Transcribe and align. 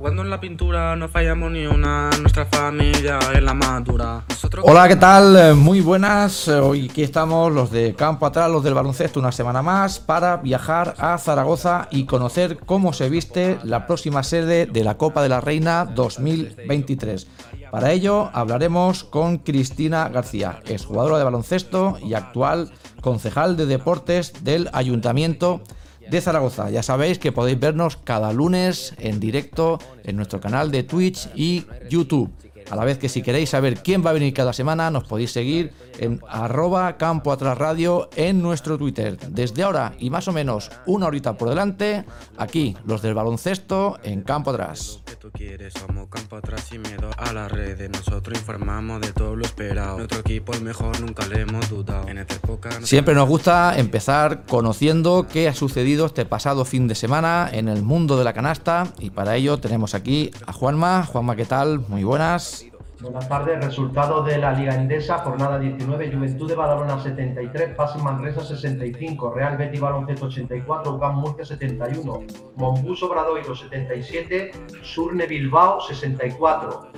Jugando 0.00 0.22
en 0.22 0.30
la 0.30 0.40
pintura 0.40 0.96
no 0.96 1.10
fallamos 1.10 1.52
ni 1.52 1.66
una, 1.66 2.08
nuestra 2.22 2.46
familia 2.46 3.18
es 3.34 3.42
la 3.42 3.52
madura. 3.52 4.24
Hola, 4.62 4.88
¿qué 4.88 4.96
tal? 4.96 5.54
Muy 5.56 5.82
buenas. 5.82 6.48
Hoy 6.48 6.88
aquí 6.90 7.02
estamos 7.02 7.52
los 7.52 7.70
de 7.70 7.94
campo 7.94 8.24
atrás, 8.24 8.50
los 8.50 8.64
del 8.64 8.72
baloncesto, 8.72 9.20
una 9.20 9.30
semana 9.30 9.60
más 9.60 10.00
para 10.00 10.38
viajar 10.38 10.94
a 10.96 11.18
Zaragoza 11.18 11.86
y 11.90 12.06
conocer 12.06 12.56
cómo 12.64 12.94
se 12.94 13.10
viste 13.10 13.58
la 13.62 13.86
próxima 13.86 14.22
sede 14.22 14.64
de 14.64 14.84
la 14.84 14.96
Copa 14.96 15.22
de 15.22 15.28
la 15.28 15.42
Reina 15.42 15.84
2023. 15.84 17.26
Para 17.70 17.92
ello 17.92 18.30
hablaremos 18.32 19.04
con 19.04 19.36
Cristina 19.36 20.08
García, 20.08 20.60
exjugadora 20.64 21.18
de 21.18 21.24
baloncesto 21.24 21.98
y 22.02 22.14
actual 22.14 22.72
concejal 23.02 23.58
de 23.58 23.66
deportes 23.66 24.32
del 24.44 24.70
Ayuntamiento 24.72 25.60
de 25.60 25.79
Zaragoza. 26.18 26.70
Ya 26.70 26.82
sabéis 26.82 27.18
que 27.18 27.30
podéis 27.30 27.60
vernos 27.60 27.96
cada 27.96 28.32
lunes 28.32 28.94
en 28.98 29.20
directo 29.20 29.78
en 30.02 30.16
nuestro 30.16 30.40
canal 30.40 30.70
de 30.70 30.82
Twitch 30.82 31.28
y 31.36 31.64
YouTube. 31.88 32.30
A 32.70 32.76
la 32.76 32.84
vez 32.84 32.98
que 32.98 33.08
si 33.08 33.22
queréis 33.22 33.50
saber 33.50 33.82
quién 33.82 34.04
va 34.04 34.10
a 34.10 34.14
venir 34.14 34.32
cada 34.32 34.52
semana, 34.52 34.90
nos 34.90 35.04
podéis 35.04 35.32
seguir 35.32 35.72
en 35.98 36.20
arroba 36.28 36.96
campo 36.96 37.32
atrás 37.32 37.58
radio 37.58 38.08
en 38.16 38.42
nuestro 38.42 38.78
Twitter. 38.78 39.18
Desde 39.18 39.62
ahora 39.62 39.94
y 39.98 40.10
más 40.10 40.28
o 40.28 40.32
menos 40.32 40.70
una 40.86 41.06
horita 41.06 41.36
por 41.36 41.48
delante, 41.48 42.04
aquí 42.36 42.76
los 42.84 43.02
del 43.02 43.14
baloncesto 43.14 43.98
en 44.02 44.22
campo 44.22 44.50
atrás. 44.50 45.02
que 45.04 45.16
tú 45.16 45.30
quieres, 45.30 45.74
somos 45.74 46.08
campo 46.08 46.36
atrás 46.36 46.66
sin 46.68 46.82
miedo 46.82 47.10
a 47.16 47.32
las 47.32 47.50
redes. 47.50 47.90
Nosotros 47.90 48.38
informamos 48.38 49.00
de 49.00 49.12
todo 49.12 49.36
lo 49.36 49.44
esperado. 49.44 49.98
Nuestro 49.98 50.20
equipo 50.20 50.52
el 50.52 50.62
mejor, 50.62 51.00
nunca 51.00 51.26
le 51.26 51.42
hemos 51.42 51.68
dudado. 51.68 52.08
En 52.08 52.18
esta 52.18 52.34
época 52.34 52.70
Siempre 52.82 53.14
nos 53.14 53.28
gusta 53.28 53.78
empezar 53.78 54.44
conociendo 54.46 55.26
qué 55.30 55.48
ha 55.48 55.54
sucedido 55.54 56.06
este 56.06 56.24
pasado 56.24 56.64
fin 56.64 56.88
de 56.88 56.94
semana 56.94 57.48
en 57.52 57.68
el 57.68 57.82
mundo 57.82 58.16
de 58.16 58.24
la 58.24 58.32
canasta 58.32 58.88
y 58.98 59.10
para 59.10 59.36
ello 59.36 59.58
tenemos 59.58 59.94
aquí 59.94 60.30
a 60.46 60.52
Juanma. 60.52 61.04
Juanma, 61.04 61.36
¿qué 61.36 61.44
tal? 61.44 61.80
Muy 61.88 62.04
buenas. 62.04 62.69
Buenas 63.00 63.30
tardes, 63.30 63.64
resultados 63.64 64.26
de 64.26 64.36
la 64.36 64.52
Liga 64.52 64.74
Endesa, 64.74 65.20
jornada 65.20 65.58
19, 65.58 66.12
Juventud 66.12 66.46
de 66.46 66.54
Badalona 66.54 67.02
73, 67.02 67.74
Pasi 67.74 67.98
Manresa 67.98 68.44
65, 68.44 69.32
Real 69.32 69.56
Betis 69.56 69.80
Baloncesto 69.80 70.26
84, 70.26 70.96
UCAM 70.96 71.16
Murcia 71.16 71.46
71, 71.46 72.26
Monbus 72.56 73.02
Obradoiro 73.02 73.54
77, 73.54 74.50
Surne 74.82 75.26
Bilbao 75.26 75.80
64, 75.80 76.92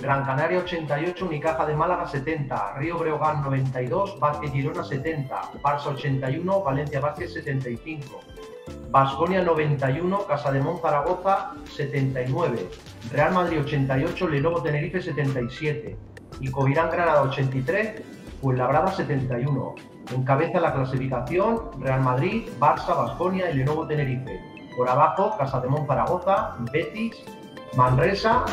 Gran 0.00 0.24
Canaria 0.24 0.58
88, 0.58 1.26
Unicaja 1.26 1.66
de 1.66 1.74
Málaga 1.74 2.06
70, 2.06 2.74
Río 2.76 2.98
Breogán 2.98 3.42
92, 3.42 4.18
Vázquez 4.20 4.52
Girona 4.52 4.84
70, 4.84 5.40
Barça 5.62 5.88
81, 5.88 6.62
Valencia 6.62 7.00
Vázquez 7.00 7.32
75, 7.32 8.20
Basconia 8.90 9.42
91, 9.42 10.26
Casa 10.26 10.52
de 10.52 10.62
Zaragoza 10.80 11.52
79, 11.64 12.68
Real 13.10 13.32
Madrid 13.32 13.60
88, 13.60 14.28
Lenovo 14.28 14.62
Tenerife 14.62 15.02
77 15.02 15.96
y 16.40 16.50
Covirán 16.50 16.90
Granada 16.90 17.22
83, 17.22 18.02
Fuenlabrada 18.40 18.92
71. 18.92 19.74
Encabeza 20.14 20.60
la 20.60 20.74
clasificación 20.74 21.70
Real 21.80 22.02
Madrid, 22.02 22.48
Barça, 22.60 22.96
Basconia 22.96 23.50
y 23.50 23.56
Lenovo 23.56 23.86
Tenerife. 23.86 24.40
Por 24.76 24.88
abajo, 24.88 25.36
Casa 25.36 25.60
de 25.60 25.68
Zaragoza, 25.86 26.54
Betis, 26.72 27.16
Manresa 27.76 28.44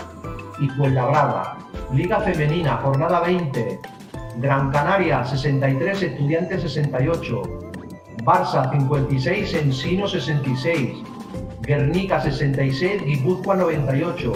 y 0.60 0.68
Fuenlabrada. 0.70 1.58
Liga 1.94 2.20
Femenina, 2.22 2.78
jornada 2.84 3.22
20. 3.22 3.80
Gran 4.38 4.72
Canaria 4.72 5.24
63, 5.24 6.04
Estudiantes 6.04 6.62
68. 6.62 7.66
Barça 8.26 8.72
56, 8.72 9.54
Ensino 9.54 10.08
66, 10.08 10.98
Guernica 11.62 12.20
66, 12.20 13.06
Guipúzcoa 13.06 13.56
98, 13.56 14.34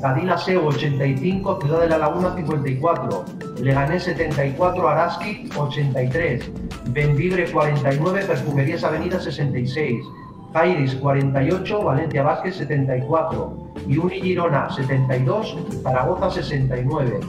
Cadina 0.00 0.38
Seu 0.38 0.64
85, 0.66 1.58
Ciudad 1.60 1.80
de 1.80 1.88
la 1.88 1.98
Laguna 1.98 2.36
54, 2.36 3.24
Leganés 3.58 4.04
74, 4.04 4.88
Araski 4.88 5.50
83, 5.56 6.50
Benvibre 6.90 7.50
49, 7.50 8.24
Perfumerías 8.26 8.84
Avenida 8.84 9.18
66, 9.18 10.04
Jairis 10.52 10.94
48, 10.96 11.82
Valencia 11.82 12.22
Vázquez 12.22 12.56
74 12.56 13.56
y 13.88 13.96
Uni 13.96 14.20
Girona 14.20 14.70
72, 14.70 15.56
Zaragoza 15.82 16.30
69. 16.30 17.20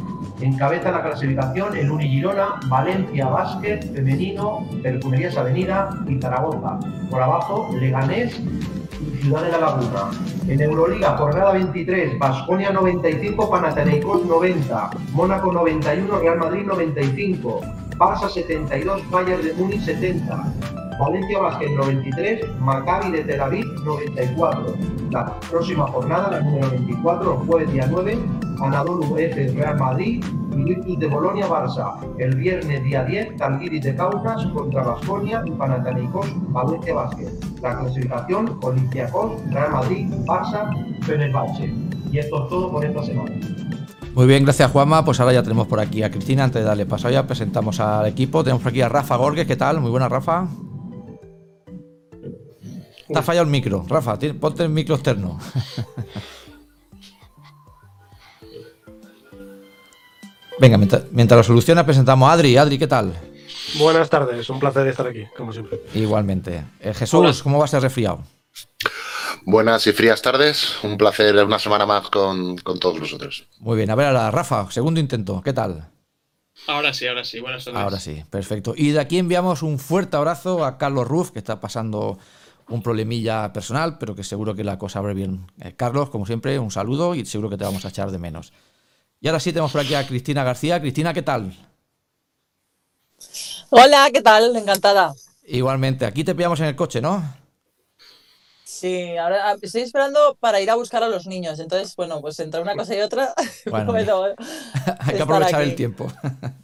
Encabeza 0.42 0.92
la 0.92 1.04
clasificación 1.04 1.78
el 1.78 1.90
Uni 1.90 2.10
Girona, 2.10 2.60
Valencia 2.68 3.28
Vázquez, 3.28 3.92
Femenino, 3.94 4.68
Perfumerías 4.82 5.38
Avenida 5.38 5.90
y 6.08 6.20
Zaragoza. 6.20 6.80
Por 7.10 7.22
abajo, 7.22 7.70
Leganés 7.80 8.38
y 8.40 9.22
Ciudad 9.22 9.44
de 9.44 9.52
la 9.52 9.60
Laguna. 9.60 10.12
En 10.48 10.62
Euroliga, 10.62 11.16
jornada 11.18 11.54
23, 11.54 12.20
Basconia 12.20 12.72
95, 12.72 13.50
Panathinaikos 13.50 14.26
90, 14.26 14.90
Mónaco 15.14 15.54
91, 15.54 16.20
Real 16.20 16.40
Madrid 16.40 16.66
95, 16.66 17.62
Barça 17.98 18.30
72, 18.30 19.10
Bayern 19.10 19.42
de 19.42 19.54
Múnich 19.54 19.82
70, 19.86 20.44
Valencia 21.00 21.40
Basket 21.40 21.70
93, 21.70 22.60
Maccabi 22.60 23.12
de 23.12 23.24
Tel 23.24 23.42
Aviv 23.42 23.66
94. 23.84 24.76
La 25.12 25.40
próxima 25.40 25.88
jornada, 25.88 26.32
la 26.32 26.42
número 26.42 26.70
24, 26.70 27.34
el 27.34 27.48
jueves 27.48 27.72
día 27.72 27.88
9, 27.90 28.20
Anadolu 28.62 29.18
Efes 29.18 29.56
Real 29.56 29.78
Madrid 29.78 30.24
y 30.52 30.64
Virtus 30.64 31.00
de 31.00 31.08
Bolonia 31.08 31.48
Barça. 31.48 31.98
El 32.18 32.36
viernes 32.36 32.84
día 32.84 33.04
10, 33.04 33.38
Talguiris 33.38 33.84
de 33.84 33.96
Kaunas 33.96 34.46
contra 34.48 34.84
Basconia 34.84 35.44
y 35.46 35.52
Panathinaikos 35.52 36.28
Valencia 36.52 36.94
Basket. 36.94 37.32
La 37.62 37.80
clasificación, 37.80 38.58
Olympiacos, 38.62 39.34
Real 39.50 39.72
Madrid, 39.72 40.08
Barça, 40.26 40.70
Fenerbahce. 41.02 41.74
Y 42.12 42.20
esto 42.20 42.44
es 42.44 42.50
todo 42.50 42.72
por 42.72 42.86
esta 42.86 43.04
semana. 43.04 43.32
Muy 44.14 44.28
bien, 44.28 44.44
gracias 44.44 44.72
Juanma. 44.72 45.04
Pues 45.04 45.20
ahora 45.20 45.34
ya 45.34 45.42
tenemos 45.42 45.68
por 45.68 45.80
aquí 45.80 46.04
a 46.04 46.12
Cristina. 46.12 46.44
Antes 46.44 46.62
de 46.62 46.68
darle 46.68 46.86
paso 46.86 47.10
ya 47.10 47.26
presentamos 47.26 47.80
al 47.80 48.06
equipo. 48.06 48.44
Tenemos 48.44 48.62
por 48.62 48.70
aquí 48.70 48.82
a 48.82 48.90
Rafa 48.90 49.16
Gorges. 49.16 49.48
¿Qué 49.48 49.56
tal? 49.56 49.82
Muy 49.82 49.90
buena, 49.90 50.08
Rafa. 50.08 50.48
Te 53.08 53.20
ha 53.20 53.24
fallado 53.24 53.46
el 53.46 53.52
micro. 53.52 53.86
Rafa, 53.88 54.18
ponte 54.40 54.64
el 54.64 54.70
micro 54.70 54.96
externo. 54.96 55.40
Venga, 60.60 60.78
mientras, 60.78 61.04
mientras 61.12 61.38
lo 61.38 61.44
soluciona, 61.44 61.86
presentamos 61.86 62.30
a 62.30 62.34
Adri. 62.34 62.56
Adri, 62.58 62.78
¿qué 62.78 62.88
tal? 62.88 63.14
Buenas 63.76 64.10
tardes, 64.10 64.50
un 64.50 64.60
placer 64.60 64.88
estar 64.88 65.08
aquí, 65.08 65.26
como 65.36 65.52
siempre. 65.52 65.82
Igualmente. 65.94 66.64
Eh, 66.80 66.94
Jesús, 66.94 67.44
¿cómo 67.44 67.58
va 67.60 67.66
a 67.66 67.68
ser 67.68 67.82
resfriado? 67.82 68.24
Buenas 69.46 69.86
y 69.88 69.92
frías 69.92 70.22
tardes. 70.22 70.76
Un 70.84 70.98
placer 70.98 71.36
una 71.44 71.60
semana 71.60 71.86
más 71.86 72.10
con, 72.10 72.58
con 72.60 72.80
todos 72.80 73.00
vosotros. 73.00 73.48
Muy 73.60 73.78
bien. 73.78 73.90
A 73.90 73.96
ver, 73.96 74.08
a 74.08 74.14
la 74.14 74.32
Rafa, 74.32 74.70
segundo 74.72 75.00
intento. 75.00 75.42
¿Qué 75.44 75.54
tal? 75.54 75.90
Ahora 76.68 76.94
sí, 76.94 77.08
ahora 77.08 77.26
sí, 77.26 77.40
buenas 77.40 77.66
tardes. 77.66 77.82
Ahora 77.82 78.00
sí, 78.00 78.24
perfecto. 78.30 78.74
Y 78.78 78.92
de 78.92 79.00
aquí 79.00 79.18
enviamos 79.18 79.64
un 79.64 79.80
fuerte 79.80 80.16
abrazo 80.16 80.64
a 80.64 80.78
Carlos 80.78 81.08
Ruf, 81.08 81.32
que 81.32 81.40
está 81.40 81.60
pasando 81.60 82.20
un 82.70 82.82
problemilla 82.82 83.52
personal, 83.54 83.98
pero 83.98 84.16
que 84.16 84.24
seguro 84.24 84.56
que 84.56 84.64
la 84.64 84.78
cosa 84.78 85.02
va 85.02 85.14
bien. 85.14 85.52
Eh, 85.60 85.74
Carlos, 85.76 86.10
como 86.10 86.26
siempre, 86.26 86.58
un 86.60 86.72
saludo 86.72 87.16
y 87.16 87.26
seguro 87.26 87.50
que 87.50 87.58
te 87.58 87.64
vamos 87.64 87.86
a 87.86 87.90
echar 87.90 88.12
de 88.12 88.18
menos. 88.18 88.54
Y 89.20 89.28
ahora 89.28 89.40
sí 89.40 89.52
tenemos 89.52 89.72
por 89.72 89.82
aquí 89.82 89.94
a 89.94 90.06
Cristina 90.06 90.44
García. 90.44 90.80
Cristina, 90.82 91.14
¿qué 91.14 91.22
tal? 91.22 91.56
Hola, 93.70 94.10
¿qué 94.14 94.22
tal? 94.22 94.56
Encantada. 94.56 95.14
Igualmente, 95.46 96.06
aquí 96.06 96.24
te 96.24 96.36
pillamos 96.36 96.60
en 96.60 96.68
el 96.68 96.76
coche, 96.76 97.02
¿no? 97.02 97.24
Sí, 98.64 99.16
ahora 99.16 99.50
ah, 99.50 99.56
estoy 99.62 99.82
esperando 99.82 100.36
para 100.42 100.60
ir 100.60 100.70
a 100.70 100.76
buscar 100.76 101.04
a 101.04 101.08
los 101.08 101.26
niños. 101.26 101.60
Entonces, 101.60 101.96
bueno, 101.96 102.20
pues 102.20 102.38
entre 102.40 102.62
una 102.62 102.76
cosa 102.76 102.94
y 102.96 103.00
otra, 103.00 103.34
Bueno, 103.66 103.92
puedo 103.92 104.26
Hay 105.00 105.16
que 105.16 105.22
aprovechar 105.22 105.62
el 105.62 105.76
tiempo. 105.76 106.12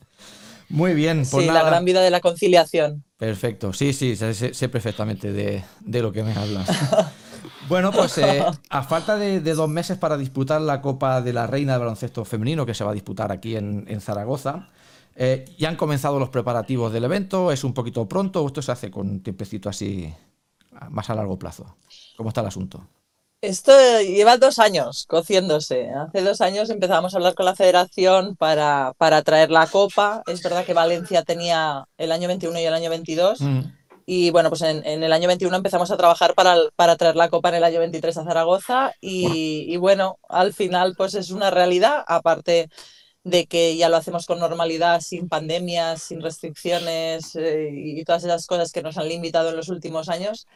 Muy 0.70 0.94
bien, 0.94 1.20
pues 1.30 1.44
Sí, 1.44 1.48
nada. 1.48 1.64
la 1.64 1.70
gran 1.70 1.86
vida 1.86 2.02
de 2.02 2.10
la 2.12 2.20
conciliación. 2.22 3.04
Perfecto, 3.18 3.74
sí, 3.74 3.92
sí, 3.94 4.16
sé, 4.16 4.70
perfectamente 4.70 5.34
de, 5.34 5.64
de 5.82 6.02
lo 6.02 6.12
que 6.12 6.24
me 6.24 6.34
hablas. 6.34 6.70
Bueno, 7.70 7.92
pues 7.92 8.18
eh, 8.18 8.44
a 8.70 8.84
falta 8.84 9.16
de, 9.16 9.42
de 9.42 9.54
dos 9.54 9.70
meses 9.70 9.98
para 9.98 10.18
disputar 10.18 10.60
la 10.60 10.82
Copa 10.82 11.22
de 11.22 11.34
la 11.34 11.46
Reina 11.46 11.74
de 11.74 11.80
Baloncesto 11.80 12.26
Femenino 12.26 12.66
que 12.66 12.74
se 12.74 12.84
va 12.84 12.92
a 12.92 12.94
disputar 12.96 13.32
aquí 13.32 13.56
en, 13.56 13.86
en 13.88 14.02
Zaragoza, 14.02 14.70
eh, 15.16 15.46
ya 15.58 15.70
han 15.70 15.76
comenzado 15.76 16.18
los 16.20 16.30
preparativos 16.30 16.92
del 16.92 17.04
evento, 17.04 17.52
es 17.52 17.64
un 17.64 17.74
poquito 17.76 18.08
pronto, 18.10 18.44
o 18.44 18.48
esto 18.48 18.62
se 18.64 18.72
hace 18.72 18.90
con 18.90 19.08
un 19.08 19.22
tiempecito 19.22 19.70
así 19.70 20.12
más 20.90 21.10
a 21.12 21.16
largo 21.16 21.38
plazo. 21.38 21.76
¿Cómo 22.18 22.30
está 22.30 22.42
el 22.42 22.48
asunto? 22.48 22.88
Esto 23.42 23.72
lleva 24.02 24.38
dos 24.38 24.60
años 24.60 25.06
cociéndose. 25.08 25.90
Hace 25.92 26.22
dos 26.22 26.42
años 26.42 26.70
empezamos 26.70 27.14
a 27.14 27.18
hablar 27.18 27.36
con 27.36 27.46
la 27.46 27.56
federación 27.56 28.36
para, 28.36 28.94
para 28.98 29.22
traer 29.22 29.50
la 29.50 29.66
copa. 29.68 30.24
Es 30.28 30.44
verdad 30.44 30.66
que 30.66 30.74
Valencia 30.74 31.24
tenía 31.24 31.86
el 31.98 32.12
año 32.12 32.28
21 32.28 32.60
y 32.60 32.64
el 32.64 32.74
año 32.74 32.90
22 32.90 33.40
Mm, 33.40 33.62
Y 34.06 34.32
bueno, 34.32 34.50
pues 34.50 34.62
en, 34.64 34.84
el 34.86 35.14
año 35.14 35.28
21 35.28 35.56
empezamos 35.56 35.90
a 35.92 35.98
trabajar 35.98 36.34
para, 36.34 36.58
para, 36.76 36.98
traer 36.98 37.16
la 37.16 37.30
Copa 37.30 37.50
en 37.50 37.56
el 37.56 37.64
año 37.64 37.80
23 37.80 38.18
a 38.18 38.24
Zaragoza 38.24 38.94
y, 39.00 39.78
bueno, 39.78 40.18
al 40.28 40.54
final 40.54 40.96
pues 40.98 41.14
es 41.14 41.30
una 41.30 41.52
realidad, 41.52 42.04
aparte 42.08 42.70
de 43.24 43.46
que 43.46 43.78
ya 43.78 43.88
lo 43.90 43.98
hacemos 43.98 44.26
con 44.26 44.40
normalidad, 44.40 45.02
sin 45.02 45.30
pandemias, 45.30 46.02
sin 46.02 46.22
restricciones 46.22 47.36
eh, 47.36 47.70
y 47.72 48.04
todas 48.04 48.24
esas 48.24 48.48
cosas 48.48 48.72
que 48.72 48.82
nos 48.82 48.98
han 48.98 49.08
limitado 49.08 49.50
en 49.50 49.58
los 49.58 49.70
últimos 49.70 50.10
años. 50.10 50.48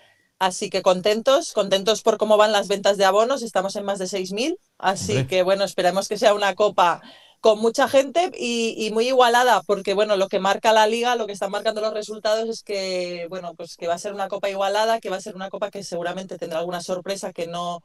Así 0.44 0.70
que 0.70 0.82
contentos, 0.82 1.54
contentos 1.54 2.02
por 2.02 2.18
cómo 2.18 2.36
van 2.36 2.52
las 2.52 2.68
ventas 2.68 2.98
de 2.98 3.06
abonos, 3.06 3.44
estamos 3.44 3.78
en 3.78 3.86
más 3.86 3.98
de 3.98 4.08
6.000, 4.08 4.58
así 4.78 5.26
que 5.26 5.42
bueno, 5.42 5.64
esperemos 5.64 6.10
que 6.10 6.18
sea 6.18 6.34
una 6.34 6.54
copa 6.54 7.02
con 7.40 7.60
mucha 7.60 7.88
gente 7.88 8.30
y, 8.38 8.90
muy 8.92 9.08
igualada, 9.08 9.62
porque 9.62 9.94
bueno, 9.94 10.18
lo 10.18 10.28
que 10.28 10.40
marca 10.40 10.74
la 10.74 10.86
liga, 10.86 11.16
lo 11.16 11.28
que 11.28 11.32
están 11.32 11.50
marcando 11.50 11.80
los 11.80 11.94
resultados 11.94 12.50
es 12.50 12.62
que, 12.62 13.26
bueno, 13.30 13.56
pues 13.56 13.78
que 13.78 13.88
va 13.88 13.94
a 13.94 13.98
ser 13.98 14.14
una 14.14 14.28
copa 14.28 14.50
igualada, 14.50 15.00
que 15.00 15.10
va 15.10 15.16
a 15.16 15.22
ser 15.22 15.38
una 15.38 15.50
copa 15.50 15.72
que 15.72 15.82
seguramente 15.82 16.38
tendrá 16.38 16.60
alguna 16.60 16.82
sorpresa 16.82 17.32
que 17.32 17.48
no, 17.48 17.82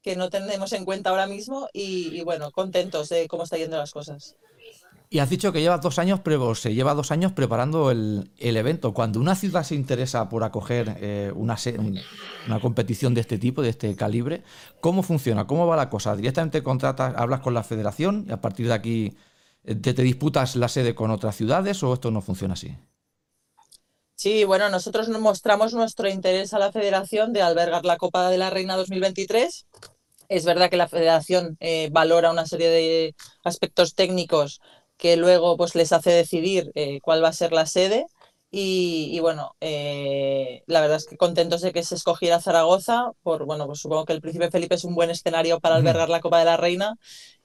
que 0.00 0.16
no 0.16 0.30
tenemos 0.30 0.72
en 0.72 0.86
cuenta 0.86 1.10
ahora 1.10 1.26
mismo 1.26 1.68
y, 1.74 2.18
y 2.18 2.22
bueno, 2.22 2.50
contentos 2.52 3.10
de 3.10 3.28
cómo 3.28 3.42
están 3.42 3.58
yendo 3.58 3.76
las 3.76 3.92
cosas. 3.92 4.34
Y 5.10 5.20
has 5.20 5.30
dicho 5.30 5.52
que 5.52 5.62
lleva 5.62 5.78
dos 5.78 5.98
años, 5.98 6.20
pero 6.22 6.54
se 6.54 6.74
lleva 6.74 6.92
dos 6.92 7.10
años 7.10 7.32
preparando 7.32 7.90
el, 7.90 8.30
evento. 8.38 8.92
Cuando 8.92 9.20
una 9.20 9.34
ciudad 9.34 9.62
se 9.62 9.74
interesa 9.74 10.28
por 10.28 10.44
acoger 10.44 10.98
eh, 11.00 11.32
una, 11.34 11.56
una 12.46 12.60
competición 12.60 13.14
de 13.14 13.22
este 13.22 13.38
tipo, 13.38 13.62
de 13.62 13.70
este 13.70 13.96
calibre, 13.96 14.42
¿cómo 14.80 15.02
funciona? 15.02 15.46
¿Cómo 15.46 15.66
va 15.66 15.76
la 15.76 15.88
cosa? 15.88 16.14
¿Directamente 16.14 16.62
contratas, 16.62 17.14
hablas 17.16 17.40
con 17.40 17.54
la 17.54 17.62
federación 17.62 18.26
y 18.28 18.32
a 18.32 18.42
partir 18.42 18.68
de 18.68 18.74
aquí 18.74 19.16
eh, 19.64 19.74
te, 19.76 19.94
te 19.94 20.02
disputas 20.02 20.56
la 20.56 20.68
sede 20.68 20.94
con 20.94 21.10
otras 21.10 21.36
ciudades 21.36 21.82
o 21.82 21.94
esto 21.94 22.10
no 22.10 22.20
funciona 22.20 22.52
así? 22.52 22.76
Sí, 24.14 24.44
bueno, 24.44 24.68
nosotros 24.68 25.08
mostramos 25.08 25.72
nuestro 25.72 26.08
interés 26.08 26.52
a 26.52 26.58
la 26.58 26.72
federación 26.72 27.32
de 27.32 27.40
albergar 27.40 27.84
la 27.86 27.96
Copa 27.96 28.28
de 28.28 28.36
la 28.36 28.50
Reina 28.50 28.76
2023. 28.76 29.66
Es 30.28 30.44
verdad 30.44 30.68
que 30.68 30.76
la 30.76 30.88
federación 30.88 31.56
eh, 31.60 31.88
valora 31.92 32.30
una 32.30 32.44
serie 32.44 32.68
de 32.68 33.14
aspectos 33.44 33.94
técnicos 33.94 34.60
que 34.98 35.16
luego 35.16 35.56
pues, 35.56 35.74
les 35.74 35.92
hace 35.92 36.10
decidir 36.10 36.70
eh, 36.74 37.00
cuál 37.02 37.24
va 37.24 37.28
a 37.28 37.32
ser 37.32 37.52
la 37.52 37.66
sede. 37.66 38.06
Y, 38.50 39.18
bueno, 39.20 39.56
eh, 39.60 40.62
la 40.66 40.80
verdad 40.80 40.96
es 40.96 41.06
que 41.06 41.18
contentos 41.18 41.60
de 41.60 41.72
que 41.72 41.82
se 41.82 41.94
escogiera 41.94 42.40
Zaragoza, 42.40 43.12
por 43.22 43.44
bueno, 43.44 43.66
pues 43.66 43.80
supongo 43.80 44.06
que 44.06 44.14
el 44.14 44.22
Príncipe 44.22 44.50
Felipe 44.50 44.74
es 44.76 44.84
un 44.84 44.94
buen 44.94 45.10
escenario 45.10 45.60
para 45.60 45.76
albergar 45.76 46.08
la 46.08 46.20
Copa 46.20 46.38
de 46.38 46.46
la 46.46 46.56
Reina. 46.56 46.96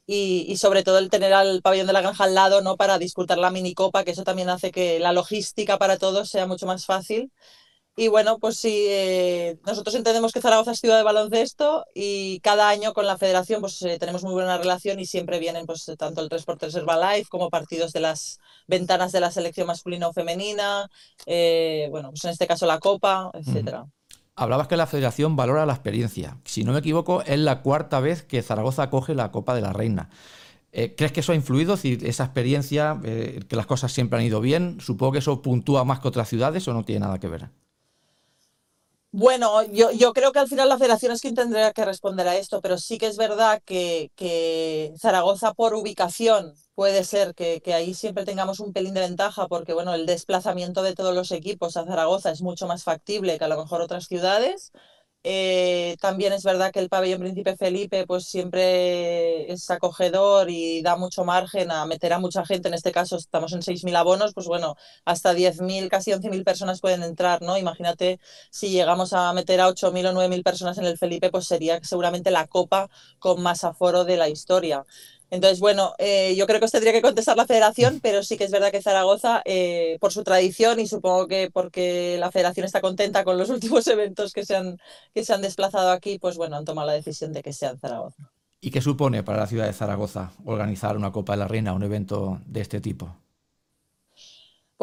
Y, 0.05 0.45
y, 0.49 0.57
sobre 0.57 0.83
todo 0.83 0.97
el 0.99 1.09
tener 1.09 1.33
al 1.33 1.61
pabellón 1.61 1.87
de 1.87 1.93
la 1.93 2.01
granja 2.01 2.25
al 2.25 2.35
lado, 2.35 2.61
¿no? 2.61 2.75
Para 2.77 2.99
disputar 2.99 3.37
la 3.37 3.51
minicopa, 3.51 4.03
que 4.03 4.11
eso 4.11 4.23
también 4.23 4.49
hace 4.49 4.71
que 4.71 4.99
la 4.99 5.13
logística 5.13 5.77
para 5.77 5.97
todos 5.97 6.29
sea 6.29 6.45
mucho 6.47 6.65
más 6.65 6.85
fácil. 6.85 7.31
Y 7.95 8.07
bueno, 8.07 8.39
pues 8.39 8.57
sí, 8.57 8.85
eh, 8.89 9.59
nosotros 9.67 9.93
entendemos 9.93 10.31
que 10.31 10.41
Zaragoza 10.41 10.71
es 10.71 10.79
ciudad 10.79 10.97
de 10.97 11.03
baloncesto 11.03 11.85
y 11.93 12.39
cada 12.39 12.67
año 12.67 12.91
con 12.93 13.05
la 13.05 13.19
federación 13.19 13.61
pues 13.61 13.79
eh, 13.83 13.99
tenemos 13.99 14.23
muy 14.23 14.33
buena 14.33 14.57
relación 14.57 14.99
y 14.99 15.05
siempre 15.05 15.37
vienen 15.37 15.67
pues 15.67 15.85
tanto 15.99 16.21
el 16.21 16.29
3x3 16.29 16.75
Herbalife 16.75 17.29
como 17.29 17.51
partidos 17.51 17.93
de 17.93 17.99
las 17.99 18.39
ventanas 18.67 19.11
de 19.11 19.19
la 19.19 19.29
selección 19.29 19.67
masculina 19.67 20.07
o 20.07 20.13
femenina, 20.13 20.89
eh, 21.27 21.87
bueno, 21.91 22.09
pues 22.09 22.25
en 22.25 22.31
este 22.31 22.47
caso 22.47 22.65
la 22.65 22.79
Copa, 22.79 23.29
etcétera. 23.35 23.85
Hablabas 24.35 24.67
que 24.67 24.77
la 24.77 24.87
federación 24.87 25.35
valora 25.35 25.67
la 25.67 25.73
experiencia. 25.73 26.39
Si 26.45 26.63
no 26.63 26.71
me 26.71 26.79
equivoco, 26.79 27.21
es 27.21 27.37
la 27.37 27.61
cuarta 27.61 27.99
vez 27.99 28.23
que 28.23 28.41
Zaragoza 28.41 28.89
coge 28.89 29.13
la 29.13 29.31
Copa 29.31 29.53
de 29.53 29.61
la 29.61 29.71
Reina. 29.71 30.09
¿Crees 30.71 31.11
que 31.11 31.19
eso 31.19 31.33
ha 31.33 31.35
influido? 31.35 31.77
Si 31.77 31.99
esa 32.01 32.23
experiencia, 32.23 32.99
que 33.03 33.55
las 33.55 33.67
cosas 33.67 33.91
siempre 33.91 34.17
han 34.17 34.25
ido 34.25 34.41
bien, 34.41 34.79
supongo 34.81 35.11
que 35.11 35.19
eso 35.19 35.43
puntúa 35.43 35.83
más 35.83 35.99
que 35.99 36.07
otras 36.07 36.27
ciudades 36.27 36.67
o 36.67 36.73
no 36.73 36.83
tiene 36.83 37.01
nada 37.01 37.19
que 37.19 37.27
ver. 37.27 37.49
Bueno, 39.15 39.61
yo, 39.65 39.91
yo, 39.91 40.11
creo 40.11 40.31
que 40.31 40.39
al 40.39 40.47
final 40.47 40.67
la 40.69 40.79
federación 40.79 41.11
es 41.11 41.21
quien 41.21 41.35
tendría 41.35 41.71
que 41.71 41.85
responder 41.85 42.27
a 42.27 42.35
esto, 42.35 42.61
pero 42.61 42.79
sí 42.79 42.97
que 42.97 43.05
es 43.05 43.15
verdad 43.15 43.61
que, 43.63 44.11
que 44.15 44.91
Zaragoza 44.97 45.53
por 45.53 45.75
ubicación 45.75 46.55
puede 46.73 47.03
ser 47.03 47.35
que, 47.35 47.61
que, 47.61 47.75
ahí 47.75 47.93
siempre 47.93 48.25
tengamos 48.25 48.59
un 48.59 48.73
pelín 48.73 48.95
de 48.95 49.01
ventaja, 49.01 49.47
porque 49.47 49.73
bueno, 49.73 49.93
el 49.93 50.07
desplazamiento 50.07 50.81
de 50.81 50.95
todos 50.95 51.13
los 51.13 51.31
equipos 51.31 51.77
a 51.77 51.85
Zaragoza 51.85 52.31
es 52.31 52.41
mucho 52.41 52.65
más 52.65 52.83
factible 52.83 53.37
que 53.37 53.45
a 53.45 53.49
lo 53.49 53.57
mejor 53.57 53.81
otras 53.81 54.07
ciudades. 54.07 54.71
Eh, 55.25 55.95
también 56.01 56.33
es 56.33 56.43
verdad 56.43 56.73
que 56.73 56.79
el 56.79 56.89
pabellón 56.89 57.21
Príncipe 57.21 57.55
Felipe 57.55 58.05
pues 58.05 58.25
siempre 58.25 59.49
es 59.49 59.69
acogedor 59.71 60.49
y 60.49 60.81
da 60.81 60.97
mucho 60.97 61.23
margen 61.23 61.71
a 61.71 61.85
meter 61.85 62.11
a 62.11 62.19
mucha 62.19 62.45
gente, 62.45 62.67
en 62.67 62.73
este 62.73 62.91
caso 62.91 63.15
estamos 63.15 63.53
en 63.53 63.61
6.000 63.61 63.95
abonos, 63.95 64.33
pues 64.33 64.47
bueno, 64.47 64.75
hasta 65.05 65.33
10.000, 65.33 65.87
casi 65.89 66.11
11.000 66.11 66.43
personas 66.43 66.81
pueden 66.81 67.03
entrar, 67.03 67.41
¿no? 67.41 67.57
Imagínate 67.57 68.19
si 68.49 68.69
llegamos 68.69 69.13
a 69.13 69.31
meter 69.31 69.61
a 69.61 69.69
8.000 69.69 70.07
o 70.07 70.11
9.000 70.11 70.43
personas 70.43 70.77
en 70.77 70.85
el 70.85 70.97
Felipe, 70.97 71.29
pues 71.31 71.45
sería 71.47 71.79
seguramente 71.83 72.29
la 72.29 72.47
copa 72.47 72.89
con 73.19 73.41
más 73.41 73.63
aforo 73.63 74.03
de 74.03 74.17
la 74.17 74.27
historia. 74.27 74.85
Entonces, 75.33 75.59
bueno, 75.59 75.95
eh, 75.97 76.35
yo 76.35 76.45
creo 76.45 76.59
que 76.59 76.65
os 76.65 76.71
tendría 76.71 76.93
que 76.93 77.01
contestar 77.01 77.35
la 77.35 77.47
federación, 77.47 77.99
pero 78.03 78.21
sí 78.21 78.37
que 78.37 78.43
es 78.43 78.51
verdad 78.51 78.71
que 78.71 78.83
Zaragoza, 78.83 79.41
eh, 79.45 79.97
por 79.99 80.13
su 80.13 80.23
tradición 80.23 80.79
y 80.79 80.85
supongo 80.85 81.27
que 81.27 81.49
porque 81.51 82.17
la 82.19 82.31
federación 82.31 82.67
está 82.67 82.81
contenta 82.81 83.23
con 83.23 83.39
los 83.39 83.49
últimos 83.49 83.87
eventos 83.87 84.31
que 84.31 84.45
se, 84.45 84.55
han, 84.55 84.77
que 85.11 85.25
se 85.25 85.33
han 85.33 85.41
desplazado 85.41 85.89
aquí, 85.89 86.19
pues 86.19 86.37
bueno, 86.37 86.55
han 86.55 86.65
tomado 86.65 86.85
la 86.85 86.93
decisión 86.93 87.33
de 87.33 87.41
que 87.41 87.51
sea 87.51 87.71
en 87.71 87.79
Zaragoza. 87.79 88.31
¿Y 88.61 88.69
qué 88.69 88.79
supone 88.79 89.23
para 89.23 89.39
la 89.39 89.47
ciudad 89.47 89.65
de 89.65 89.73
Zaragoza 89.73 90.33
organizar 90.45 90.95
una 90.95 91.11
Copa 91.11 91.33
de 91.33 91.39
la 91.39 91.47
Reina, 91.47 91.73
un 91.73 91.81
evento 91.81 92.39
de 92.45 92.61
este 92.61 92.79
tipo? 92.79 93.17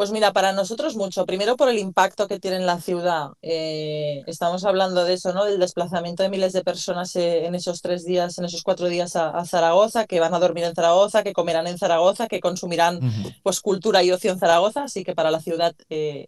Pues 0.01 0.09
mira, 0.09 0.33
para 0.33 0.51
nosotros 0.51 0.95
mucho. 0.95 1.27
Primero 1.27 1.55
por 1.55 1.69
el 1.69 1.77
impacto 1.77 2.27
que 2.27 2.39
tiene 2.39 2.57
en 2.57 2.65
la 2.65 2.81
ciudad. 2.81 3.33
Eh, 3.43 4.23
estamos 4.25 4.65
hablando 4.65 5.03
de 5.03 5.13
eso, 5.13 5.31
¿no? 5.31 5.45
Del 5.45 5.59
desplazamiento 5.59 6.23
de 6.23 6.29
miles 6.29 6.53
de 6.53 6.63
personas 6.63 7.15
eh, 7.15 7.45
en 7.45 7.53
esos 7.53 7.83
tres 7.83 8.03
días, 8.03 8.35
en 8.39 8.45
esos 8.45 8.63
cuatro 8.63 8.87
días 8.87 9.15
a, 9.15 9.45
Zaragoza, 9.45 10.07
que 10.07 10.19
van 10.19 10.33
a 10.33 10.39
dormir 10.39 10.63
en 10.63 10.73
Zaragoza, 10.73 11.21
que 11.21 11.33
comerán 11.33 11.67
en 11.67 11.77
Zaragoza, 11.77 12.27
que 12.27 12.39
consumirán 12.39 12.99
pues 13.43 13.61
cultura 13.61 14.01
y 14.01 14.11
ocio 14.11 14.31
en 14.31 14.39
Zaragoza, 14.39 14.85
así 14.85 15.03
que 15.03 15.13
para 15.13 15.29
la 15.29 15.39
ciudad 15.39 15.75
eh, 15.91 16.25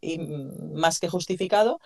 más 0.76 1.00
que 1.00 1.10
justificado 1.10 1.80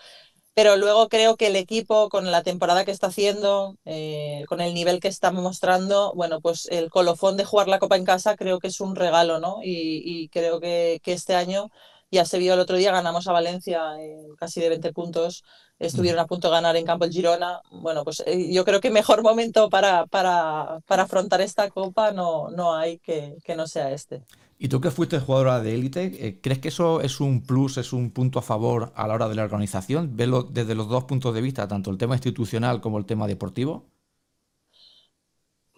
pero 0.57 0.75
luego 0.75 1.07
creo 1.07 1.37
que 1.37 1.47
el 1.47 1.55
equipo 1.55 2.09
con 2.09 2.31
la 2.31 2.41
temporada 2.41 2.83
que 2.83 2.89
está 2.89 3.07
haciendo, 3.07 3.77
eh, 3.85 4.43
con 4.47 4.59
el 4.59 4.73
nivel 4.73 4.99
que 4.99 5.07
está 5.07 5.31
mostrando, 5.31 6.13
bueno, 6.15 6.41
pues 6.41 6.67
el 6.71 6.89
colofón 6.89 7.37
de 7.37 7.45
jugar 7.45 7.67
la 7.67 7.77
Copa 7.77 7.95
en 7.95 8.05
casa 8.05 8.35
creo 8.35 8.57
que 8.57 8.69
es 8.69 8.81
un 8.81 8.95
regalo, 8.95 9.39
¿no? 9.39 9.59
Y, 9.63 10.29
creo 10.29 10.59
que, 10.59 10.99
este 11.05 11.35
año 11.35 11.69
ya 12.09 12.25
se 12.25 12.39
vio 12.39 12.55
el 12.55 12.59
otro 12.59 12.75
día, 12.75 12.91
ganamos 12.91 13.27
a 13.27 13.33
Valencia 13.33 14.01
en 14.01 14.35
casi 14.35 14.59
de 14.59 14.69
20 14.69 14.93
puntos, 14.93 15.43
estuvieron 15.77 16.19
a 16.19 16.25
punto 16.25 16.47
de 16.47 16.53
ganar 16.53 16.75
en 16.75 16.85
campo 16.85 17.05
el 17.05 17.11
Girona. 17.11 17.61
Bueno, 17.69 18.03
pues 18.03 18.23
eh, 18.25 18.51
yo 18.51 18.65
creo 18.65 18.81
que 18.81 18.89
mejor 18.89 19.21
momento 19.21 19.69
para, 19.69 20.07
para, 20.07 20.79
para 20.87 21.03
afrontar 21.03 21.39
esta 21.41 21.69
Copa 21.69 22.11
no, 22.11 22.49
no 22.49 22.73
hay 22.73 22.97
que, 22.97 23.37
que 23.43 23.55
no 23.55 23.67
sea 23.67 23.91
este. 23.91 24.23
Y 24.59 24.69
tú 24.69 24.81
que 24.81 24.89
fuiste 24.89 25.19
jugadora 25.19 25.61
de 25.61 25.75
élite, 25.75 26.27
eh, 26.27 26.39
¿crees 26.41 26.59
que 26.59 26.69
eso 26.69 27.01
es 27.01 27.19
un 27.19 27.45
plus, 27.45 27.77
es 27.77 27.93
un 27.93 28.09
punto 28.11 28.39
a 28.39 28.41
favor 28.41 28.91
a 28.95 29.07
la 29.07 29.13
hora 29.13 29.29
de 29.29 29.35
la 29.35 29.43
organización? 29.43 30.15
¿Verlo 30.15 30.43
desde 30.43 30.73
los 30.73 30.89
dos 30.89 31.03
puntos 31.03 31.33
de 31.35 31.41
vista, 31.41 31.67
tanto 31.67 31.91
el 31.91 31.97
tema 31.97 32.15
institucional 32.15 32.81
como 32.81 32.97
el 32.97 33.05
tema 33.05 33.27
deportivo? 33.27 33.85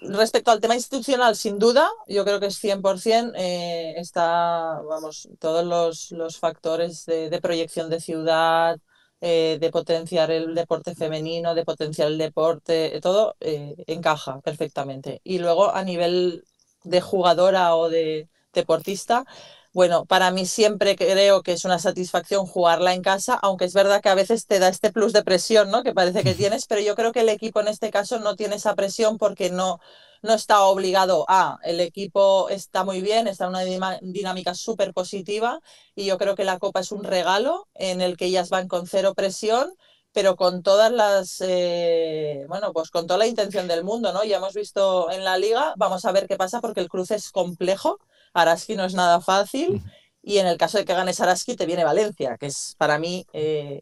Respecto 0.02 0.52
al 0.52 0.62
tema 0.62 0.76
institucional, 0.76 1.36
sin 1.36 1.60
duda, 1.60 1.90
yo 2.08 2.24
creo 2.24 2.40
que 2.40 2.46
es 2.46 2.64
100%, 2.64 3.34
eh, 3.36 3.96
está, 3.98 4.82
vamos, 4.88 5.28
todos 5.40 5.66
los, 6.12 6.38
factores 6.38 7.06
de, 7.06 7.38
proyección 7.42 7.90
de 7.90 8.00
ciudad, 8.00 8.80
eh, 9.20 9.58
de 9.60 9.70
potenciar 9.72 10.32
el 10.32 10.56
deporte 10.56 10.96
femenino, 10.96 11.54
de 11.54 11.66
potenciar 11.66 12.08
el 12.08 12.18
deporte, 12.18 12.98
todo 13.02 13.36
encaja 13.42 14.40
perfectamente. 14.40 15.20
Y 15.26 15.40
luego 15.40 15.76
a 15.76 15.84
nivel 15.84 16.46
de 16.86 17.02
jugadora 17.02 17.76
o 17.76 17.90
de, 17.90 18.30
deportista. 18.54 19.26
Bueno, 19.74 20.06
para 20.06 20.32
mí 20.32 20.46
siempre 20.46 20.96
creo 20.96 21.44
que 21.44 21.54
es 21.54 21.64
una 21.64 21.78
satisfacción 21.78 22.48
jugarla 22.48 22.94
en 22.94 23.04
casa, 23.04 23.36
aunque 23.42 23.66
es 23.66 23.74
verdad 23.74 24.02
que 24.02 24.10
a 24.10 24.16
veces 24.16 24.48
te 24.48 24.58
da 24.60 24.68
este 24.68 24.92
plus 24.92 25.14
de 25.14 25.24
presión, 25.24 25.70
¿no? 25.70 25.84
Que 25.84 25.94
parece 25.94 26.24
que 26.24 26.34
tienes, 26.34 26.66
pero 26.66 26.82
yo 26.82 26.96
creo 26.96 27.12
que 27.12 27.22
el 27.22 27.30
equipo 27.30 27.60
en 27.62 27.68
este 27.68 27.92
caso 27.92 28.20
no 28.20 28.36
tiene 28.36 28.56
esa 28.56 28.76
presión 28.76 29.18
porque 29.20 29.52
no, 29.52 29.80
no 30.24 30.34
está 30.34 30.64
obligado 30.64 31.26
a. 31.28 31.60
El 31.64 31.80
equipo 31.82 32.50
está 32.50 32.84
muy 32.84 33.02
bien, 33.02 33.28
está 33.28 33.46
en 33.46 33.50
una 33.52 34.00
dinámica 34.02 34.56
súper 34.56 34.94
positiva 34.94 35.60
y 35.96 36.06
yo 36.06 36.18
creo 36.18 36.36
que 36.36 36.46
la 36.46 36.58
Copa 36.60 36.80
es 36.80 36.92
un 36.92 37.04
regalo 37.04 37.68
en 37.76 38.02
el 38.02 38.18
que 38.18 38.26
ellas 38.26 38.50
van 38.50 38.68
con 38.68 38.88
cero 38.88 39.14
presión 39.16 39.72
pero 40.12 40.36
con 40.36 40.64
todas 40.64 40.92
las, 40.92 41.42
eh, 41.42 42.46
bueno, 42.48 42.74
pues 42.74 42.90
con 42.90 43.08
toda 43.08 43.20
la 43.20 43.28
intención 43.28 43.68
del 43.68 43.84
mundo, 43.84 44.12
¿no? 44.14 44.24
Ya 44.24 44.38
hemos 44.38 44.54
visto 44.54 45.12
en 45.12 45.24
la 45.24 45.38
liga, 45.38 45.74
vamos 45.78 46.06
a 46.06 46.12
ver 46.12 46.28
qué 46.28 46.36
pasa 46.38 46.62
porque 46.62 46.82
el 46.82 46.90
cruce 46.90 47.16
es 47.16 47.32
complejo, 47.32 48.00
Araski 48.34 48.76
no 48.76 48.86
es 48.86 48.94
nada 48.96 49.22
fácil 49.22 49.82
y 50.22 50.38
en 50.40 50.48
el 50.48 50.58
caso 50.58 50.78
de 50.78 50.86
que 50.86 50.94
ganes 50.94 51.20
Araski 51.22 51.56
te 51.56 51.66
viene 51.66 51.84
Valencia, 51.84 52.38
que 52.38 52.48
es 52.48 52.76
para 52.78 53.00
mí, 53.00 53.26
eh, 53.34 53.82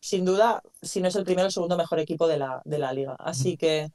sin 0.00 0.24
duda, 0.24 0.62
si 0.82 1.00
no 1.00 1.08
es 1.08 1.16
el 1.16 1.24
primero, 1.24 1.46
el 1.46 1.52
segundo 1.52 1.76
mejor 1.76 1.98
equipo 2.00 2.28
de 2.28 2.38
la, 2.38 2.62
de 2.64 2.78
la 2.78 2.92
liga. 2.92 3.16
Así 3.18 3.56
que, 3.56 3.90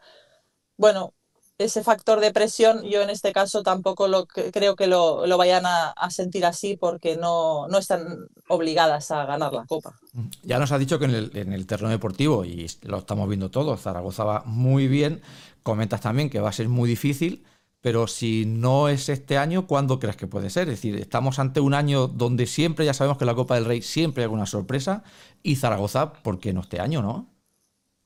bueno, 0.78 1.14
ese 1.58 1.84
factor 1.84 2.20
de 2.20 2.32
presión, 2.32 2.84
yo 2.84 3.02
en 3.02 3.10
este 3.10 3.32
caso 3.32 3.64
tampoco 3.64 4.08
lo, 4.08 4.26
creo 4.26 4.76
que 4.76 4.88
lo, 4.88 5.28
lo 5.28 5.38
vayan 5.38 5.64
a, 5.66 5.94
sentir 6.10 6.46
así 6.46 6.78
porque 6.78 7.16
no, 7.16 7.68
no 7.68 7.78
están 7.78 8.28
obligadas 8.48 9.12
a 9.12 9.26
ganar 9.26 9.54
la 9.54 9.66
Copa. 9.66 9.96
Ya 10.44 10.60
nos 10.60 10.72
ha 10.72 10.78
dicho 10.78 11.00
que 11.00 11.06
en 11.06 11.16
el, 11.16 11.32
en 11.36 11.54
el 11.54 11.66
terreno 11.66 11.90
deportivo, 11.90 12.44
y 12.46 12.68
lo 12.84 13.00
estamos 13.00 13.28
viendo 13.28 13.50
todos, 13.50 13.82
Zaragoza 13.82 14.24
va 14.24 14.44
muy 14.46 14.88
bien, 14.88 15.22
comentas 15.62 16.02
también 16.02 16.30
que 16.30 16.40
va 16.40 16.50
a 16.50 16.54
ser 16.54 16.70
muy 16.70 16.90
difícil, 16.90 17.46
pero 17.82 18.08
si 18.08 18.46
no 18.46 18.90
es 18.90 19.10
este 19.10 19.38
año, 19.38 19.68
¿cuándo 19.68 20.00
crees 20.00 20.16
que 20.16 20.28
puede 20.28 20.50
ser? 20.50 20.70
Es 20.70 20.76
decir, 20.76 20.96
estamos 20.96 21.38
ante 21.40 21.60
un 21.60 21.74
año 21.74 22.08
donde 22.08 22.48
siempre 22.48 22.86
ya 22.86 22.94
sabemos 22.94 23.18
que 23.18 23.26
la 23.26 23.36
Copa 23.36 23.56
del 23.56 23.66
Rey 23.66 23.82
siempre 23.82 24.24
hay 24.24 24.26
alguna 24.26 24.46
sorpresa, 24.46 25.04
y 25.44 25.58
Zaragoza, 25.58 26.14
¿por 26.14 26.40
qué 26.40 26.54
no 26.54 26.62
este 26.62 26.80
año, 26.80 27.02
no? 27.02 27.28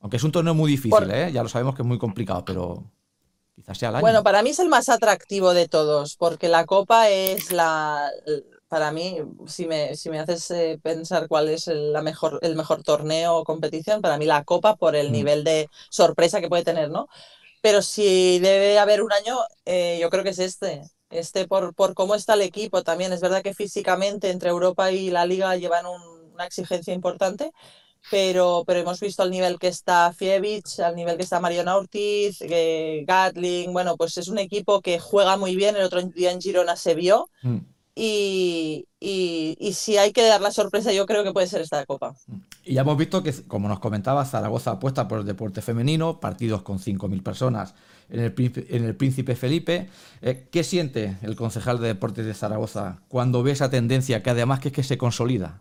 Aunque 0.00 0.16
es 0.16 0.24
un 0.24 0.32
torneo 0.32 0.54
muy 0.54 0.70
difícil, 0.70 1.10
¿eh? 1.10 1.32
ya 1.32 1.42
lo 1.42 1.48
sabemos 1.48 1.74
que 1.74 1.82
es 1.82 1.88
muy 1.88 1.98
complicado, 1.98 2.44
pero 2.44 2.84
bueno, 4.00 4.22
para 4.22 4.42
mí 4.42 4.50
es 4.50 4.58
el 4.58 4.68
más 4.68 4.88
atractivo 4.88 5.54
de 5.54 5.68
todos, 5.68 6.16
porque 6.16 6.48
la 6.48 6.64
Copa 6.66 7.08
es 7.08 7.52
la. 7.52 8.10
Para 8.68 8.92
mí, 8.92 9.18
si 9.46 9.66
me, 9.66 9.96
si 9.96 10.10
me 10.10 10.20
haces 10.20 10.50
eh, 10.50 10.78
pensar 10.82 11.26
cuál 11.26 11.48
es 11.48 11.68
el, 11.68 11.92
la 11.92 12.02
mejor, 12.02 12.38
el 12.42 12.54
mejor 12.54 12.82
torneo 12.82 13.36
o 13.36 13.44
competición, 13.44 14.02
para 14.02 14.18
mí 14.18 14.26
la 14.26 14.44
Copa 14.44 14.76
por 14.76 14.94
el 14.94 15.08
mm. 15.08 15.12
nivel 15.12 15.44
de 15.44 15.70
sorpresa 15.88 16.40
que 16.40 16.50
puede 16.50 16.64
tener, 16.64 16.90
¿no? 16.90 17.08
Pero 17.62 17.82
si 17.82 18.38
debe 18.38 18.78
haber 18.78 19.02
un 19.02 19.12
año, 19.12 19.36
eh, 19.64 19.98
yo 20.00 20.10
creo 20.10 20.22
que 20.22 20.30
es 20.30 20.38
este. 20.38 20.82
Este 21.10 21.48
por, 21.48 21.74
por 21.74 21.94
cómo 21.94 22.14
está 22.14 22.34
el 22.34 22.42
equipo 22.42 22.82
también. 22.82 23.12
Es 23.12 23.22
verdad 23.22 23.42
que 23.42 23.54
físicamente 23.54 24.30
entre 24.30 24.50
Europa 24.50 24.92
y 24.92 25.10
la 25.10 25.24
Liga 25.24 25.56
llevan 25.56 25.86
una 25.86 26.44
exigencia 26.44 26.92
importante, 26.92 27.50
pero, 28.10 28.64
pero 28.66 28.80
hemos 28.80 29.00
visto 29.00 29.22
al 29.22 29.30
nivel 29.30 29.58
que 29.58 29.68
está 29.68 30.12
Fievich, 30.12 30.80
al 30.80 30.96
nivel 30.96 31.16
que 31.16 31.22
está 31.22 31.40
Mariana 31.40 31.76
Ortiz, 31.76 32.38
eh, 32.40 33.04
Gatling, 33.06 33.72
bueno, 33.72 33.96
pues 33.96 34.16
es 34.16 34.28
un 34.28 34.38
equipo 34.38 34.80
que 34.80 34.98
juega 34.98 35.36
muy 35.36 35.56
bien, 35.56 35.76
el 35.76 35.82
otro 35.82 36.02
día 36.02 36.32
en 36.32 36.40
Girona 36.40 36.76
se 36.76 36.94
vio. 36.94 37.28
Mm. 37.42 37.58
Y, 38.00 38.86
y, 39.00 39.72
si 39.72 39.96
hay 39.96 40.12
que 40.12 40.24
dar 40.24 40.40
la 40.40 40.52
sorpresa, 40.52 40.92
yo 40.92 41.04
creo 41.04 41.24
que 41.24 41.32
puede 41.32 41.48
ser 41.48 41.62
esta 41.62 41.84
Copa. 41.84 42.14
Y 42.64 42.74
ya 42.74 42.82
hemos 42.82 42.96
visto 42.96 43.24
que, 43.24 43.32
como 43.48 43.66
nos 43.66 43.80
comentaba, 43.80 44.24
Zaragoza 44.24 44.70
apuesta 44.70 45.08
por 45.08 45.18
el 45.18 45.26
deporte 45.26 45.62
femenino, 45.62 46.20
partidos 46.20 46.62
con 46.62 46.78
5.000 46.78 47.24
personas 47.24 47.74
en 48.08 48.20
el, 48.20 48.34
en 48.68 48.84
el 48.84 48.94
Príncipe 48.94 49.34
Felipe. 49.34 49.88
Eh, 50.22 50.46
¿Qué 50.52 50.62
siente 50.62 51.18
el 51.22 51.34
concejal 51.34 51.80
de 51.80 51.88
deportes 51.88 52.24
de 52.24 52.34
Zaragoza 52.34 53.00
cuando 53.08 53.42
ve 53.42 53.50
esa 53.50 53.68
tendencia 53.68 54.22
que 54.22 54.30
además 54.30 54.60
que, 54.60 54.68
es 54.68 54.74
que 54.74 54.84
se 54.84 54.96
consolida? 54.96 55.60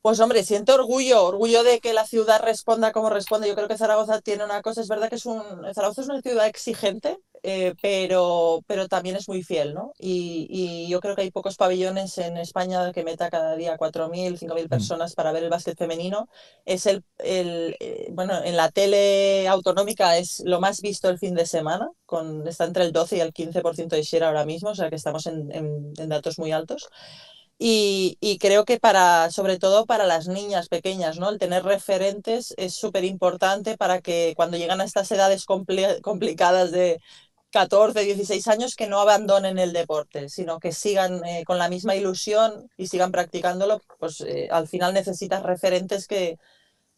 Pues 0.00 0.20
hombre, 0.20 0.44
siento 0.44 0.74
orgullo, 0.74 1.24
orgullo 1.24 1.64
de 1.64 1.80
que 1.80 1.92
la 1.92 2.06
ciudad 2.06 2.40
responda 2.40 2.92
como 2.92 3.10
responde. 3.10 3.48
Yo 3.48 3.56
creo 3.56 3.66
que 3.66 3.76
Zaragoza 3.76 4.20
tiene 4.20 4.44
una 4.44 4.62
cosa, 4.62 4.80
es 4.80 4.88
verdad 4.88 5.08
que 5.08 5.16
es 5.16 5.26
un, 5.26 5.42
Zaragoza 5.74 6.02
es 6.02 6.08
una 6.08 6.22
ciudad 6.22 6.46
exigente, 6.46 7.18
eh, 7.42 7.74
pero, 7.82 8.62
pero 8.66 8.88
también 8.88 9.16
es 9.16 9.28
muy 9.28 9.42
fiel, 9.42 9.74
¿no? 9.74 9.92
Y, 9.98 10.86
yo 10.88 11.00
creo 11.00 11.16
que 11.16 11.22
hay 11.22 11.30
pocos 11.30 11.56
pabellones 11.56 12.16
en 12.18 12.36
España 12.38 12.92
que 12.92 13.04
meta 13.04 13.28
cada 13.28 13.56
día 13.56 13.76
4.000, 13.76 14.38
5.000 14.38 14.64
mm. 14.64 14.68
personas 14.68 15.14
para 15.14 15.32
ver 15.32 15.44
el 15.44 15.50
básquet 15.50 15.76
femenino. 15.76 16.28
Es 16.64 16.86
el, 16.86 17.04
el 17.18 17.76
eh, 17.80 18.08
bueno, 18.12 18.42
en 18.42 18.56
la 18.56 18.70
tele 18.70 19.48
autonómica 19.48 20.16
es 20.16 20.42
lo 20.46 20.60
más 20.60 20.80
visto 20.80 21.08
el 21.10 21.18
fin 21.18 21.34
de 21.34 21.46
semana, 21.46 21.90
con, 22.06 22.46
está 22.46 22.64
entre 22.64 22.84
el 22.84 22.92
12 22.92 23.16
y 23.16 23.20
el 23.20 23.32
15% 23.32 23.88
de 23.88 24.02
share 24.02 24.24
ahora 24.24 24.46
mismo, 24.46 24.70
o 24.70 24.74
sea 24.74 24.88
que 24.90 24.96
estamos 24.96 25.26
en, 25.26 25.50
en 25.52 26.08
datos 26.08 26.38
muy 26.38 26.52
altos. 26.52 26.88
Y, 27.60 28.38
creo 28.40 28.64
que 28.64 28.78
para, 28.78 29.30
sobre 29.30 29.58
todo 29.58 29.84
para 29.86 30.06
las 30.06 30.28
niñas 30.28 30.68
pequeñas, 30.68 31.18
¿no? 31.18 31.28
El 31.28 31.38
tener 31.38 31.64
referentes 31.64 32.54
es 32.56 32.74
súper 32.74 33.04
importante 33.04 33.76
para 33.76 34.00
que 34.00 34.34
cuando 34.36 34.56
llegan 34.56 34.80
a 34.80 34.84
estas 34.84 35.10
edades 35.10 35.44
complicadas 35.44 36.70
de 36.70 37.00
14, 37.50 38.02
16 38.04 38.46
años, 38.48 38.76
que 38.76 38.86
no 38.88 39.00
abandonen 39.00 39.58
el 39.58 39.72
deporte, 39.72 40.28
sino 40.28 40.60
que 40.60 40.72
sigan 40.72 41.24
eh, 41.24 41.44
con 41.46 41.58
la 41.58 41.68
misma 41.68 41.96
ilusión 41.96 42.70
y 42.76 42.86
sigan 42.88 43.10
practicándolo, 43.12 43.80
pues 43.98 44.20
eh, 44.20 44.48
al 44.50 44.68
final 44.68 44.94
necesitas 44.94 45.42
referentes 45.42 46.06
que, 46.06 46.38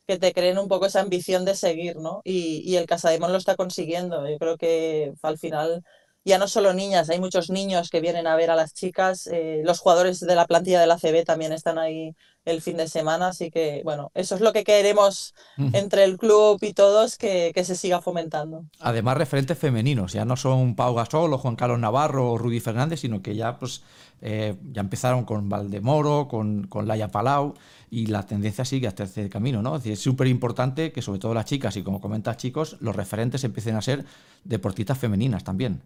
que 0.06 0.18
te 0.18 0.32
creen 0.32 0.58
un 0.58 0.68
poco 0.68 0.86
esa 0.86 1.00
ambición 1.00 1.44
de 1.44 1.54
seguir, 1.56 1.96
¿no? 1.96 2.20
Y, 2.24 2.62
y 2.70 2.76
el 2.76 2.86
Casademón 2.86 3.32
lo 3.32 3.38
está 3.38 3.56
consiguiendo. 3.56 4.28
Yo 4.28 4.38
creo 4.38 4.58
que 4.58 5.14
al 5.22 5.38
final 5.38 5.84
ya 6.24 6.38
no 6.38 6.48
solo 6.48 6.74
niñas, 6.74 7.08
hay 7.10 7.18
muchos 7.18 7.50
niños 7.50 7.88
que 7.88 8.00
vienen 8.00 8.26
a 8.26 8.36
ver 8.36 8.50
a 8.50 8.56
las 8.56 8.74
chicas, 8.74 9.26
eh, 9.26 9.62
los 9.64 9.78
jugadores 9.78 10.20
de 10.20 10.34
la 10.34 10.46
plantilla 10.46 10.80
de 10.80 10.86
la 10.86 10.98
CB 10.98 11.24
también 11.24 11.52
están 11.52 11.78
ahí 11.78 12.14
el 12.44 12.62
fin 12.62 12.76
de 12.76 12.88
semana, 12.88 13.28
así 13.28 13.50
que 13.50 13.82
bueno, 13.84 14.10
eso 14.14 14.34
es 14.34 14.40
lo 14.40 14.52
que 14.52 14.64
queremos 14.64 15.34
entre 15.72 16.04
el 16.04 16.16
club 16.16 16.58
y 16.62 16.72
todos, 16.72 17.16
que, 17.16 17.52
se 17.60 17.74
siga 17.74 18.00
fomentando. 18.00 18.64
Además, 18.80 19.18
referentes 19.18 19.58
femeninos, 19.58 20.14
ya 20.14 20.24
no 20.24 20.36
son 20.36 20.74
Pau 20.74 20.94
Gasol 20.94 21.32
o 21.32 21.38
Juan 21.38 21.56
Carlos 21.56 21.78
Navarro 21.78 22.32
o 22.32 22.38
Rudy 22.38 22.60
Fernández, 22.60 23.00
sino 23.00 23.20
que 23.20 23.36
ya 23.36 23.58
pues 23.58 23.82
eh, 24.22 24.56
ya 24.72 24.80
empezaron 24.80 25.24
con 25.24 25.48
Valdemoro, 25.48 26.28
con, 26.28 26.66
con 26.66 26.88
Laia 26.88 27.08
Palau, 27.08 27.54
y 27.90 28.06
la 28.06 28.24
tendencia 28.24 28.64
sigue 28.64 28.86
hasta 28.86 29.04
este 29.04 29.28
camino, 29.28 29.62
¿no? 29.62 29.76
Es 29.76 29.82
decir, 29.82 29.92
es 29.92 30.00
súper 30.00 30.26
importante 30.26 30.92
que 30.92 31.02
sobre 31.02 31.18
todo 31.18 31.34
las 31.34 31.44
chicas, 31.44 31.76
y 31.76 31.82
como 31.82 32.00
comentas 32.00 32.36
chicos, 32.38 32.76
los 32.80 32.96
referentes 32.96 33.44
empiecen 33.44 33.76
a 33.76 33.82
ser 33.82 34.04
deportistas 34.44 34.98
femeninas 34.98 35.44
también. 35.44 35.82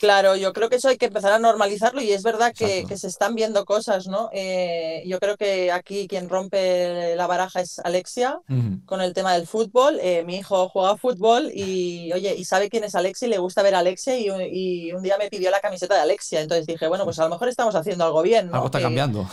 Claro, 0.00 0.34
yo 0.34 0.54
creo 0.54 0.70
que 0.70 0.76
eso 0.76 0.88
hay 0.88 0.96
que 0.96 1.06
empezar 1.06 1.30
a 1.30 1.38
normalizarlo 1.38 2.00
y 2.00 2.10
es 2.10 2.22
verdad 2.22 2.54
que, 2.56 2.86
se 2.96 3.06
están 3.06 3.34
viendo 3.34 3.66
cosas, 3.66 4.06
¿no? 4.06 4.30
Eh, 4.32 5.02
yo 5.06 5.20
creo 5.20 5.36
que 5.36 5.70
aquí 5.70 6.08
quien 6.08 6.30
rompe 6.30 7.14
la 7.16 7.26
baraja 7.26 7.60
es 7.60 7.78
Alexia 7.80 8.40
con 8.86 9.02
el 9.02 9.12
tema 9.12 9.34
del 9.34 9.46
fútbol. 9.46 9.98
Eh, 10.00 10.24
mi 10.24 10.36
hijo 10.36 10.70
juega 10.70 10.96
fútbol 10.96 11.52
y, 11.54 12.10
oye, 12.14 12.34
y 12.34 12.46
sabe 12.46 12.70
quién 12.70 12.84
es 12.84 12.94
Alexia 12.94 13.26
y 13.26 13.30
le 13.30 13.36
gusta 13.36 13.62
ver 13.62 13.74
a 13.74 13.80
Alexia 13.80 14.18
y, 14.18 14.90
un 14.90 15.02
día 15.02 15.18
me 15.18 15.28
pidió 15.28 15.50
la 15.50 15.60
camiseta 15.60 15.96
de 15.96 16.00
Alexia. 16.00 16.40
Entonces 16.40 16.66
dije, 16.66 16.88
bueno, 16.88 17.04
pues 17.04 17.18
a 17.18 17.24
lo 17.24 17.28
mejor 17.28 17.50
estamos 17.50 17.74
haciendo 17.74 18.06
algo 18.06 18.22
bien, 18.22 18.48
¿no? 18.48 18.54
Algo 18.54 18.66
está 18.66 18.80
cambiando. 18.80 19.28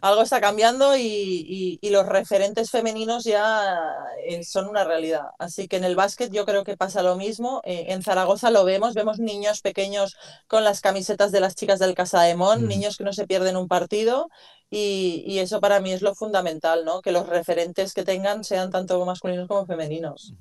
algo 0.00 0.22
está 0.22 0.40
cambiando 0.40 0.96
y, 0.96 1.78
los 1.88 2.06
referentes 2.06 2.70
femeninos 2.70 3.24
ya 3.24 3.78
eh, 4.26 4.42
son 4.44 4.66
una 4.68 4.84
realidad. 4.84 5.28
Así 5.38 5.68
que 5.68 5.76
en 5.76 5.84
el 5.84 5.96
básquet 5.96 6.30
yo 6.32 6.44
creo 6.44 6.64
que 6.64 6.76
pasa 6.76 7.02
lo 7.02 7.14
mismo. 7.14 7.62
en 7.64 8.02
Zaragoza 8.02 8.50
lo 8.50 8.64
vemos, 8.64 8.94
vemos 8.94 9.20
niños 9.20 9.62
pequeños 9.62 10.07
con 10.46 10.64
las 10.64 10.80
camisetas 10.80 11.32
de 11.32 11.40
las 11.40 11.54
chicas 11.54 11.78
del 11.78 11.94
Casa 11.94 12.22
de 12.22 12.34
Mon, 12.34 12.66
niños 12.66 12.96
que 12.96 13.04
no 13.04 13.12
se 13.12 13.26
pierden 13.26 13.56
un 13.56 13.68
partido 13.68 14.28
y, 14.70 15.38
eso 15.38 15.60
para 15.60 15.80
mí 15.80 15.92
es 15.92 16.02
lo 16.02 16.14
fundamental, 16.14 16.84
¿no? 16.84 17.00
Que 17.00 17.12
los 17.12 17.26
referentes 17.26 17.94
que 17.94 18.04
tengan 18.04 18.44
sean 18.44 18.70
tanto 18.70 19.04
masculinos 19.04 19.48
como 19.48 19.66
femeninos. 19.66 20.34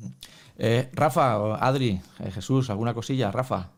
Eh, 0.58 0.90
Rafa, 0.92 1.56
Adri, 1.56 2.02
eh, 2.20 2.32
Jesús, 2.32 2.70
¿alguna 2.70 2.94
cosilla? 2.94 3.32
Rafa. 3.32 3.72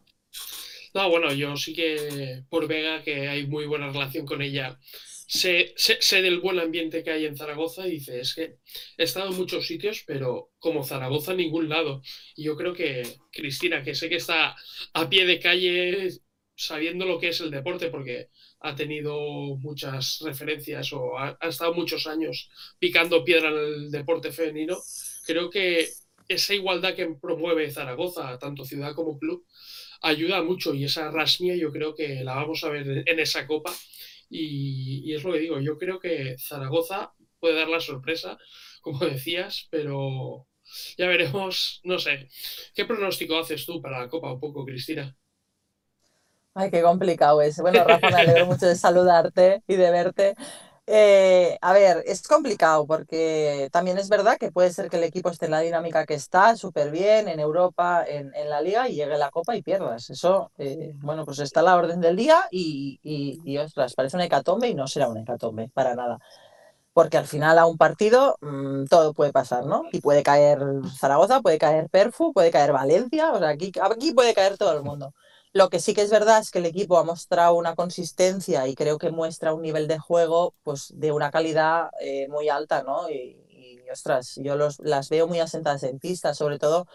No, 0.96 1.10
bueno, 1.10 1.31
yo 1.34 1.55
sí 1.55 1.74
que 1.74 2.43
por 2.50 2.67
Vega, 2.67 3.03
que 3.03 3.27
hay 3.27 3.46
muy 3.46 3.67
buena 3.67 3.91
relación 3.91 4.25
con 4.25 4.41
ella, 4.41 4.79
sé, 5.30 5.74
sé, 5.78 6.22
del 6.24 6.40
buen 6.40 6.60
ambiente 6.60 7.04
que 7.04 7.12
hay 7.12 7.26
en 7.26 7.38
Zaragoza 7.38 7.88
y 7.88 7.92
dice, 7.92 8.20
es 8.20 8.34
que 8.34 8.58
he 8.98 9.04
estado 9.04 9.30
en 9.30 9.38
muchos 9.38 9.68
sitios, 9.68 10.04
pero 10.08 10.52
como 10.58 10.84
Zaragoza 10.84 11.36
ningún 11.36 11.70
lado. 11.70 12.02
Y 12.36 12.44
yo 12.46 12.58
creo 12.58 12.74
que 12.74 13.04
Cristina, 13.32 13.84
que 13.84 13.94
sé 13.94 14.10
que 14.10 14.16
está 14.16 14.56
a 14.94 15.10
pie 15.10 15.26
de 15.26 15.40
calle 15.40 16.10
sabiendo 16.56 17.06
lo 17.06 17.20
que 17.20 17.30
es 17.30 17.40
el 17.42 17.52
deporte, 17.52 17.90
porque 17.90 18.30
ha 18.62 18.76
tenido 18.76 19.56
muchas 19.58 20.20
referencias 20.22 20.92
o 20.94 21.18
ha, 21.18 21.38
ha 21.40 21.48
estado 21.48 21.74
muchos 21.74 22.08
años 22.08 22.50
picando 22.80 23.24
piedra 23.24 23.50
en 23.50 23.58
el 23.58 23.92
deporte 23.92 24.32
femenino, 24.32 24.78
creo 25.26 25.50
que 25.50 25.88
esa 26.28 26.54
igualdad 26.56 26.96
que 26.96 27.08
promueve 27.22 27.72
Zaragoza, 27.72 28.38
tanto 28.40 28.66
ciudad 28.66 28.94
como 28.96 29.18
club, 29.20 29.46
ayuda 30.02 30.42
mucho 30.44 30.74
y 30.74 30.86
esa 30.86 31.12
rasmia 31.12 31.56
yo 31.56 31.72
creo 31.72 31.94
que 31.96 32.24
la 32.24 32.36
vamos 32.36 32.64
a 32.64 32.70
ver 32.70 33.04
en 33.08 33.20
esa 33.20 33.46
copa 33.48 33.74
y, 34.30 35.14
es 35.14 35.24
lo 35.24 35.34
que 35.34 35.40
digo, 35.40 35.60
yo 35.60 35.78
creo 35.78 36.00
que 36.00 36.36
Zaragoza 36.38 37.14
puede 37.40 37.56
dar 37.56 37.68
la 37.68 37.80
sorpresa, 37.80 38.38
como 38.82 39.00
decías, 39.00 39.68
pero 39.72 40.48
ya 40.98 41.08
veremos, 41.08 41.82
no 41.84 41.98
sé. 41.98 42.30
¿Qué 42.76 42.86
pronóstico 42.86 43.38
haces 43.38 43.66
tú 43.66 43.82
para 43.82 44.00
la 44.00 44.10
Copa 44.10 44.34
un 44.34 44.40
poco, 44.40 44.66
Cristina? 44.66 45.16
Ay, 46.54 46.72
qué 46.72 46.82
complicado 46.82 47.42
es. 47.42 47.60
Bueno, 47.60 47.84
Rafa, 47.84 48.10
me 48.10 48.18
alegro 48.18 48.46
mucho 48.48 48.68
de 48.68 48.76
saludarte 48.76 49.64
y 49.68 49.76
de 49.76 49.92
verte. 49.92 50.36
Eh, 50.91 51.55
a 51.62 51.72
ver, 51.72 52.03
es 52.08 52.24
complicado 52.24 52.88
porque 52.88 53.69
también 53.72 54.00
es 54.00 54.10
verdad 54.10 54.39
que 54.39 54.51
puede 54.51 54.74
ser 54.74 54.89
que 54.89 54.98
el 54.98 55.03
equipo 55.03 55.29
esté 55.29 55.46
en 55.46 55.51
la 55.51 55.60
dinámica 55.60 56.08
que 56.08 56.15
está, 56.15 56.55
súper 56.55 56.89
bien, 56.89 57.27
en 57.27 57.39
Europa, 57.39 58.03
en, 58.08 58.31
la 58.50 58.60
liga, 58.60 58.89
y 58.89 58.96
llegue 58.96 59.15
la 59.19 59.29
copa 59.29 59.55
y 59.55 59.62
pierdas. 59.62 60.10
Eso, 60.10 60.51
eh, 60.58 60.93
bueno, 60.96 61.25
pues 61.25 61.38
está 61.39 61.62
la 61.62 61.75
orden 61.75 62.01
del 62.01 62.15
día 62.15 62.46
y, 62.50 63.00
y, 63.03 63.58
ostras, 63.60 63.93
parece 63.93 64.17
una 64.17 64.25
hecatombe 64.25 64.67
y 64.67 64.74
no 64.74 64.88
será 64.88 65.10
una 65.10 65.22
hecatombe, 65.22 65.69
para 65.75 65.93
nada. 65.93 66.17
Porque 66.93 67.17
al 67.17 67.27
final 67.27 67.60
a 67.60 67.67
un 67.67 67.77
partido 67.77 68.38
mm, 68.41 68.86
todo 68.86 69.13
puede 69.13 69.31
pasar, 69.31 69.65
¿no? 69.67 69.84
Y 69.91 70.01
puede 70.01 70.24
caer 70.24 70.60
Zaragoza, 70.98 71.41
puede 71.41 71.60
caer 71.60 71.88
Perfu, 71.91 72.34
puede 72.34 72.50
caer 72.50 72.72
Valencia, 72.74 73.31
o 73.34 73.38
sea, 73.38 73.50
aquí, 73.50 73.72
aquí 73.79 74.13
puede 74.13 74.34
caer 74.34 74.58
todo 74.58 74.74
el 74.75 74.84
mundo. 74.84 75.13
Lo 75.51 75.70
que 75.70 75.79
sí 75.79 75.94
que 75.94 76.01
es 76.01 76.12
verdad 76.12 76.39
es 76.39 76.51
que 76.51 76.60
el 76.60 76.65
equipo 76.65 76.98
ha 76.98 77.03
mostrado 77.03 77.56
una 77.56 77.75
consistencia 77.75 78.68
y 78.68 78.75
creo 78.75 78.98
que 79.00 79.10
muestra 79.12 79.53
un 79.53 79.62
nivel 79.63 79.88
de 79.88 79.98
juego 79.98 80.53
pues 80.63 80.94
de 80.96 81.12
una 81.12 81.32
calidad 81.32 81.89
eh, 82.01 82.27
muy 82.29 82.50
alta, 82.50 82.84
¿no? 82.84 83.10
Y, 83.10 83.38
ostras, 83.91 84.36
yo 84.38 84.56
los, 84.56 84.77
las 84.79 85.10
veo 85.10 85.27
muy 85.27 85.39
asentadas 85.39 85.82
en 85.82 86.00
sobre 86.36 86.60
todo 86.60 86.86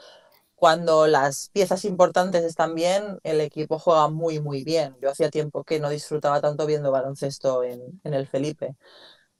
cuando 0.54 1.06
las 1.06 1.50
piezas 1.52 1.84
importantes 1.84 2.44
están 2.44 2.74
bien, 2.74 3.18
el 3.24 3.40
equipo 3.40 3.78
juega 3.78 4.08
muy, 4.08 4.40
muy 4.40 4.64
bien. 4.64 4.96
Yo 5.02 5.10
hacía 5.10 5.30
tiempo 5.30 5.64
que 5.64 5.80
no 5.80 5.90
disfrutaba 5.90 6.40
tanto 6.40 6.66
viendo 6.66 6.90
baloncesto 6.92 7.64
en, 7.64 8.00
en 8.04 8.14
el 8.14 8.26
Felipe. 8.26 8.76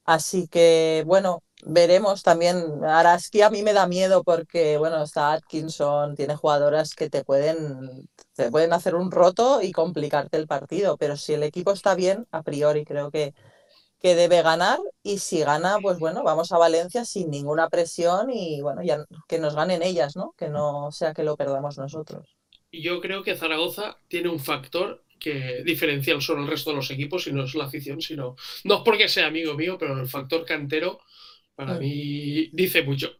Así 0.04 0.48
que, 0.48 1.02
bueno, 1.06 1.42
veremos 1.64 2.22
también. 2.22 2.84
Araski 2.84 3.42
a 3.42 3.50
mí 3.50 3.62
me 3.62 3.72
da 3.72 3.86
miedo 3.86 4.22
porque, 4.24 4.76
bueno, 4.78 5.02
está 5.02 5.32
Atkinson, 5.32 6.14
tiene 6.14 6.36
jugadoras 6.36 6.94
que 6.94 7.08
te 7.10 7.24
pueden, 7.24 8.08
te 8.34 8.50
pueden 8.50 8.72
hacer 8.72 8.94
un 8.94 9.10
roto 9.10 9.62
y 9.62 9.72
complicarte 9.72 10.36
el 10.36 10.46
partido, 10.46 10.96
pero 10.98 11.16
si 11.16 11.34
el 11.34 11.42
equipo 11.42 11.72
está 11.72 11.94
bien, 11.94 12.26
a 12.32 12.42
priori 12.42 12.84
creo 12.84 13.10
que, 13.10 13.34
que 14.00 14.14
debe 14.14 14.42
ganar 14.42 14.78
y 15.02 15.18
si 15.18 15.40
gana, 15.40 15.78
pues 15.80 15.98
bueno, 15.98 16.22
vamos 16.24 16.52
a 16.52 16.58
Valencia 16.58 17.04
sin 17.04 17.30
ninguna 17.30 17.68
presión 17.70 18.30
y 18.30 18.60
bueno, 18.62 18.82
ya 18.82 19.04
que 19.28 19.38
nos 19.38 19.54
ganen 19.56 19.82
ellas, 19.82 20.16
¿no? 20.16 20.34
Que 20.36 20.48
no 20.48 20.92
sea 20.92 21.14
que 21.14 21.24
lo 21.24 21.36
perdamos 21.36 21.78
nosotros. 21.78 22.36
Yo 22.72 23.00
creo 23.00 23.22
que 23.22 23.36
Zaragoza 23.36 23.98
tiene 24.08 24.28
un 24.28 24.40
factor 24.40 25.04
que 25.20 25.62
diferencial 25.64 26.20
sobre 26.20 26.42
el 26.42 26.48
resto 26.48 26.70
de 26.70 26.76
los 26.76 26.90
equipos 26.90 27.26
y 27.26 27.32
no 27.32 27.44
es 27.44 27.54
la 27.54 27.64
afición, 27.64 28.00
sino 28.00 28.36
no 28.64 28.74
es 28.76 28.80
porque 28.84 29.08
sea 29.08 29.26
amigo 29.28 29.54
mío, 29.54 29.78
pero 29.78 29.98
el 29.98 30.08
factor 30.08 30.44
cantero 30.44 31.00
para 31.54 31.78
mí 31.78 32.48
dice 32.52 32.82
mucho. 32.82 33.12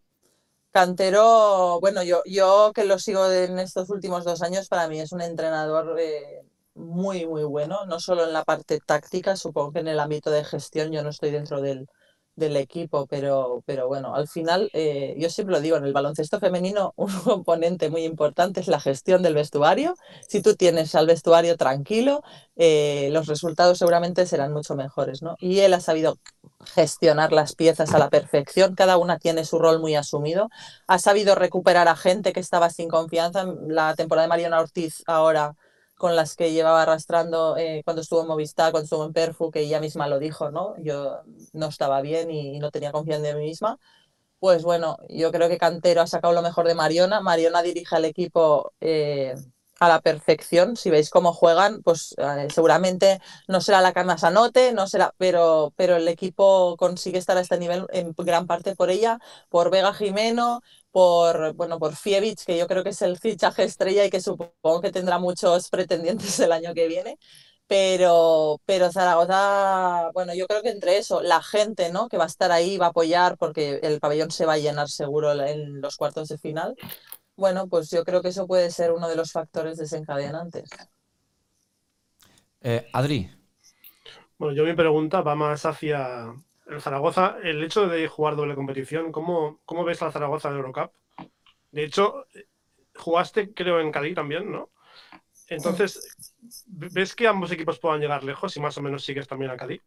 Cantero, 0.74 1.78
bueno, 1.80 2.02
yo, 2.02 2.22
yo 2.26 2.72
que 2.74 2.84
lo 2.84 2.98
sigo 2.98 3.30
en 3.30 3.58
estos 3.60 3.90
últimos 3.90 4.24
dos 4.24 4.42
años, 4.42 4.68
para 4.68 4.88
mí 4.88 4.98
es 5.00 5.12
un 5.12 5.20
entrenador 5.20 5.96
eh, 6.00 6.42
muy, 6.74 7.26
muy 7.26 7.44
bueno, 7.44 7.86
no 7.86 8.00
solo 8.00 8.24
en 8.24 8.32
la 8.32 8.44
parte 8.44 8.80
táctica, 8.84 9.36
supongo 9.36 9.72
que 9.72 9.78
en 9.80 9.88
el 9.88 10.00
ámbito 10.00 10.30
de 10.32 10.44
gestión 10.44 10.90
yo 10.90 11.02
no 11.04 11.10
estoy 11.10 11.30
dentro 11.30 11.60
del, 11.60 11.86
del 12.36 12.56
equipo, 12.56 13.06
pero, 13.06 13.62
pero 13.66 13.86
bueno, 13.86 14.14
al 14.14 14.28
final, 14.28 14.70
eh, 14.72 15.14
yo 15.18 15.30
siempre 15.30 15.54
lo 15.54 15.60
digo, 15.60 15.76
en 15.76 15.84
el 15.84 15.92
baloncesto 15.92 16.40
femenino 16.40 16.92
un 16.96 17.12
componente 17.20 17.90
muy 17.90 18.04
importante 18.04 18.60
es 18.60 18.68
la 18.68 18.80
gestión 18.80 19.22
del 19.22 19.34
vestuario. 19.34 19.94
Si 20.28 20.42
tú 20.42 20.54
tienes 20.54 20.94
al 20.94 21.06
vestuario 21.06 21.56
tranquilo, 21.56 22.22
eh, 22.56 23.08
los 23.12 23.26
resultados 23.26 23.78
seguramente 23.78 24.26
serán 24.26 24.52
mucho 24.52 24.74
mejores, 24.74 25.22
¿no? 25.22 25.36
Y 25.38 25.60
él 25.60 25.74
ha 25.74 25.80
sabido 25.80 26.18
gestionar 26.74 27.32
las 27.32 27.54
piezas 27.54 27.94
a 27.94 27.98
la 27.98 28.10
perfección, 28.10 28.74
cada 28.74 28.96
una 28.96 29.18
tiene 29.18 29.44
su 29.44 29.58
rol 29.58 29.80
muy 29.80 29.94
asumido, 29.94 30.48
ha 30.86 30.98
sabido 30.98 31.34
recuperar 31.34 31.88
a 31.88 31.96
gente 31.96 32.32
que 32.32 32.40
estaba 32.40 32.70
sin 32.70 32.88
confianza. 32.88 33.44
La 33.66 33.94
temporada 33.94 34.24
de 34.24 34.28
Mariana 34.28 34.60
Ortiz 34.60 35.02
ahora 35.06 35.56
con 35.96 36.16
las 36.16 36.36
que 36.36 36.52
llevaba 36.52 36.82
arrastrando 36.82 37.56
eh, 37.56 37.82
cuando 37.84 38.02
estuvo 38.02 38.22
en 38.22 38.28
Movistar, 38.28 38.72
cuando 38.72 38.84
estuvo 38.84 39.04
en 39.04 39.12
Perfu, 39.12 39.50
que 39.50 39.60
ella 39.60 39.80
misma 39.80 40.08
lo 40.08 40.18
dijo, 40.18 40.50
¿no? 40.50 40.74
Yo 40.82 41.22
no 41.52 41.66
estaba 41.66 42.00
bien 42.02 42.30
y, 42.30 42.58
no 42.58 42.70
tenía 42.70 42.92
confianza 42.92 43.30
en 43.30 43.38
mí 43.38 43.46
misma. 43.46 43.78
Pues 44.38 44.64
bueno, 44.64 44.98
yo 45.08 45.32
creo 45.32 45.48
que 45.48 45.58
Cantero 45.58 46.02
ha 46.02 46.06
sacado 46.06 46.34
lo 46.34 46.42
mejor 46.42 46.66
de 46.68 46.74
Mariona. 46.74 47.20
Mariona 47.20 47.62
dirige 47.62 47.96
al 47.96 48.04
equipo 48.04 48.72
eh, 48.80 49.34
a 49.80 49.88
la 49.88 50.00
perfección. 50.00 50.76
Si 50.76 50.90
veis 50.90 51.10
cómo 51.10 51.32
juegan, 51.32 51.82
pues 51.82 52.14
eh, 52.18 52.48
seguramente 52.50 53.20
no 53.48 53.60
será 53.60 53.80
la 53.80 53.92
que 53.92 54.04
más 54.04 54.24
anote, 54.24 54.72
no 54.72 54.86
será, 54.86 55.14
pero, 55.18 55.72
pero 55.76 55.96
el 55.96 56.08
equipo 56.08 56.76
consigue 56.76 57.18
estar 57.18 57.36
a 57.36 57.40
este 57.40 57.58
nivel 57.58 57.86
en 57.90 58.12
gran 58.16 58.46
parte 58.46 58.76
por 58.76 58.90
ella, 58.90 59.18
por 59.48 59.70
Vega 59.70 59.94
Jimeno, 59.94 60.60
por, 60.94 61.54
bueno, 61.54 61.80
por 61.80 61.96
Fievich, 61.96 62.44
que 62.44 62.56
yo 62.56 62.68
creo 62.68 62.84
que 62.84 62.90
es 62.90 63.02
el 63.02 63.18
fichaje 63.18 63.64
estrella 63.64 64.04
y 64.04 64.10
que 64.10 64.20
supongo 64.20 64.80
que 64.80 64.92
tendrá 64.92 65.18
muchos 65.18 65.68
pretendientes 65.68 66.38
el 66.38 66.52
año 66.52 66.72
que 66.72 66.86
viene. 66.86 67.18
Pero, 67.66 68.60
pero 68.64 68.92
Zaragoza, 68.92 70.12
bueno, 70.14 70.34
yo 70.36 70.46
creo 70.46 70.62
que 70.62 70.68
entre 70.68 70.96
eso, 70.98 71.20
la 71.20 71.42
gente, 71.42 71.90
¿no? 71.90 72.08
Que 72.08 72.16
va 72.16 72.24
a 72.24 72.28
estar 72.28 72.52
ahí, 72.52 72.76
va 72.76 72.86
a 72.86 72.88
apoyar, 72.90 73.36
porque 73.38 73.80
el 73.82 73.98
pabellón 73.98 74.30
se 74.30 74.46
va 74.46 74.52
a 74.52 74.58
llenar 74.58 74.88
seguro 74.88 75.32
en 75.32 75.80
los 75.80 75.96
cuartos 75.96 76.28
de 76.28 76.38
final. 76.38 76.76
Bueno, 77.34 77.66
pues 77.66 77.90
yo 77.90 78.04
creo 78.04 78.22
que 78.22 78.28
eso 78.28 78.46
puede 78.46 78.70
ser 78.70 78.92
uno 78.92 79.08
de 79.08 79.16
los 79.16 79.32
factores 79.32 79.76
desencadenantes. 79.78 80.70
Eh, 82.60 82.86
Adri. 82.92 83.28
Bueno, 84.38 84.54
yo 84.54 84.62
mi 84.62 84.74
pregunta 84.74 85.22
va 85.22 85.34
más 85.34 85.66
hacia 85.66 86.36
el 86.74 86.82
Zaragoza, 86.82 87.36
el 87.42 87.62
hecho 87.62 87.86
de 87.88 88.08
jugar 88.08 88.36
doble 88.36 88.54
competición, 88.54 89.12
¿cómo, 89.12 89.60
cómo 89.64 89.84
ves 89.84 90.00
la 90.00 90.12
Zaragoza 90.12 90.50
de 90.50 90.56
Eurocup? 90.56 90.92
De 91.70 91.84
hecho, 91.84 92.26
jugaste 92.96 93.52
creo 93.54 93.80
en 93.80 93.92
Cádiz 93.92 94.14
también, 94.14 94.50
¿no? 94.50 94.70
Entonces, 95.48 96.16
¿ves 96.66 97.14
que 97.14 97.26
ambos 97.26 97.50
equipos 97.52 97.78
puedan 97.78 98.00
llegar 98.00 98.24
lejos 98.24 98.56
y 98.56 98.60
más 98.60 98.76
o 98.78 98.82
menos 98.82 99.04
sigues 99.04 99.28
también 99.28 99.50
a 99.50 99.56
Cádiz? 99.56 99.82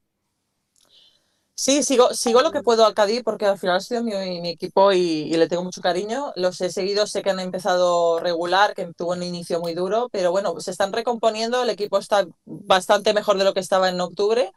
Sí, 1.60 1.82
sigo, 1.82 2.14
sigo 2.14 2.42
lo 2.44 2.52
que 2.52 2.62
puedo 2.62 2.86
al 2.86 2.94
Cádiz 2.94 3.24
porque 3.24 3.48
al 3.48 3.58
final 3.58 3.78
ha 3.78 3.80
sido 3.80 4.04
mi, 4.04 4.12
mi 4.42 4.50
equipo 4.50 4.94
y, 4.94 5.26
le 5.36 5.48
tengo 5.48 5.64
mucho 5.64 5.82
cariño. 5.82 6.32
Los 6.36 6.62
he 6.62 6.70
seguido, 6.70 7.08
sé 7.08 7.24
que 7.24 7.32
han 7.32 7.40
empezado 7.40 8.20
regular, 8.20 8.76
que 8.76 8.94
tuvo 8.94 9.14
un 9.14 9.24
inicio 9.24 9.60
muy 9.60 9.74
duro, 9.74 10.08
pero 10.12 10.30
bueno, 10.32 10.60
se 10.60 10.70
están 10.70 10.94
recomponiendo, 10.94 11.64
el 11.64 11.72
equipo 11.72 11.98
está 11.98 12.28
bastante 12.46 13.12
mejor 13.16 13.40
de 13.40 13.44
lo 13.44 13.56
que 13.56 13.60
estaba 13.60 13.90
en 13.90 14.00
octubre. 14.00 14.54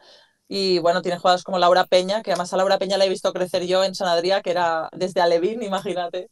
Y 0.53 0.81
bueno, 0.81 1.01
tiene 1.01 1.17
jugadas 1.19 1.45
como 1.45 1.61
Laura 1.61 1.87
Peña, 1.87 2.23
que 2.23 2.33
además 2.33 2.53
a 2.53 2.57
Laura 2.57 2.77
Peña 2.77 2.99
la 2.99 3.05
he 3.05 3.09
visto 3.09 3.33
crecer 3.33 3.67
yo 3.69 3.85
en 3.85 3.95
San 3.95 4.09
Adrià, 4.09 4.43
que 4.43 4.51
era 4.51 4.89
desde 4.93 5.21
Alevín, 5.21 5.63
imagínate. 5.63 6.29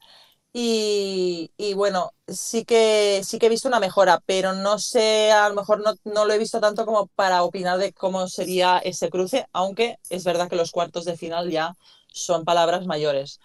Y, 0.52 1.52
y, 1.56 1.74
bueno, 1.74 2.12
sí 2.26 2.64
que, 2.64 3.22
sí 3.24 3.38
que 3.38 3.46
he 3.46 3.48
visto 3.48 3.68
una 3.68 3.78
mejora, 3.80 4.20
pero 4.26 4.54
no 4.54 4.80
sé, 4.80 5.30
a 5.30 5.48
lo 5.48 5.54
mejor 5.54 5.80
no, 5.82 5.94
no, 6.04 6.24
lo 6.24 6.32
he 6.32 6.38
visto 6.38 6.60
tanto 6.60 6.84
como 6.84 7.06
para 7.08 7.44
opinar 7.44 7.78
de 7.78 7.92
cómo 7.92 8.26
sería 8.28 8.78
ese 8.78 9.08
cruce, 9.10 9.46
aunque 9.52 9.98
es 10.10 10.24
verdad 10.24 10.48
que 10.48 10.56
los 10.56 10.72
cuartos 10.72 11.04
de 11.04 11.16
final 11.16 11.50
ya 11.50 11.76
son 12.08 12.44
palabras 12.44 12.86
mayores. 12.86 13.38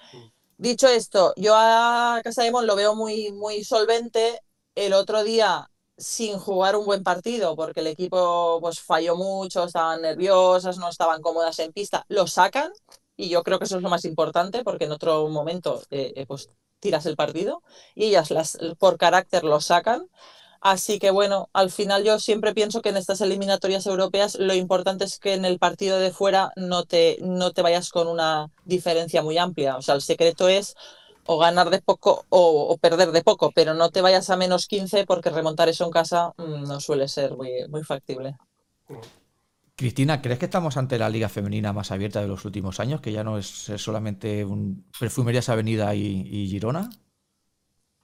Dicho 0.58 0.88
esto, 0.88 1.34
yo 1.38 1.54
a 1.56 2.20
Casa 2.24 2.44
de 2.44 2.52
Mon 2.52 2.66
lo 2.66 2.76
veo 2.76 2.96
muy, 2.96 3.32
muy 3.32 3.64
solvente. 3.64 4.42
El 4.76 4.94
otro 4.94 5.24
día 5.24 5.70
sin 6.04 6.38
jugar 6.39 6.76
un 6.76 6.86
buen 6.86 7.04
partido, 7.04 7.56
porque 7.56 7.80
el 7.80 7.88
equipo 7.88 8.60
pues 8.62 8.80
falló 8.80 9.16
mucho, 9.16 9.63
estaban 9.66 10.02
nerviosas, 10.02 10.78
no 10.78 10.89
estaban 10.89 11.22
cómodas 11.22 11.60
en 11.60 11.72
pista, 11.74 12.06
lo 12.10 12.28
sacan 12.28 12.72
y 13.16 13.30
yo 13.30 13.44
creo 13.44 13.60
que 13.60 13.66
eso 13.66 13.78
es 13.78 13.84
lo 13.84 13.89
más 13.89 14.06
importante 14.06 14.63
porque 14.63 14.86
en 14.86 14.92
otro 14.92 15.28
momento 15.30 15.82
eh, 15.92 16.13
eh, 16.16 16.26
pues 16.26 16.50
tiras 16.80 17.06
el 17.06 17.16
partido 17.16 17.63
y 17.96 18.06
ellas 18.06 18.32
las, 18.32 18.58
por 18.78 18.98
carácter 18.98 19.44
lo 19.44 19.62
sacan. 19.62 20.08
Así 20.62 20.98
que 20.98 21.12
bueno, 21.12 21.50
al 21.54 21.72
final 21.72 22.06
yo 22.06 22.20
siempre 22.20 22.54
pienso 22.54 22.82
que 22.82 22.89
en 22.89 22.98
estas 22.98 23.20
eliminatorias 23.22 23.86
europeas 23.86 24.36
lo 24.36 24.54
importante 24.54 25.04
es 25.06 25.20
que 25.20 25.34
en 25.34 25.44
el 25.46 25.60
partido 25.60 26.00
de 26.00 26.12
fuera 26.12 26.52
no 26.56 26.86
te, 26.86 27.18
no 27.22 27.52
te 27.52 27.62
vayas 27.62 27.89
con 27.89 28.08
una 28.08 28.50
diferencia 28.63 29.22
muy 29.22 29.38
amplia. 29.38 29.76
O 29.78 29.82
sea, 29.82 29.96
el 29.96 30.02
secreto 30.02 30.48
es 30.48 30.76
o 31.26 31.38
ganar 31.38 31.70
de 31.70 31.82
poco 31.82 32.26
o, 32.30 32.68
o, 32.70 32.78
perder 32.78 33.12
de 33.12 33.24
poco, 33.24 33.52
pero 33.54 33.74
no 33.74 33.90
te 33.90 34.02
vayas 34.02 34.30
a 34.30 34.38
menos 34.38 34.68
15 34.68 35.06
porque 35.06 35.30
remontar 35.30 35.70
eso 35.70 35.86
en 35.86 35.92
casa 35.92 36.34
mmm, 36.38 36.64
no 36.64 36.80
suele 36.80 37.08
ser 37.08 37.36
muy, 37.36 37.68
muy 37.70 37.84
factible. 37.84 38.36
Cristina, 39.76 40.22
¿crees 40.22 40.38
que 40.38 40.46
estamos 40.46 40.78
ante 40.78 41.00
la 41.00 41.10
liga 41.10 41.30
femenina 41.30 41.74
más 41.74 41.92
abierta 41.92 42.22
de 42.22 42.28
los 42.28 42.46
últimos 42.46 42.80
años, 42.80 43.02
que 43.02 43.12
ya 43.12 43.24
no 43.24 43.38
es 43.38 43.48
solamente 43.78 44.46
un 44.46 44.86
Perfumerías 45.00 45.50
Avenida 45.50 45.96
y, 45.96 46.28
y 46.30 46.48
Girona? 46.48 46.90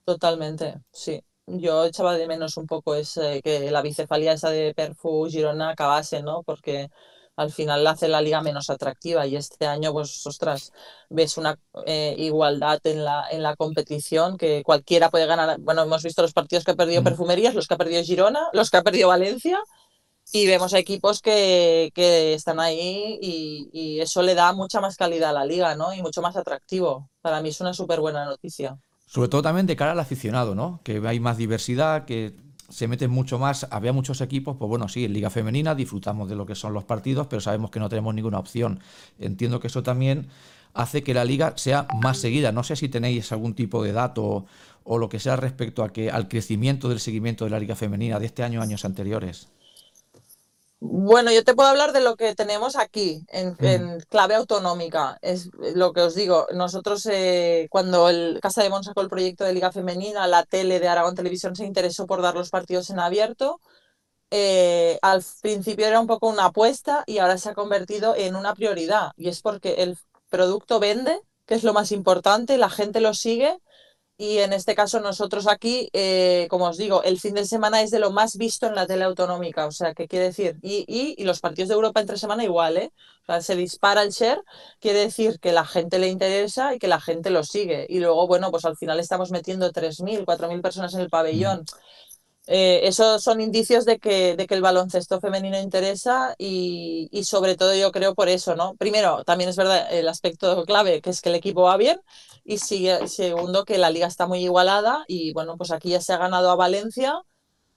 Totalmente, 0.04 0.82
sí. 0.92 1.22
Yo 1.46 1.86
echaba 1.86 2.16
de 2.16 2.28
menos 2.28 2.58
un 2.58 2.66
poco 2.68 2.96
ese, 2.96 3.42
que 3.44 3.72
la 3.72 3.82
bicefalía 3.82 4.34
esa 4.34 4.50
de 4.50 4.74
Perfu 4.74 5.28
Girona 5.30 5.70
acabase, 5.72 6.22
¿no? 6.22 6.44
Porque 6.44 6.90
al 7.40 7.54
final 7.54 7.88
hace 7.88 8.10
la 8.10 8.22
liga 8.22 8.42
menos 8.42 8.70
atractiva 8.70 9.26
y 9.26 9.38
este 9.38 9.66
año, 9.66 9.94
pues, 9.94 10.28
ostras, 10.28 10.74
ves 11.10 11.38
una 11.38 11.58
eh, 11.86 12.14
igualdad 12.18 12.82
en 12.84 13.06
la, 13.06 13.28
en 13.32 13.42
la 13.42 13.56
competición 13.56 14.38
que 14.38 14.62
cualquiera 14.62 15.10
puede 15.10 15.26
ganar. 15.26 15.58
Bueno, 15.62 15.84
hemos 15.84 16.04
visto 16.04 16.22
los 16.22 16.34
partidos 16.34 16.66
que 16.66 16.72
ha 16.72 16.76
perdido 16.76 17.02
Perfumerías, 17.02 17.56
los 17.56 17.66
que 17.66 17.76
ha 17.76 17.78
perdido 17.78 18.04
Girona, 18.04 18.50
los 18.52 18.70
que 18.70 18.76
ha 18.76 18.84
perdido 18.84 19.08
Valencia 19.08 19.58
y 20.34 20.48
vemos 20.48 20.74
equipos 20.74 21.22
que, 21.22 21.92
que 21.96 22.34
están 22.34 22.60
ahí 22.60 23.18
y, 23.22 23.70
y, 23.72 24.02
eso 24.02 24.22
le 24.22 24.36
da 24.36 24.52
mucha 24.52 24.82
más 24.82 24.98
calidad 24.98 25.30
a 25.30 25.34
la 25.34 25.46
liga, 25.46 25.76
¿no? 25.76 25.94
Y 25.94 26.02
mucho 26.02 26.22
más 26.22 26.36
atractivo. 26.36 27.10
Para 27.22 27.42
mí 27.42 27.50
es 27.50 27.62
una 27.62 27.74
súper 27.74 28.02
buena 28.02 28.26
noticia. 28.26 28.78
Sobre 29.06 29.30
todo 29.30 29.42
también 29.42 29.66
de 29.66 29.78
cara 29.78 29.94
al 29.94 30.00
aficionado, 30.00 30.56
¿no? 30.56 30.82
Que 30.84 31.02
hay 31.08 31.22
más 31.22 31.38
diversidad, 31.38 32.04
que 32.04 32.36
se 32.70 32.88
meten 32.88 33.12
mucho 33.12 33.40
más, 33.40 33.68
había 33.72 33.94
muchos 33.94 34.22
equipos, 34.22 34.58
pues 34.58 34.70
bueno, 34.70 34.88
sí, 34.88 35.06
en 35.06 35.14
Liga 35.14 35.30
Femenina 35.30 35.76
disfrutamos 35.76 36.30
de 36.30 36.36
lo 36.36 36.46
que 36.46 36.56
son 36.56 36.74
los 36.74 36.84
partidos, 36.84 37.28
pero 37.28 37.42
sabemos 37.42 37.72
que 37.72 37.80
no 37.80 37.90
tenemos 37.90 38.14
ninguna 38.14 38.40
opción. 38.40 38.80
Entiendo 39.20 39.60
que 39.60 39.68
eso 39.68 39.84
también 39.84 40.28
hace 40.74 41.04
que 41.04 41.14
la 41.14 41.26
liga 41.26 41.54
sea 41.58 41.88
más 42.02 42.18
seguida. 42.20 42.52
No 42.52 42.64
sé 42.64 42.76
si 42.76 42.90
tenéis 42.90 43.32
algún 43.32 43.54
tipo 43.54 43.84
de 43.84 43.92
dato 43.92 44.46
o, 44.84 44.98
lo 44.98 45.10
que 45.10 45.20
sea 45.20 45.36
respecto 45.36 45.84
a 45.84 45.92
que, 45.92 46.10
al 46.10 46.28
crecimiento 46.28 46.90
del 46.90 47.00
seguimiento 47.00 47.46
de 47.46 47.52
la 47.52 47.60
Liga 47.60 47.76
Femenina 47.76 48.20
de 48.20 48.26
este 48.26 48.44
año 48.44 48.62
años 48.62 48.86
anteriores. 48.86 49.50
Bueno, 50.82 51.32
yo 51.32 51.44
te 51.44 51.56
puedo 51.56 51.68
hablar 51.68 51.92
de 51.92 52.00
lo 52.00 52.16
que 52.16 52.36
tenemos 52.36 52.78
aquí, 52.78 53.26
en, 53.28 53.50
mm. 53.60 53.66
en 53.66 54.00
clave 54.10 54.36
autonómica. 54.36 55.18
Es 55.22 55.50
lo 55.76 55.92
que 55.92 56.02
os 56.02 56.16
digo. 56.16 56.48
Nosotros, 56.54 57.06
eh, 57.08 57.68
cuando 57.70 58.08
el 58.10 58.40
Casa 58.42 58.64
de 58.64 58.70
Mon 58.70 58.84
sacó 58.84 59.02
el 59.02 59.10
proyecto 59.10 59.44
de 59.44 59.54
Liga 59.54 59.74
Femenina, 59.74 60.26
la 60.28 60.46
tele 60.46 60.80
de 60.80 60.88
Aragón 60.88 61.16
Televisión 61.16 61.56
se 61.56 61.66
interesó 61.66 62.08
por 62.08 62.22
dar 62.22 62.36
los 62.36 62.50
partidos 62.50 62.90
en 62.90 63.00
abierto. 63.00 63.60
Eh, 64.32 65.00
al 65.02 65.24
principio 65.42 65.86
era 65.88 66.00
un 66.00 66.08
poco 66.08 66.30
una 66.30 66.46
apuesta 66.46 67.04
y 67.08 67.18
ahora 67.18 67.38
se 67.38 67.50
ha 67.50 67.54
convertido 67.54 68.16
en 68.16 68.36
una 68.38 68.54
prioridad. 68.56 69.12
Y 69.18 69.28
es 69.28 69.42
porque 69.42 69.76
el 69.84 69.98
producto 70.30 70.80
vende, 70.80 71.20
que 71.46 71.56
es 71.56 71.64
lo 71.64 71.74
más 71.74 71.92
importante, 71.92 72.58
la 72.58 72.70
gente 72.70 73.02
lo 73.02 73.14
sigue 73.14 73.60
Y 74.22 74.40
en 74.40 74.52
este 74.52 74.76
caso 74.76 75.00
nosotros 75.00 75.48
aquí, 75.48 75.90
eh, 75.94 76.48
como 76.50 76.66
os 76.66 76.78
digo, 76.78 77.04
el 77.04 77.22
fin 77.22 77.36
de 77.36 77.46
semana 77.46 77.82
es 77.82 77.90
de 77.90 78.00
lo 78.00 78.12
más 78.12 78.36
visto 78.36 78.68
en 78.68 78.76
la 78.76 78.86
tele 78.86 79.06
autonómica. 79.06 79.66
O 79.66 79.72
sea, 79.72 79.94
¿qué 79.94 80.10
quiere 80.10 80.26
decir? 80.26 80.58
Y, 80.62 80.84
y, 80.90 81.16
y 81.18 81.24
los 81.24 81.40
partidos 81.40 81.70
de 81.70 81.76
Europa 81.76 82.02
entre 82.02 82.18
semana 82.18 82.44
igual, 82.44 82.76
¿eh? 82.76 82.92
O 83.24 83.26
sea, 83.28 83.40
se 83.42 83.56
dispara 83.56 84.04
el 84.04 84.10
share, 84.12 84.44
quiere 84.82 85.00
decir 85.00 85.40
que 85.40 85.54
la 85.54 85.66
gente 85.66 86.00
le 86.00 86.10
interesa 86.10 86.76
y 86.76 86.80
que 86.80 86.90
la 86.90 87.00
gente 87.00 87.30
lo 87.30 87.46
sigue. 87.46 87.86
Y 87.88 88.00
luego, 88.02 88.28
bueno, 88.28 88.52
pues 88.52 88.66
al 88.66 88.76
final 88.76 89.00
estamos 89.00 89.32
metiendo 89.32 89.72
3.000, 89.72 90.26
4.000 90.26 90.62
personas 90.62 90.94
en 90.96 91.00
el 91.00 91.10
pabellón. 91.10 91.64
Eh, 92.48 92.82
esos 92.88 93.24
son 93.24 93.40
indicios 93.40 93.86
de 93.86 94.00
que, 94.00 94.36
de 94.36 94.48
que 94.48 94.56
el 94.56 94.62
baloncesto 94.62 95.22
femenino 95.22 95.58
interesa 95.60 96.36
y, 96.38 97.08
y, 97.12 97.24
sobre 97.24 97.56
todo 97.56 97.74
yo 97.76 97.92
creo 97.94 98.16
por 98.16 98.28
eso, 98.28 98.56
¿no? 98.56 98.76
Primero, 98.76 99.24
también 99.24 99.50
es 99.52 99.56
verdad 99.56 99.88
el 99.94 100.10
aspecto 100.10 100.66
clave, 100.66 101.02
que 101.02 101.12
es 101.12 101.22
que 101.22 101.30
el 101.30 101.36
equipo 101.36 101.62
va 101.62 101.78
bien 101.78 102.02
y 102.50 102.58
sigue, 102.58 103.08
segundo, 103.08 103.64
que 103.64 103.78
la 103.78 103.92
liga 103.92 104.08
está 104.08 104.26
muy 104.26 104.40
igualada 104.40 105.06
y 105.08 105.34
bueno, 105.34 105.56
pues 105.56 105.70
aquí 105.70 105.90
ya 105.90 106.02
se 106.02 106.14
ha 106.14 106.18
ganado 106.18 106.50
a 106.50 106.56
Valencia 106.56 107.22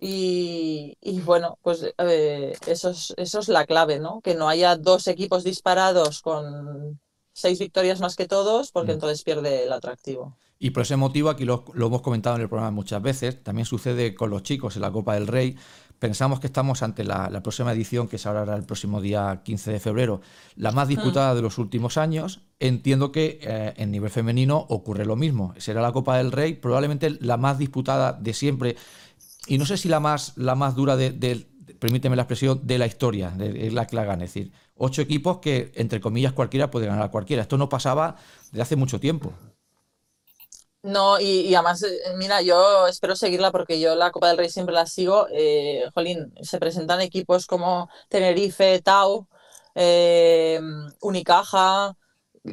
y, 0.00 0.96
y 1.02 1.20
bueno, 1.20 1.58
pues 1.60 1.92
eh, 1.98 2.54
eso, 2.66 2.88
es, 2.88 3.12
eso 3.18 3.40
es 3.40 3.48
la 3.48 3.66
clave, 3.66 4.00
¿no? 4.00 4.22
Que 4.22 4.34
no 4.34 4.48
haya 4.48 4.76
dos 4.76 5.08
equipos 5.08 5.44
disparados 5.44 6.22
con 6.22 6.98
seis 7.34 7.58
victorias 7.58 8.00
más 8.00 8.16
que 8.16 8.26
todos, 8.26 8.72
porque 8.72 8.92
entonces 8.92 9.22
pierde 9.24 9.64
el 9.64 9.72
atractivo. 9.74 10.38
Y 10.58 10.70
por 10.70 10.84
ese 10.84 10.96
motivo, 10.96 11.28
aquí 11.28 11.44
lo, 11.44 11.66
lo, 11.74 11.88
hemos 11.88 12.00
comentado 12.00 12.36
en 12.36 12.42
el 12.42 12.48
programa 12.48 12.70
muchas 12.70 13.02
veces, 13.02 13.42
también 13.42 13.66
sucede 13.66 14.14
con 14.14 14.30
los 14.30 14.42
chicos 14.42 14.76
en 14.76 14.82
la 14.82 14.90
Copa 14.90 15.14
del 15.14 15.26
Rey. 15.26 15.54
Pensamos 16.02 16.40
que 16.40 16.48
estamos 16.48 16.82
ante 16.82 17.04
la, 17.04 17.30
la 17.30 17.44
próxima 17.44 17.70
edición, 17.70 18.08
que 18.08 18.18
se 18.18 18.28
hará 18.28 18.56
el 18.56 18.64
próximo 18.64 19.00
día 19.00 19.42
15 19.44 19.70
de 19.70 19.78
febrero, 19.78 20.20
la 20.56 20.72
más 20.72 20.88
disputada 20.88 21.32
de 21.32 21.42
los 21.42 21.58
últimos 21.58 21.96
años. 21.96 22.40
Entiendo 22.58 23.12
que 23.12 23.38
eh, 23.40 23.74
en 23.76 23.92
nivel 23.92 24.10
femenino 24.10 24.66
ocurre 24.68 25.04
lo 25.04 25.14
mismo. 25.14 25.54
Será 25.58 25.80
la 25.80 25.92
Copa 25.92 26.16
del 26.16 26.32
Rey, 26.32 26.54
probablemente 26.54 27.08
la 27.20 27.36
más 27.36 27.56
disputada 27.56 28.14
de 28.14 28.34
siempre. 28.34 28.74
Y 29.46 29.58
no 29.58 29.64
sé 29.64 29.76
si 29.76 29.88
la 29.88 30.00
más, 30.00 30.32
la 30.34 30.56
más 30.56 30.74
dura 30.74 30.96
de, 30.96 31.12
de 31.12 31.46
permíteme 31.78 32.16
la 32.16 32.22
expresión, 32.22 32.60
de 32.64 32.78
la 32.78 32.86
historia, 32.88 33.32
es 33.38 33.72
la 33.72 33.86
que 33.86 33.94
la 33.94 34.04
gana. 34.04 34.24
Es 34.24 34.34
decir, 34.34 34.50
ocho 34.74 35.02
equipos 35.02 35.38
que, 35.38 35.70
entre 35.76 36.00
comillas, 36.00 36.32
cualquiera 36.32 36.68
puede 36.68 36.86
ganar 36.86 37.04
a 37.04 37.10
cualquiera. 37.12 37.42
Esto 37.42 37.58
no 37.58 37.68
pasaba 37.68 38.16
desde 38.50 38.62
hace 38.62 38.74
mucho 38.74 38.98
tiempo. 38.98 39.34
No, 40.82 41.20
y, 41.20 41.42
y, 41.42 41.54
además, 41.54 41.84
mira, 42.16 42.42
yo 42.42 42.88
espero 42.88 43.14
seguirla 43.14 43.52
porque 43.52 43.78
yo 43.78 43.94
la 43.94 44.10
Copa 44.10 44.28
del 44.28 44.38
Rey 44.38 44.50
siempre 44.50 44.74
la 44.74 44.86
sigo. 44.86 45.28
Eh, 45.30 45.84
jolín, 45.94 46.34
se 46.42 46.58
presentan 46.58 47.00
equipos 47.00 47.46
como 47.46 47.88
Tenerife, 48.08 48.80
Tau, 48.82 49.28
eh, 49.76 50.60
Unicaja. 51.00 51.96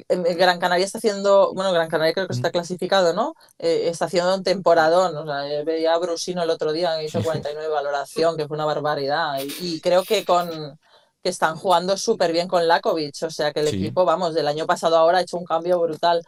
Gran 0.08 0.60
Canaria 0.60 0.86
está 0.86 1.00
haciendo, 1.00 1.52
bueno, 1.56 1.74
Gran 1.74 1.90
Canaria 1.90 2.14
creo 2.14 2.28
que 2.28 2.34
está 2.34 2.52
clasificado, 2.52 3.14
¿no? 3.14 3.34
Eh, 3.58 3.90
está 3.90 4.06
haciendo 4.06 4.36
un 4.36 4.44
temporadón. 4.44 5.18
O 5.18 5.26
sea, 5.26 5.64
veía 5.64 5.96
a 5.96 5.98
Brusino 5.98 6.44
el 6.44 6.52
otro 6.52 6.72
día 6.72 7.02
hizo 7.02 7.24
49 7.24 7.68
de 7.68 7.74
valoración, 7.74 8.38
que 8.38 8.48
fue 8.48 8.56
una 8.58 8.66
barbaridad. 8.66 9.40
Y, 9.42 9.76
y 9.78 9.82
creo 9.82 10.04
que 10.04 10.24
con 10.26 10.78
que 11.24 11.30
están 11.30 11.56
jugando 11.56 11.98
súper 11.98 12.32
bien 12.32 12.48
con 12.48 12.68
Lakovic. 12.68 13.24
O 13.24 13.30
sea 13.30 13.52
que 13.52 13.62
el 13.62 13.68
sí. 13.70 13.78
equipo, 13.78 14.06
vamos, 14.06 14.34
del 14.34 14.48
año 14.48 14.66
pasado 14.66 14.98
ahora 14.98 15.20
ha 15.20 15.22
hecho 15.22 15.38
un 15.38 15.46
cambio 15.46 15.80
brutal. 15.80 16.24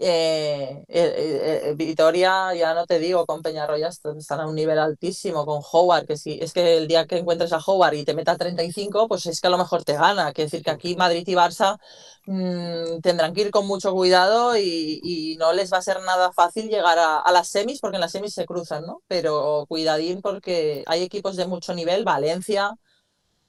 Eh, 0.00 0.84
eh, 0.86 1.60
eh, 1.70 1.74
Vitoria, 1.76 2.54
ya 2.54 2.72
no 2.72 2.86
te 2.86 3.00
digo, 3.00 3.26
con 3.26 3.42
Peñarroya 3.42 3.88
están 3.88 4.40
a 4.40 4.46
un 4.46 4.54
nivel 4.54 4.78
altísimo, 4.78 5.44
con 5.44 5.60
Howard, 5.72 6.06
que 6.06 6.16
si 6.16 6.38
es 6.40 6.52
que 6.52 6.76
el 6.76 6.86
día 6.86 7.06
que 7.06 7.18
encuentres 7.18 7.52
a 7.52 7.58
Howard 7.58 7.94
y 7.94 8.04
te 8.04 8.14
meta 8.14 8.36
35, 8.36 9.08
pues 9.08 9.26
es 9.26 9.40
que 9.40 9.48
a 9.48 9.50
lo 9.50 9.58
mejor 9.58 9.82
te 9.82 9.94
gana. 9.94 10.32
Quiere 10.32 10.46
decir 10.50 10.62
que 10.62 10.70
aquí 10.70 10.94
Madrid 10.94 11.24
y 11.26 11.34
Barça 11.34 11.78
mmm, 12.26 13.00
tendrán 13.02 13.34
que 13.34 13.40
ir 13.42 13.50
con 13.50 13.66
mucho 13.66 13.92
cuidado 13.92 14.56
y, 14.56 15.36
no 15.38 15.52
les 15.52 15.72
va 15.72 15.78
a 15.78 15.82
ser 15.82 16.00
nada 16.02 16.32
fácil 16.32 16.68
llegar 16.68 16.98
a, 16.98 17.30
las 17.32 17.48
semis, 17.48 17.80
porque 17.80 17.96
en 17.96 18.00
las 18.02 18.12
semis 18.12 18.34
se 18.34 18.46
cruzan, 18.46 18.86
¿no? 18.86 19.02
Pero 19.08 19.66
cuidadín 19.68 20.22
porque 20.22 20.84
hay 20.86 21.02
equipos 21.02 21.36
de 21.36 21.46
mucho 21.46 21.74
nivel, 21.74 22.04
Valencia. 22.04 22.76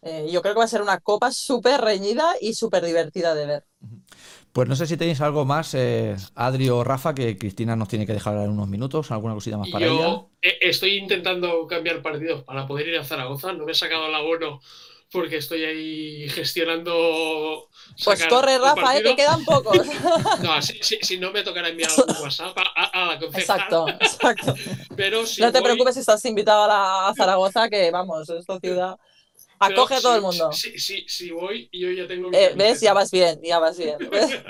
Yo 0.01 0.41
creo 0.41 0.53
que 0.53 0.59
va 0.59 0.65
a 0.65 0.67
ser 0.67 0.81
una 0.81 0.99
copa 0.99 1.31
súper 1.31 1.81
reñida 1.81 2.35
y 2.41 2.53
súper 2.55 2.85
divertida 2.85 3.35
de 3.35 3.45
ver. 3.45 3.65
Pues 4.59 4.67
no 4.67 4.75
sé 4.75 4.87
si 4.87 4.97
tenéis 4.97 5.21
algo 5.21 5.45
más, 5.45 5.73
eh, 5.73 6.17
Adri 6.35 6.67
o 6.67 6.83
Rafa, 6.83 7.15
que 7.15 7.37
Cristina 7.37 7.77
nos 7.77 7.87
tiene 7.87 8.05
que 8.05 8.11
dejar 8.11 8.35
en 8.39 8.49
unos 8.49 8.67
minutos, 8.67 9.09
alguna 9.09 9.33
cosita 9.33 9.57
más 9.57 9.69
para 9.69 9.85
Yo 9.85 10.31
ella. 10.41 10.57
estoy 10.59 10.97
intentando 10.97 11.65
cambiar 11.65 12.01
partidos 12.01 12.43
para 12.43 12.67
poder 12.67 12.89
ir 12.89 12.97
a 12.97 13.05
Zaragoza, 13.05 13.53
no 13.53 13.63
me 13.63 13.71
he 13.71 13.75
sacado 13.75 14.07
el 14.07 14.15
abono 14.15 14.59
porque 15.13 15.37
estoy 15.37 15.63
ahí 15.63 16.27
gestionando. 16.27 17.69
Pues 18.03 18.25
corre, 18.25 18.57
Rafa, 18.57 18.97
eh, 18.97 19.01
que 19.01 19.15
quedan 19.15 19.45
pocos. 19.45 19.77
No, 20.43 20.61
si, 20.61 20.77
si, 20.81 20.97
si, 21.03 21.17
no 21.17 21.31
me 21.31 21.41
tocará 21.41 21.69
enviar 21.69 21.91
un 21.95 22.21
WhatsApp 22.21 22.57
a, 22.57 22.83
a 22.83 23.05
la 23.13 23.17
concejal. 23.17 23.59
Exacto, 23.61 23.87
exacto. 23.87 24.55
Pero 24.97 25.25
si 25.25 25.39
no 25.39 25.53
te 25.53 25.59
voy... 25.59 25.69
preocupes 25.69 25.93
si 25.93 26.01
estás 26.01 26.25
invitado 26.25 26.65
a, 26.65 26.67
la, 26.67 27.07
a 27.07 27.13
Zaragoza, 27.15 27.69
que 27.69 27.91
vamos, 27.91 28.29
esta 28.29 28.59
ciudad. 28.59 28.97
Acoge 29.59 29.95
a 29.95 30.01
todo 30.01 30.15
el 30.15 30.21
mundo. 30.21 30.51
Sí, 30.53 30.79
sí, 30.79 31.03
sí, 31.07 31.31
voy 31.31 31.67
y 31.71 31.81
yo 31.81 31.91
ya 31.91 32.07
tengo. 32.07 32.29
Eh, 32.31 32.53
¿Ves? 32.55 32.79
Ya 32.79 32.93
vas 32.93 33.11
bien, 33.11 33.39
ya 33.43 33.59
vas 33.59 33.77
bien. 33.77 33.97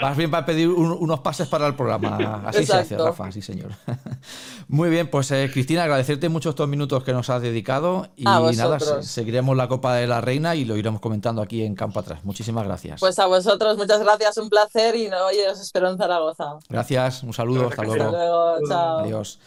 Vas 0.02 0.16
bien 0.16 0.30
para 0.30 0.46
pedir 0.46 0.68
un, 0.70 0.92
unos 0.92 1.20
pases 1.22 1.48
para 1.48 1.66
el 1.68 1.76
programa. 1.76 2.44
Así 2.46 2.60
Exacto. 2.60 2.88
se 2.88 2.96
hace, 2.96 3.04
Rafa, 3.04 3.32
sí, 3.32 3.42
señor. 3.42 3.72
Muy 4.68 4.90
bien, 4.90 5.10
pues 5.10 5.32
eh, 5.32 5.50
Cristina, 5.52 5.84
agradecerte 5.84 6.30
mucho 6.30 6.52
estos 6.52 6.68
minutos 6.68 7.04
que 7.04 7.12
nos 7.12 7.30
has 7.30 7.42
dedicado. 7.42 8.08
Y 8.16 8.24
nada, 8.24 8.80
seguiremos 9.02 9.58
la 9.58 9.68
Copa 9.68 9.96
de 9.96 10.06
la 10.06 10.22
Reina 10.22 10.56
y 10.56 10.66
lo 10.66 10.78
iremos 10.78 11.02
comentando 11.02 11.42
aquí 11.42 11.64
en 11.64 11.76
Campo 11.76 12.00
Atrás. 12.00 12.24
Muchísimas 12.24 12.66
gracias. 12.66 13.00
Pues 13.00 13.18
a 13.18 13.26
vosotros, 13.26 13.78
muchas 13.78 14.02
gracias, 14.02 14.38
un 14.38 14.50
placer 14.50 14.96
y 14.96 15.08
no, 15.08 15.26
oye, 15.26 15.50
os 15.50 15.60
espero 15.60 15.90
en 15.90 15.98
Zaragoza. 15.98 16.60
Gracias, 16.70 17.24
un 17.24 17.34
saludo, 17.34 17.68
hasta 17.68 17.84
luego. 17.84 18.04
Hasta 18.04 18.18
luego, 18.18 18.68
chao. 18.68 19.00
Adiós. 19.00 19.40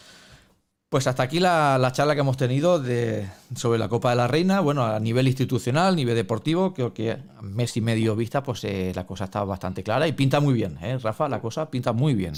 Pues 0.93 1.07
hasta 1.07 1.23
aquí 1.23 1.41
la, 1.41 1.79
la, 1.79 1.91
charla 1.91 2.13
que 2.13 2.21
hemos 2.21 2.37
tenido 2.37 2.79
de, 2.79 3.27
sobre 3.57 3.79
la 3.79 3.89
Copa 3.89 4.11
de 4.11 4.17
la 4.17 4.29
Reina. 4.29 4.61
Bueno, 4.61 4.85
a 4.85 5.01
nivel 5.01 5.27
institucional, 5.27 5.97
nivel 5.97 6.15
deportivo, 6.15 6.75
creo 6.75 6.93
que 6.93 7.13
a 7.13 7.41
mes 7.41 7.75
y 7.79 7.81
medio 7.81 8.15
vista, 8.15 8.43
pues 8.43 8.63
eh, 8.65 8.93
la 8.95 9.07
cosa 9.07 9.25
está 9.25 9.43
bastante 9.43 9.83
clara 9.83 10.07
y 10.07 10.13
pinta 10.13 10.39
muy 10.41 10.53
bien, 10.53 10.77
¿eh, 10.83 10.99
Rafa? 10.99 11.31
La 11.31 11.41
cosa 11.41 11.71
pinta 11.71 11.95
muy 11.95 12.13
bien. 12.13 12.35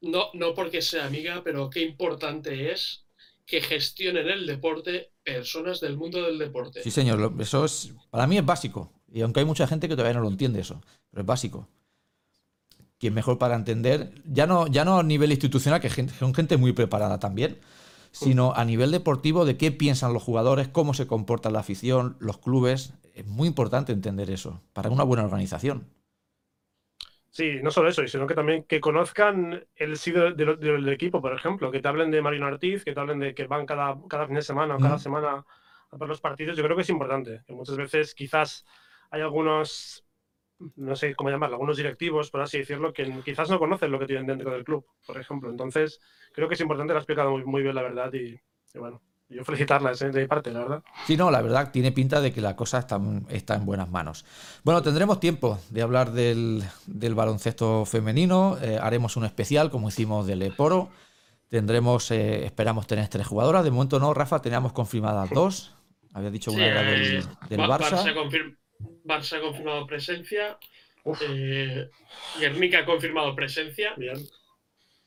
No, 0.00 0.30
no 0.32 0.54
porque 0.54 0.80
sea 0.80 1.04
amiga, 1.04 1.42
pero 1.44 1.68
qué 1.68 1.82
importante 1.82 2.72
es 2.72 3.04
que 3.44 3.60
gestionen 3.60 4.28
el 4.28 4.46
deporte 4.46 5.10
personas 5.22 5.78
del 5.80 5.98
mundo 5.98 6.22
del 6.22 6.38
deporte. 6.38 6.82
Sí, 6.82 6.90
señor, 6.90 7.34
eso 7.38 7.66
es, 7.66 7.92
para 8.08 8.26
mí 8.26 8.38
es 8.38 8.46
básico. 8.46 8.94
Y 9.12 9.20
aunque 9.20 9.40
hay 9.40 9.46
mucha 9.46 9.66
gente 9.66 9.90
que 9.90 9.94
todavía 9.94 10.18
no 10.18 10.24
lo 10.24 10.30
entiende 10.30 10.60
eso, 10.60 10.80
pero 11.10 11.20
es 11.20 11.26
básico. 11.26 11.68
¿Quién 12.98 13.12
mejor 13.12 13.36
para 13.36 13.56
entender? 13.56 14.14
Ya 14.24 14.46
no, 14.46 14.68
ya 14.68 14.86
no 14.86 15.00
a 15.00 15.02
nivel 15.02 15.32
institucional, 15.32 15.82
que 15.82 15.90
son 15.90 16.32
gente 16.32 16.56
muy 16.56 16.72
preparada 16.72 17.18
también 17.18 17.60
sino 18.12 18.52
a 18.54 18.64
nivel 18.64 18.90
deportivo 18.90 19.44
de 19.44 19.56
qué 19.56 19.72
piensan 19.72 20.12
los 20.12 20.22
jugadores, 20.22 20.68
cómo 20.68 20.94
se 20.94 21.06
comporta 21.06 21.50
la 21.50 21.60
afición, 21.60 22.16
los 22.20 22.38
clubes. 22.38 22.94
Es 23.14 23.26
muy 23.26 23.48
importante 23.48 23.92
entender 23.92 24.30
eso 24.30 24.62
para 24.72 24.90
una 24.90 25.04
buena 25.04 25.24
organización. 25.24 25.88
Sí, 27.30 27.60
no 27.62 27.70
solo 27.70 27.88
eso, 27.88 28.06
sino 28.08 28.26
que 28.26 28.34
también 28.34 28.64
que 28.64 28.80
conozcan 28.80 29.64
el 29.76 29.96
sí 29.96 30.10
del, 30.10 30.36
del, 30.36 30.58
del 30.58 30.88
equipo, 30.88 31.22
por 31.22 31.32
ejemplo, 31.32 31.70
que 31.70 31.80
te 31.80 31.86
hablen 31.86 32.10
de 32.10 32.20
Marino 32.20 32.46
Ortiz, 32.46 32.84
que 32.84 32.92
te 32.92 32.98
hablen 32.98 33.20
de 33.20 33.34
que 33.34 33.46
van 33.46 33.66
cada, 33.66 33.96
cada 34.08 34.26
fin 34.26 34.34
de 34.34 34.42
semana 34.42 34.74
o 34.74 34.78
cada 34.78 34.96
mm. 34.96 35.00
semana 35.00 35.46
a 35.90 35.96
ver 35.96 36.08
los 36.08 36.20
partidos. 36.20 36.56
Yo 36.56 36.64
creo 36.64 36.76
que 36.76 36.82
es 36.82 36.90
importante, 36.90 37.42
que 37.46 37.52
muchas 37.52 37.76
veces 37.76 38.14
quizás 38.14 38.64
hay 39.10 39.20
algunos 39.20 40.04
no 40.76 40.96
sé 40.96 41.14
cómo 41.14 41.30
llamarlo, 41.30 41.56
algunos 41.56 41.76
directivos, 41.76 42.30
por 42.30 42.42
así 42.42 42.58
decirlo, 42.58 42.92
que 42.92 43.10
quizás 43.24 43.48
no 43.48 43.58
conocen 43.58 43.90
lo 43.90 43.98
que 43.98 44.06
tienen 44.06 44.26
dentro 44.26 44.50
del 44.50 44.64
club, 44.64 44.84
por 45.06 45.18
ejemplo. 45.18 45.50
Entonces, 45.50 46.00
creo 46.32 46.48
que 46.48 46.54
es 46.54 46.60
importante, 46.60 46.92
lo 46.92 46.98
ha 46.98 47.02
explicado 47.02 47.30
muy, 47.30 47.44
muy 47.44 47.62
bien, 47.62 47.74
la 47.74 47.82
verdad, 47.82 48.12
y, 48.12 48.38
y 48.74 48.78
bueno, 48.78 49.00
yo 49.28 49.44
felicitarla 49.44 49.92
de 49.92 50.20
mi 50.22 50.26
parte, 50.26 50.50
la 50.50 50.58
verdad. 50.58 50.82
Sí, 51.06 51.16
no, 51.16 51.30
la 51.30 51.40
verdad 51.40 51.70
tiene 51.70 51.92
pinta 51.92 52.20
de 52.20 52.32
que 52.32 52.40
la 52.40 52.56
cosa 52.56 52.78
está, 52.80 53.00
está 53.28 53.54
en 53.54 53.64
buenas 53.64 53.88
manos. 53.88 54.24
Bueno, 54.64 54.82
tendremos 54.82 55.20
tiempo 55.20 55.58
de 55.70 55.82
hablar 55.82 56.10
del, 56.10 56.64
del 56.86 57.14
baloncesto 57.14 57.84
femenino, 57.84 58.58
eh, 58.60 58.78
haremos 58.82 59.16
un 59.16 59.24
especial 59.24 59.70
como 59.70 59.88
hicimos 59.88 60.26
del 60.26 60.42
Eporo, 60.42 60.88
tendremos, 61.48 62.10
eh, 62.10 62.44
esperamos 62.44 62.86
tener 62.86 63.08
tres 63.08 63.26
jugadoras, 63.26 63.64
de 63.64 63.70
momento 63.70 63.98
no, 63.98 64.12
Rafa, 64.14 64.42
teníamos 64.42 64.72
confirmadas 64.72 65.30
dos, 65.30 65.74
había 66.12 66.30
dicho 66.30 66.50
una 66.50 66.64
sí, 66.64 66.68
era 66.68 66.82
del, 66.82 67.24
del 67.48 67.60
Barça. 67.60 68.02
Barça, 68.02 68.14
confirma, 68.14 68.56
Barça 69.04 69.38
ha 69.38 69.40
confirmado 69.40 69.86
presencia, 69.86 70.58
eh, 71.22 71.88
Guernica 72.38 72.80
ha 72.80 72.84
confirmado 72.84 73.34
presencia. 73.34 73.94
Bien 73.96 74.18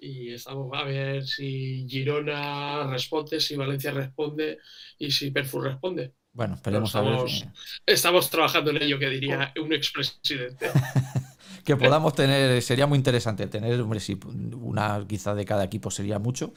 y 0.03 0.33
estamos 0.33 0.69
a 0.73 0.83
ver 0.83 1.25
si 1.25 1.87
Girona 1.87 2.87
responde, 2.87 3.39
si 3.39 3.55
Valencia 3.55 3.91
responde 3.91 4.59
y 4.99 5.09
si 5.11 5.31
Perfu 5.31 5.61
responde. 5.61 6.13
Bueno, 6.33 6.55
esperemos 6.55 6.89
estamos, 6.89 7.41
a 7.41 7.45
ver. 7.45 7.53
Estamos 7.85 8.29
trabajando 8.29 8.71
en 8.71 8.81
ello, 8.81 8.99
que 8.99 9.07
diría 9.07 9.53
un 9.61 9.71
expresidente. 9.71 10.71
que 11.63 11.77
podamos 11.77 12.15
tener, 12.15 12.61
sería 12.61 12.85
muy 12.85 12.97
interesante 12.97 13.47
tener, 13.47 13.79
hombre, 13.79 13.99
si 13.99 14.19
una 14.25 15.05
quizá 15.07 15.35
de 15.35 15.45
cada 15.45 15.63
equipo 15.63 15.89
sería 15.89 16.19
mucho 16.19 16.53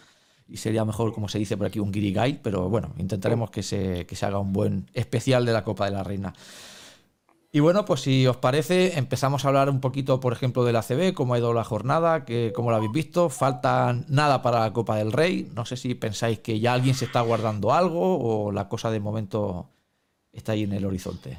y 0.48 0.56
sería 0.56 0.84
mejor, 0.84 1.12
como 1.12 1.28
se 1.28 1.38
dice 1.38 1.56
por 1.56 1.66
aquí, 1.66 1.78
un 1.78 1.92
Guide, 1.92 2.40
pero 2.42 2.68
bueno, 2.68 2.94
intentaremos 2.98 3.50
que 3.50 3.62
se, 3.62 4.06
que 4.06 4.16
se 4.16 4.26
haga 4.26 4.38
un 4.38 4.52
buen 4.52 4.90
especial 4.92 5.44
de 5.44 5.52
la 5.52 5.62
Copa 5.62 5.84
de 5.84 5.92
la 5.92 6.02
Reina. 6.02 6.32
Y 7.56 7.60
bueno, 7.60 7.86
pues 7.86 8.02
si 8.02 8.26
os 8.26 8.36
parece, 8.36 8.98
empezamos 8.98 9.42
a 9.42 9.48
hablar 9.48 9.70
un 9.70 9.80
poquito, 9.80 10.20
por 10.20 10.34
ejemplo, 10.34 10.62
del 10.62 10.76
ACB, 10.76 11.14
cómo 11.14 11.32
ha 11.32 11.38
ido 11.38 11.54
la 11.54 11.64
jornada, 11.64 12.26
que, 12.26 12.52
cómo 12.54 12.68
lo 12.68 12.76
habéis 12.76 12.92
visto. 12.92 13.30
Falta 13.30 13.94
nada 14.08 14.42
para 14.42 14.60
la 14.60 14.74
Copa 14.74 14.96
del 14.96 15.10
Rey. 15.10 15.50
No 15.54 15.64
sé 15.64 15.78
si 15.78 15.94
pensáis 15.94 16.40
que 16.40 16.60
ya 16.60 16.74
alguien 16.74 16.94
se 16.94 17.06
está 17.06 17.22
guardando 17.22 17.72
algo 17.72 18.18
o 18.18 18.52
la 18.52 18.68
cosa 18.68 18.90
de 18.90 19.00
momento 19.00 19.70
está 20.34 20.52
ahí 20.52 20.64
en 20.64 20.74
el 20.74 20.84
horizonte. 20.84 21.38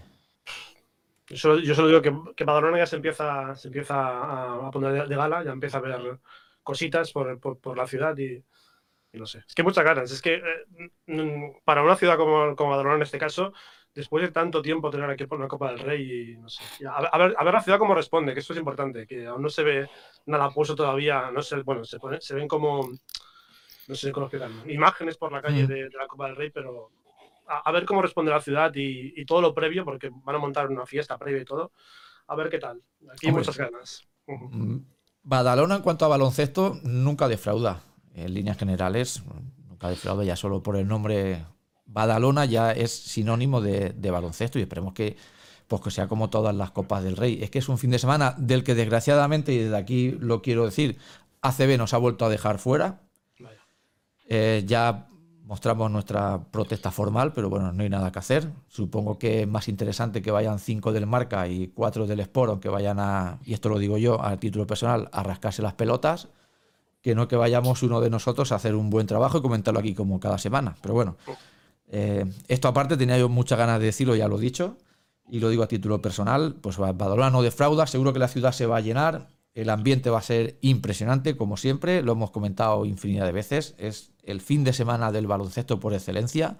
Yo 1.28 1.38
solo, 1.38 1.88
digo 1.88 2.02
que, 2.02 2.12
que 2.36 2.46
Badalona 2.46 2.80
ya 2.80 2.88
se 2.88 2.96
empieza, 2.96 3.56
se 3.56 3.68
empieza 3.68 4.66
a, 4.66 4.72
poner 4.72 4.94
de, 4.94 5.08
de 5.08 5.16
gala, 5.16 5.44
ya 5.44 5.52
empieza 5.52 5.78
a 5.78 5.82
ver 5.82 6.20
cositas 6.64 7.12
por, 7.12 7.40
por, 7.40 7.78
la 7.78 7.86
ciudad 7.86 8.18
y, 8.18 8.44
no 9.14 9.28
sé. 9.28 9.44
Es 9.48 9.54
que 9.54 9.62
muchas 9.62 9.84
ganas. 9.84 10.12
Es 10.12 10.24
que 10.24 10.42
eh, 11.06 11.54
para 11.64 11.84
una 11.84 11.96
ciudad 11.96 12.18
como, 12.18 12.56
como 12.56 12.72
Badalona 12.72 12.96
en 12.96 13.04
este 13.04 13.20
caso, 13.20 13.54
después 13.98 14.24
de 14.24 14.32
tanto 14.32 14.62
tiempo 14.62 14.90
tener 14.90 15.10
aquí 15.10 15.26
por 15.26 15.40
una 15.40 15.48
Copa 15.50 15.70
del 15.72 15.80
Rey 15.80 16.32
y 16.34 16.38
no 16.38 16.50
sé. 16.50 16.64
A, 16.88 16.98
a 16.98 17.18
ver, 17.18 17.36
a 17.38 17.44
ver 17.44 17.54
la 17.54 17.62
ciudad 17.62 17.80
cómo 17.80 17.96
responde, 17.96 18.34
que 18.34 18.40
esto 18.42 18.54
es 18.54 18.60
importante, 18.60 19.08
que 19.08 19.26
aún 19.28 19.42
no 19.42 19.50
se 19.50 19.64
ve 19.64 19.90
nada 20.28 20.54
puesto 20.54 20.76
todavía, 20.76 21.32
no 21.32 21.42
sé, 21.42 21.58
bueno, 21.64 21.84
se, 21.86 22.00
pone- 22.00 22.22
se 22.22 22.36
ven 22.36 22.48
como, 22.48 22.90
no 23.88 23.96
sé 23.96 24.12
cómo 24.12 24.26
explicarlo, 24.28 24.70
imágenes 24.70 25.18
por 25.18 25.32
la 25.32 25.42
calle 25.42 25.66
de, 25.66 25.90
de 25.90 25.98
la 25.98 26.08
Copa 26.08 26.28
del 26.28 26.36
Rey, 26.36 26.52
pero 26.52 26.92
a, 27.48 27.60
a 27.60 27.72
ver 27.72 27.86
cómo 27.86 28.02
responde 28.02 28.32
la 28.32 28.42
ciudad 28.42 28.72
y, 28.76 29.14
y 29.20 29.26
todo 29.26 29.42
lo 29.42 29.54
previo, 29.54 29.86
porque 29.86 30.12
van 30.12 30.36
a 30.36 30.40
montar 30.40 30.70
una 30.70 30.86
fiesta 30.86 31.18
previa 31.18 31.42
y 31.42 31.46
todo, 31.46 31.72
a 32.28 32.36
ver 32.36 32.50
qué 32.50 32.60
tal. 32.60 32.82
Aquí 33.12 33.28
hay 33.28 33.32
Hombre. 33.32 33.44
muchas 33.44 33.58
ganas. 33.58 34.08
Mm, 34.28 34.78
Badalona 35.24 35.76
en 35.76 35.82
cuanto 35.82 36.06
a 36.06 36.10
baloncesto 36.10 36.80
nunca 36.84 37.28
defrauda. 37.28 37.82
En 38.14 38.34
líneas 38.34 38.58
generales, 38.58 39.24
nunca 39.70 39.90
defrauda 39.90 40.24
ya 40.24 40.36
solo 40.36 40.64
por 40.64 40.76
el 40.78 40.88
nombre 40.88 41.46
Badalona 41.88 42.46
ya 42.46 42.72
es 42.72 42.92
sinónimo 42.92 43.62
de, 43.62 44.12
baloncesto 44.12 44.60
y 44.60 44.62
esperemos 44.62 44.94
que, 44.94 45.18
pues 45.68 45.82
que 45.82 45.92
sea 45.92 46.08
como 46.08 46.30
todas 46.30 46.56
las 46.56 46.72
Copas 46.72 47.04
del 47.04 47.18
Rey. 47.18 47.40
Es 47.42 47.50
que 47.50 47.60
es 47.60 47.70
un 47.70 47.78
fin 47.78 47.90
de 47.90 48.00
semana 48.00 48.36
del 48.38 48.64
que 48.64 48.76
desgraciadamente, 48.76 49.54
y 49.54 49.58
desde 49.60 49.78
aquí 49.78 50.12
lo 50.20 50.42
quiero 50.42 50.66
decir, 50.66 50.98
ACB 51.42 51.78
nos 51.78 51.94
ha 51.94 51.98
vuelto 51.98 52.26
a 52.26 52.30
dejar 52.30 52.60
fuera. 52.60 53.02
Eh, 54.30 54.64
ya 54.66 55.08
mostramos 55.48 55.90
nuestra 55.90 56.44
protesta 56.52 56.92
formal, 56.92 57.32
pero 57.32 57.50
bueno, 57.50 57.72
no 57.72 57.82
hay 57.82 57.90
nada 57.90 58.12
que 58.12 58.20
hacer. 58.20 58.52
Supongo 58.68 59.18
que 59.18 59.44
es 59.44 59.48
más 59.48 59.70
interesante 59.70 60.22
que 60.22 60.30
vayan 60.30 60.60
cinco 60.60 60.92
del 60.92 61.08
Marca 61.08 61.48
y 61.48 61.70
cuatro 61.70 62.06
del 62.06 62.20
Sport, 62.20 62.50
aunque 62.52 62.68
vayan 62.68 63.00
a, 63.00 63.40
y 63.46 63.54
esto 63.54 63.70
lo 63.70 63.80
digo 63.80 63.98
yo, 63.98 64.22
a 64.22 64.36
título 64.38 64.68
personal, 64.68 65.08
a 65.14 65.24
rascarse 65.24 65.62
las 65.62 65.74
pelotas, 65.74 66.28
que 67.02 67.16
no 67.16 67.30
que 67.30 67.38
vayamos 67.38 67.82
uno 67.82 68.02
de 68.02 68.10
nosotros 68.10 68.52
a 68.52 68.56
hacer 68.56 68.76
un 68.76 68.90
buen 68.90 69.08
trabajo 69.08 69.38
y 69.38 69.42
comentarlo 69.42 69.80
aquí 69.80 69.94
como 69.94 70.20
cada 70.20 70.38
semana. 70.38 70.76
Pero 70.82 70.94
bueno, 70.94 71.16
eh, 71.90 72.26
esto 72.48 72.68
aparte 72.68 72.98
tenía 72.98 73.18
yo 73.18 73.30
muchas 73.30 73.58
ganas 73.58 73.80
de 73.80 73.86
decirlo, 73.86 74.16
ya 74.16 74.28
lo 74.28 74.38
he 74.38 74.42
dicho, 74.42 74.78
y 75.30 75.40
lo 75.40 75.50
digo 75.50 75.64
a 75.64 75.68
título 75.68 76.02
personal, 76.02 76.56
pues 76.56 76.78
Badalona 76.78 77.30
no 77.30 77.42
defrauda, 77.42 77.88
seguro 77.88 78.14
que 78.14 78.20
la 78.20 78.28
ciudad 78.28 78.52
se 78.52 78.66
va 78.66 78.78
a 78.78 78.82
llenar, 78.82 79.28
el 79.54 79.70
ambiente 79.70 80.10
va 80.10 80.20
a 80.20 80.24
ser 80.24 80.58
impresionante, 80.62 81.36
como 81.36 81.58
siempre, 81.58 82.02
lo 82.04 82.14
hemos 82.14 82.32
comentado 82.32 82.86
infinidad 82.86 83.26
de 83.26 83.32
veces, 83.32 83.76
es 83.78 84.12
el 84.24 84.42
fin 84.42 84.64
de 84.64 84.74
semana 84.74 85.12
del 85.12 85.28
baloncesto 85.28 85.80
por 85.80 85.94
excelencia, 85.94 86.58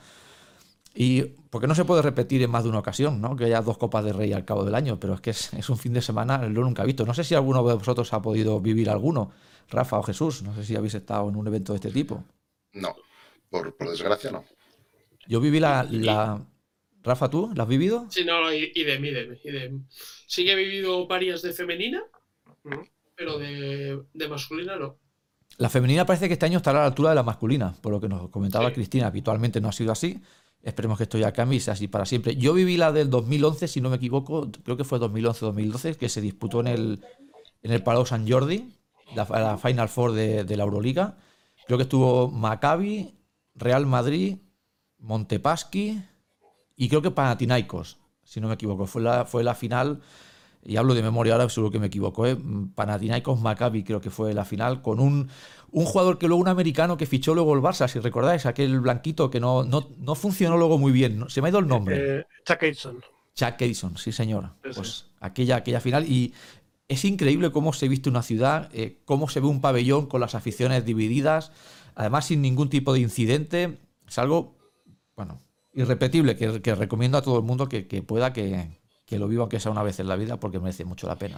y 1.00 1.22
porque 1.52 1.68
no 1.68 1.76
se 1.76 1.86
puede 1.86 2.02
repetir 2.02 2.42
en 2.42 2.50
más 2.50 2.64
de 2.64 2.70
una 2.70 2.80
ocasión, 2.80 3.22
¿no? 3.22 3.36
que 3.36 3.46
haya 3.46 3.62
dos 3.62 3.78
copas 3.78 4.04
de 4.04 4.14
rey 4.14 4.34
al 4.34 4.46
cabo 4.46 4.66
del 4.66 4.74
año, 4.74 5.00
pero 5.00 5.14
es 5.14 5.22
que 5.22 5.30
es, 5.30 5.70
un 5.70 5.78
fin 5.78 5.94
de 5.94 6.02
semana, 6.02 6.40
lo 6.40 6.64
nunca 6.64 6.84
he 6.84 6.86
visto. 6.88 7.06
No 7.06 7.14
sé 7.14 7.24
si 7.24 7.36
alguno 7.36 7.64
de 7.68 7.76
vosotros 7.76 8.12
ha 8.14 8.22
podido 8.22 8.60
vivir 8.60 8.90
alguno, 8.90 9.32
Rafa 9.70 10.00
o 10.00 10.04
Jesús, 10.04 10.42
no 10.42 10.56
sé 10.56 10.64
si 10.64 10.76
habéis 10.76 10.96
estado 10.96 11.30
en 11.30 11.36
un 11.36 11.46
evento 11.46 11.74
de 11.74 11.78
este 11.78 11.92
tipo. 11.92 12.24
No, 12.74 12.96
por 13.52 13.76
desgracia 13.80 14.32
no. 14.32 14.44
Yo 15.28 15.40
viví 15.42 15.60
la, 15.60 15.84
la... 15.90 16.46
Rafa, 17.04 17.30
¿tú? 17.30 17.52
¿La 17.56 17.64
has 17.64 17.70
vivido? 17.70 18.08
Sí, 18.10 18.24
no, 18.26 18.52
y, 18.54 18.72
y 18.76 18.84
de 18.84 19.00
mí, 19.00 19.12
de, 19.12 19.40
y 19.44 19.52
de- 19.52 19.80
Sí 20.28 20.44
que 20.44 20.52
he 20.52 20.56
vivido 20.56 21.08
varias 21.08 21.42
de 21.42 21.54
femenina, 21.54 22.04
pero 23.16 23.38
de, 23.40 24.02
de 24.14 24.28
masculina 24.28 24.76
no. 24.76 24.98
La 25.58 25.70
femenina 25.70 26.06
parece 26.06 26.28
que 26.28 26.34
este 26.34 26.46
año 26.46 26.58
estará 26.58 26.80
a 26.80 26.82
la 26.82 26.88
altura 26.88 27.10
de 27.10 27.16
la 27.16 27.24
masculina, 27.24 27.74
por 27.82 27.92
lo 27.92 28.02
que 28.02 28.10
nos 28.10 28.30
comentaba 28.30 28.68
Sí. 28.70 28.76
Cristina. 28.76 29.08
Habitualmente 29.08 29.62
no 29.62 29.70
ha 29.70 29.72
sido 29.72 29.92
así. 29.92 30.20
Esperemos 30.62 30.98
que 30.98 31.04
esto 31.04 31.18
ya 31.18 31.32
cambie 31.32 31.58
y 31.58 31.60
sea 31.62 31.74
así 31.74 31.88
para 31.88 32.06
siempre. 32.06 32.36
Yo 32.36 32.54
viví 32.54 32.78
la 32.78 32.92
del 32.92 33.10
2011, 33.10 33.68
si 33.68 33.80
no 33.80 33.90
me 33.90 33.96
equivoco, 33.96 34.52
creo 34.64 34.76
que 34.76 34.84
fue 34.84 35.00
2011-2012, 35.00 35.96
que 35.96 36.10
se 36.10 36.20
disputó 36.20 36.60
en 36.60 36.68
el, 36.68 37.00
en 37.64 37.72
el 37.72 37.82
Palau 37.84 38.06
San 38.06 38.30
Jordi, 38.30 38.70
la, 39.16 39.26
la 39.30 39.58
Final 39.58 39.88
Four 39.88 40.12
de, 40.12 40.44
de 40.44 40.58
la 40.58 40.64
Euroliga. 40.64 41.18
Creo 41.66 41.78
que 41.78 41.84
estuvo 41.84 42.30
Maccabi, 42.30 43.14
Real 43.56 43.86
Madrid, 43.86 44.38
Montepaschi 45.00 46.02
y 46.76 46.90
creo 46.90 47.02
que 47.02 47.12
Panathinaikos, 47.12 47.98
si 48.24 48.40
no 48.40 48.48
me 48.48 48.56
equivoco. 48.56 48.86
Fue 48.86 49.02
la, 49.02 49.26
fue 49.26 49.44
la 49.44 49.56
final, 49.56 50.02
y 50.64 50.78
hablo 50.78 50.94
de 50.94 51.02
memoria 51.02 51.34
ahora, 51.34 51.50
seguro 51.50 51.72
que 51.72 51.80
me 51.80 51.88
equivoco, 51.88 52.26
¿eh? 52.28 52.38
Panathinaikos 52.76 53.40
Maccabi 53.40 53.84
creo 53.84 54.02
que 54.02 54.10
fue 54.10 54.34
la 54.34 54.46
final, 54.46 54.82
con 54.82 55.00
un, 55.00 55.30
un 55.72 55.86
jugador 55.86 56.18
que 56.18 56.28
luego 56.28 56.42
un 56.42 56.48
americano 56.50 56.98
que 56.98 57.06
fichó 57.06 57.34
luego 57.34 57.54
el 57.56 57.62
Barça, 57.62 57.88
si 57.88 58.00
recordáis, 58.00 58.46
aquel 58.46 58.80
blanquito 58.80 59.30
que 59.30 59.40
no, 59.40 59.64
no, 59.64 59.90
no 59.98 60.16
funcionó 60.16 60.58
luego 60.58 60.78
muy 60.78 60.92
bien. 60.92 61.20
¿no? 61.20 61.30
Se 61.30 61.42
me 61.42 61.48
ha 61.48 61.50
ido 61.50 61.60
el 61.60 61.68
nombre. 61.68 62.20
Eh, 62.20 62.26
Chuck 62.46 62.64
Aitson. 62.64 63.02
Chuck 63.38 63.62
Edison, 63.62 63.98
sí 63.98 64.12
señor. 64.12 64.50
Pues 64.64 64.78
es. 64.78 65.06
aquella, 65.20 65.58
aquella 65.58 65.80
final. 65.80 66.06
Y 66.12 66.34
es 66.88 67.06
increíble 67.06 67.52
cómo 67.52 67.72
se 67.72 67.88
viste 67.88 68.10
una 68.10 68.24
ciudad, 68.24 68.70
eh, 68.74 69.00
cómo 69.06 69.30
se 69.30 69.40
ve 69.40 69.48
un 69.48 69.62
pabellón 69.62 70.08
con 70.08 70.22
las 70.22 70.34
aficiones 70.34 70.84
divididas, 70.86 71.52
además 71.94 72.26
sin 72.26 72.42
ningún 72.42 72.70
tipo 72.70 72.94
de 72.94 73.00
incidente. 73.00 73.78
Es 74.08 74.18
algo, 74.18 74.57
bueno, 75.18 75.42
irrepetible, 75.74 76.38
que, 76.38 76.62
que 76.62 76.76
recomiendo 76.76 77.18
a 77.18 77.22
todo 77.22 77.38
el 77.40 77.44
mundo 77.44 77.68
que, 77.68 77.88
que 77.88 78.04
pueda 78.04 78.32
que, 78.32 78.80
que 79.06 79.20
lo 79.20 79.28
viva 79.28 79.44
aunque 79.44 79.60
sea 79.60 79.72
una 79.74 79.84
vez 79.84 80.00
en 80.00 80.08
la 80.08 80.16
vida, 80.16 80.40
porque 80.40 80.60
merece 80.60 80.86
mucho 80.86 81.08
la 81.08 81.18
pena. 81.18 81.38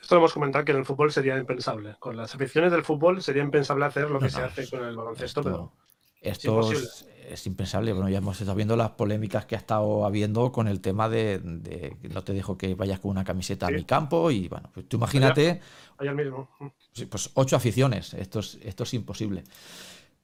Esto 0.00 0.14
lo 0.14 0.20
hemos 0.22 0.32
comentado 0.32 0.64
que 0.64 0.72
en 0.72 0.78
el 0.78 0.86
fútbol 0.86 1.12
sería 1.12 1.36
impensable. 1.36 1.96
Con 1.98 2.16
las 2.16 2.34
aficiones 2.34 2.72
del 2.72 2.84
fútbol 2.84 3.22
sería 3.22 3.42
impensable 3.42 3.84
hacer 3.84 4.10
lo 4.10 4.20
que 4.20 4.26
No, 4.26 4.30
se 4.30 4.40
no, 4.40 4.46
hace 4.46 4.68
con 4.68 4.84
el 4.84 4.96
baloncesto, 4.96 5.40
Esto, 5.40 5.42
pero 5.42 5.72
esto 6.20 6.72
es, 6.72 7.08
es 7.28 7.46
impensable. 7.46 7.92
Bueno, 7.92 8.08
ya 8.08 8.18
hemos 8.18 8.40
estado 8.40 8.56
viendo 8.56 8.76
las 8.76 8.90
polémicas 8.92 9.44
que 9.46 9.54
ha 9.54 9.58
estado 9.58 10.04
habiendo 10.06 10.50
con 10.50 10.66
el 10.68 10.80
tema 10.80 11.08
de, 11.08 11.38
de 11.40 11.96
no 12.10 12.24
te 12.24 12.32
dejo 12.32 12.56
que 12.56 12.74
vayas 12.74 13.00
con 13.00 13.10
una 13.10 13.24
camiseta 13.24 13.66
a 13.66 13.70
mi 13.70 13.84
campo 13.84 14.30
y 14.30 14.48
bueno, 14.48 14.70
pues 14.72 14.88
tú 14.88 14.96
imagínate. 14.96 15.60
ayer 15.98 16.14
mismo. 16.14 16.48
Sí, 16.92 17.06
pues 17.06 17.30
ocho 17.34 17.56
aficiones. 17.56 18.14
Esto 18.14 18.40
es, 18.40 18.58
esto 18.62 18.84
es 18.84 18.94
imposible. 18.94 19.44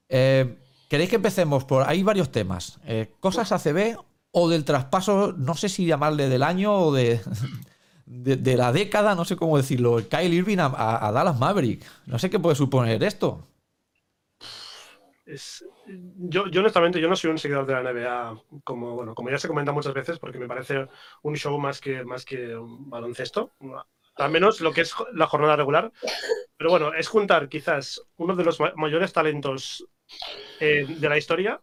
Eh, 0.09 0.64
¿Queréis 0.89 1.11
que 1.11 1.17
empecemos 1.17 1.65
por.? 1.65 1.89
Hay 1.89 2.03
varios 2.03 2.31
temas. 2.31 2.79
Eh, 2.87 3.13
cosas 3.21 3.53
ACB 3.53 3.97
o 4.33 4.49
del 4.49 4.65
traspaso, 4.65 5.33
no 5.37 5.55
sé 5.55 5.69
si 5.69 5.87
llamarle 5.87 6.29
del 6.29 6.43
año 6.43 6.73
o 6.75 6.93
de, 6.93 7.21
de, 8.07 8.57
la 8.57 8.73
década, 8.73 9.15
no 9.15 9.25
sé 9.25 9.37
cómo 9.37 9.57
decirlo. 9.57 9.97
Kyle 10.09 10.33
Irving 10.35 10.59
a, 10.61 11.11
Dallas 11.13 11.39
Maverick. 11.39 11.85
No 12.07 12.19
sé 12.19 12.31
qué 12.31 12.39
puede 12.39 12.57
suponer 12.57 13.03
esto. 13.03 13.47
Es- 15.27 15.65
yo, 16.19 16.47
yo 16.49 16.61
honestamente 16.61 17.01
yo 17.01 17.09
no 17.09 17.17
soy 17.17 17.31
un 17.31 17.39
seguidor 17.39 17.67
de 17.67 17.73
la 17.75 17.81
NBA 17.81 18.43
como 18.63 18.95
bueno 18.95 19.15
como 19.15 19.31
ya 19.31 19.39
se 19.39 19.49
comenta 19.49 19.73
muchas 19.73 19.95
veces 19.95 20.19
porque 20.19 20.39
me 20.39 20.47
parece 20.49 20.87
un 21.23 21.35
show 21.37 21.59
más 21.59 21.81
que 21.81 22.05
más 22.05 22.25
que 22.25 22.57
un 22.57 22.91
baloncesto 22.91 23.53
al 24.17 24.31
menos 24.31 24.61
lo 24.61 24.73
que 24.73 24.83
es 24.83 24.95
la 25.15 25.27
jornada 25.27 25.57
regular 25.57 25.93
pero 26.57 26.71
bueno 26.71 26.93
es 26.95 27.09
juntar 27.09 27.49
quizás 27.49 28.03
uno 28.17 28.37
de 28.37 28.45
los 28.45 28.61
ma- 28.61 28.73
mayores 28.77 29.13
talentos 29.13 29.87
eh, 30.61 30.87
de 30.89 31.09
la 31.09 31.19
historia 31.19 31.61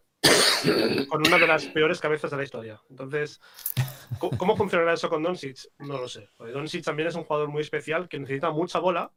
con 1.08 1.26
una 1.26 1.38
de 1.38 1.46
las 1.46 1.66
peores 1.66 2.00
cabezas 2.00 2.30
de 2.30 2.36
la 2.36 2.44
historia 2.44 2.80
entonces 2.88 3.40
¿cómo 4.18 4.56
funcionará 4.56 4.94
eso 4.94 5.08
con 5.08 5.22
Doncic? 5.22 5.58
no 5.78 5.98
lo 5.98 6.08
sé 6.08 6.28
Doncic 6.38 6.84
también 6.84 7.08
es 7.08 7.14
un 7.14 7.24
jugador 7.24 7.48
muy 7.48 7.62
especial 7.62 8.08
que 8.08 8.18
necesita 8.18 8.50
mucha 8.50 8.78
bola 8.78 9.12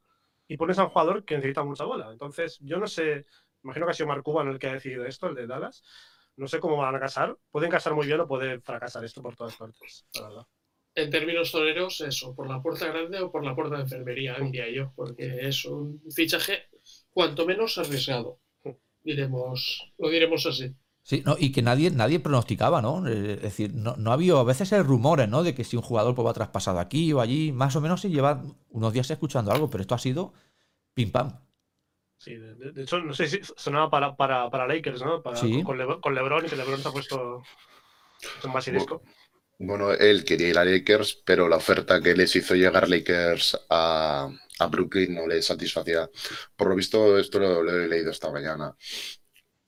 y 0.48 0.58
pones 0.58 0.78
a 0.80 0.84
un 0.84 0.90
jugador 0.90 1.26
que 1.26 1.36
necesita 1.36 1.64
mucha 1.64 1.86
bola 1.86 2.10
entonces 2.12 2.58
yo 2.62 2.78
no 2.78 2.88
sé 2.88 3.26
imagino 3.66 3.86
que 3.88 3.92
ha 3.92 3.96
sido 3.96 4.08
Mark 4.08 4.24
Cuban 4.24 4.48
el 4.48 4.60
que 4.60 4.68
ha 4.68 4.74
decidido 4.74 5.06
esto, 5.06 5.28
el 5.28 5.36
de 5.36 5.48
Dallas. 5.48 5.84
No 6.38 6.48
sé 6.48 6.60
cómo 6.60 6.78
van 6.78 6.96
a 6.96 7.00
casar. 7.00 7.38
Pueden 7.50 7.72
casar 7.72 7.96
muy 7.96 8.06
bien 8.06 8.20
o 8.20 8.28
puede 8.28 8.60
fracasar 8.62 9.04
esto 9.04 9.22
por 9.22 9.36
todas 9.36 9.56
partes, 9.56 10.06
la 10.14 10.22
verdad. 10.22 10.48
En 10.94 11.10
términos 11.10 11.52
toreros, 11.52 12.00
eso, 12.02 12.34
por 12.34 12.48
la 12.48 12.62
puerta 12.62 12.88
grande 12.88 13.20
o 13.20 13.32
por 13.32 13.44
la 13.44 13.54
puerta 13.54 13.76
de 13.76 13.82
enfermería, 13.82 14.38
diría 14.40 14.70
yo, 14.70 14.94
porque 14.96 15.40
es 15.42 15.66
un 15.66 16.02
fichaje 16.10 16.70
cuanto 17.10 17.46
menos 17.46 17.78
arriesgado. 17.78 18.40
Diremos, 19.06 19.94
lo 20.00 20.10
diremos 20.10 20.46
así. 20.48 20.76
Sí, 21.04 21.22
no, 21.24 21.36
y 21.40 21.52
que 21.52 21.62
nadie, 21.62 21.92
nadie 21.92 22.20
pronosticaba, 22.20 22.82
¿no? 22.82 23.08
Eh, 23.08 23.34
Es 23.36 23.42
decir, 23.44 23.74
no, 23.76 23.96
no 23.98 24.10
ha 24.10 24.16
habido, 24.16 24.40
a 24.40 24.44
veces 24.44 24.74
hay 24.74 24.82
rumores, 24.82 25.30
¿no? 25.30 25.44
De 25.44 25.54
que 25.54 25.64
si 25.64 25.76
un 25.78 25.84
jugador 25.84 26.16
pues, 26.16 26.26
va 26.28 26.34
traspasado 26.34 26.80
aquí 26.80 27.14
o 27.14 27.22
allí, 27.22 27.52
más 27.52 27.76
o 27.76 27.82
menos 27.82 28.02
se 28.02 28.10
lleva 28.10 28.42
unos 28.70 28.92
días 28.92 29.10
escuchando 29.12 29.52
algo, 29.52 29.70
pero 29.70 29.82
esto 29.82 29.94
ha 29.94 30.00
sido 30.00 30.34
pim 30.96 31.12
pam. 31.12 31.40
Sí, 32.18 32.34
de, 32.34 32.56
de- 32.56 32.72
de 32.72 32.82
hecho, 32.82 33.00
no 33.00 33.14
sé 33.14 33.28
si 33.28 33.40
sonaba 33.56 33.92
para, 33.92 34.16
para, 34.16 34.50
para 34.50 34.68
Lakers, 34.68 35.04
¿no? 35.04 35.22
Para, 35.22 35.38
Sí. 35.38 35.62
con, 35.62 35.78
Lebron, 35.78 36.02
con 36.02 36.16
LeBron 36.16 36.46
y 36.46 36.50
que 36.50 36.56
LeBron 36.56 36.82
se 36.82 36.88
ha 36.88 36.92
puesto 36.92 37.44
en 38.44 38.52
basilisco. 38.54 39.04
Bueno, 39.04 39.12
él 39.94 40.26
quería 40.26 40.50
ir 40.50 40.58
a 40.58 40.66
Lakers, 40.66 41.22
pero 41.26 41.48
la 41.48 41.58
oferta 41.58 42.02
que 42.02 42.14
les 42.16 42.36
hizo 42.36 42.56
llegar 42.56 42.90
Lakers 42.90 43.58
a, 43.70 44.30
a 44.60 44.68
Brooklyn 44.68 45.14
no 45.16 45.28
le 45.28 45.42
satisfacía. 45.42 46.10
Por 46.56 46.70
lo 46.70 46.76
visto, 46.76 47.18
esto 47.18 47.40
lo, 47.40 47.64
lo 47.64 47.72
he 47.84 47.88
leído 47.88 48.12
esta 48.12 48.32
mañana. 48.32 48.76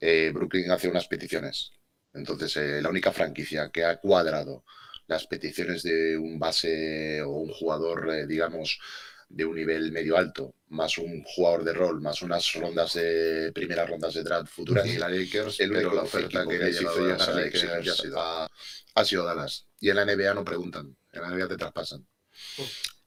Eh, 0.00 0.30
Brooklyn 0.34 0.70
hace 0.70 0.88
unas 0.88 1.08
peticiones. 1.08 1.72
Entonces, 2.12 2.56
eh, 2.56 2.82
la 2.82 2.90
única 2.90 3.12
franquicia 3.12 3.70
que 3.70 3.84
ha 3.84 3.98
cuadrado 4.00 4.64
las 5.06 5.26
peticiones 5.26 5.82
de 5.82 6.18
un 6.18 6.38
base 6.38 7.22
o 7.22 7.30
un 7.30 7.52
jugador, 7.52 8.10
eh, 8.10 8.26
digamos, 8.26 8.80
de 9.28 9.44
un 9.44 9.54
nivel 9.54 9.92
medio 9.92 10.16
alto, 10.16 10.54
más 10.68 10.96
un 10.98 11.22
jugador 11.22 11.64
de 11.64 11.72
rol, 11.72 12.00
más 12.00 12.22
unas 12.22 12.50
rondas 12.54 12.94
de 12.94 13.52
primeras 13.52 13.88
rondas 13.88 14.14
de 14.14 14.22
draft 14.22 14.50
futuras, 14.50 14.86
y 14.86 14.96
la 14.96 15.08
Lakers, 15.08 15.60
el 15.60 15.72
único 15.72 15.94
la 15.94 16.02
oferta 16.02 16.46
que 16.46 16.58
les 16.58 16.80
hizo 16.80 16.98
llegar 16.98 17.22
a 17.22 17.32
Lakers 17.32 17.64
ha 17.64 17.94
sido, 17.94 18.18
ha 18.18 19.04
sido 19.04 19.24
Dallas. 19.24 19.66
Y 19.80 19.90
en 19.90 19.96
la 19.96 20.04
NBA 20.06 20.34
no 20.34 20.44
preguntan, 20.44 20.96
en 21.12 21.22
la 21.22 21.28
NBA 21.28 21.48
te 21.48 21.56
traspasan. 21.56 22.06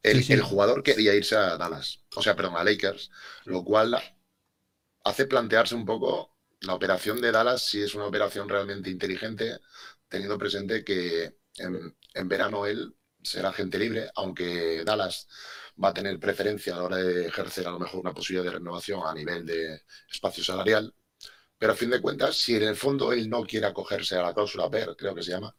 El, 0.03 0.23
el, 0.31 0.41
jugador 0.41 0.84
quería 0.84 1.13
irse 1.15 1.36
a 1.36 1.57
Dallas, 1.57 1.99
o 2.15 2.21
sea, 2.21 2.36
perdón, 2.36 2.55
a 2.57 2.63
Lakers, 2.63 3.10
lo 3.45 3.63
cual 3.63 3.99
hace 5.03 5.25
plantearse 5.25 5.75
un 5.75 5.86
poco 5.86 6.36
la 6.62 6.75
operación 6.75 7.19
de 7.21 7.31
Dallas 7.31 7.65
si 7.65 7.81
es 7.81 7.95
una 7.95 8.05
operación 8.05 8.47
realmente 8.47 8.89
inteligente, 8.89 9.60
teniendo 10.07 10.38
presente 10.38 10.84
que 10.84 11.36
en, 11.57 11.95
en 12.13 12.27
verano 12.27 12.65
él 12.65 12.95
será 13.23 13.51
gente 13.53 13.79
libre, 13.79 14.10
aunque 14.15 14.84
Dallas 14.84 15.27
va 15.84 15.89
a 15.89 15.94
tener 15.94 16.20
preferencia 16.20 16.74
a 16.74 16.78
la 16.78 16.84
hora 16.84 16.98
de 16.98 17.28
ejercer 17.28 17.67
a 17.67 17.72
lo 17.72 17.80
mejor 17.80 18.02
una 18.02 18.13
posibilidad 18.13 18.52
de 18.52 18.58
renovación 18.58 19.02
a 19.06 19.13
nivel 19.13 19.46
de 19.46 19.82
espacio 20.10 20.44
salarial. 20.44 20.94
Pero 21.58 21.74
a 21.74 21.76
fin 21.76 21.89
de 21.89 22.02
cuentas, 22.02 22.38
si 22.38 22.56
en 22.56 22.63
el 22.63 22.76
fondo 22.76 23.12
él 23.13 23.30
no 23.30 23.44
quiere 23.44 23.67
acogerse 23.67 24.15
a 24.17 24.24
la 24.24 24.34
cláusula 24.34 24.70
PER, 24.70 24.96
creo 24.98 25.15
que 25.15 25.24
se 25.24 25.32
llama, 25.32 25.56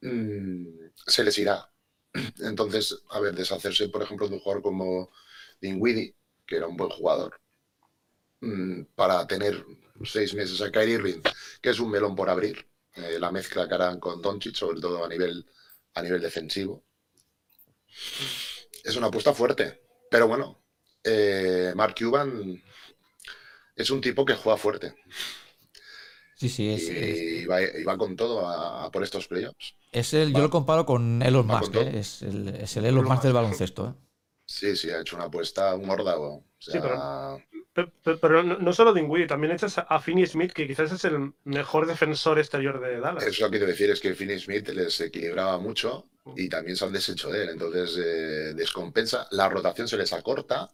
mm, 0.00 0.66
se 1.06 1.24
les 1.24 1.38
irá. 1.38 1.70
Entonces, 2.40 3.02
a 3.10 3.20
ver, 3.20 3.34
deshacerse, 3.34 3.88
por 3.88 4.02
ejemplo, 4.02 4.28
de 4.28 4.34
un 4.34 4.40
jugador 4.40 4.62
como 4.62 5.10
Dinwiddie, 5.60 6.16
que 6.46 6.56
era 6.56 6.66
un 6.66 6.76
buen 6.76 6.90
jugador, 6.90 7.40
mm, 8.40 8.82
para 8.94 9.26
tener 9.26 9.64
seis 10.04 10.34
meses 10.34 10.60
a 10.60 10.70
Kyrie 10.70 10.94
Irving, 10.96 11.22
que 11.60 11.70
es 11.70 11.80
un 11.80 11.90
melón 11.90 12.14
por 12.16 12.28
abrir, 12.30 12.66
eh, 12.94 13.18
la 13.18 13.30
mezcla 13.32 13.68
que 13.68 13.74
harán 13.74 14.00
con 14.00 14.20
Doncic, 14.20 14.54
sobre 14.54 14.80
todo 14.80 15.04
a 15.04 15.08
nivel, 15.08 15.46
a 15.94 16.02
nivel 16.02 16.20
defensivo 16.20 16.84
es 18.82 18.96
una 18.96 19.08
apuesta 19.08 19.32
fuerte. 19.32 19.82
Pero 20.10 20.28
bueno, 20.28 20.62
eh, 21.04 21.72
Mark 21.74 21.94
Cuban 21.98 22.62
es 23.74 23.90
un 23.90 24.00
tipo 24.00 24.24
que 24.24 24.34
juega 24.34 24.58
fuerte. 24.58 24.94
Sí, 26.36 26.48
sí, 26.48 26.70
es. 26.70 26.88
Y, 26.88 27.46
Va, 27.46 27.96
con 27.96 28.16
todo 28.16 28.48
a, 28.48 28.90
por 28.90 29.02
estos 29.02 29.28
playoffs. 29.28 29.76
Es 29.92 30.12
el, 30.14 30.32
yo 30.32 30.40
lo 30.40 30.50
comparo 30.50 30.84
con 30.84 31.22
Elon 31.22 31.46
Musk, 31.46 31.74
¿eh? 31.76 31.98
es, 31.98 32.22
el, 32.22 32.48
es 32.48 32.76
el 32.76 32.86
Elon 32.86 33.04
Musk 33.04 33.22
del 33.22 33.32
baloncesto. 33.32 33.88
¿eh? 33.88 33.94
Sí, 34.46 34.76
sí, 34.76 34.90
ha 34.90 35.00
hecho 35.00 35.16
una 35.16 35.26
apuesta, 35.26 35.74
un 35.74 35.86
mordago. 35.86 36.44
sí, 36.58 36.72
pero, 36.72 37.40
no, 37.74 38.72
solo 38.72 38.92
Dingwiddie, 38.92 39.26
también 39.26 39.52
echas 39.52 39.78
a 39.78 40.00
Finney 40.00 40.26
Smith, 40.26 40.52
que 40.52 40.66
quizás 40.66 40.92
es 40.92 41.04
el 41.04 41.32
mejor 41.44 41.86
defensor 41.86 42.38
exterior 42.38 42.80
de 42.80 43.00
Dallas. 43.00 43.24
Eso 43.24 43.44
lo 43.44 43.50
quiero 43.50 43.66
decir, 43.66 43.90
es 43.90 44.00
que 44.00 44.14
Finney 44.14 44.38
Smith 44.38 44.68
les 44.68 45.00
equilibraba 45.00 45.58
mucho 45.58 46.08
y 46.36 46.48
también 46.48 46.76
se 46.76 46.84
han 46.84 46.92
deshecho 46.92 47.30
de 47.30 47.44
él. 47.44 47.48
Entonces, 47.50 47.96
eh, 47.96 48.54
descompensa. 48.54 49.26
La 49.30 49.48
rotación 49.48 49.88
se 49.88 49.96
les 49.96 50.12
acorta. 50.12 50.70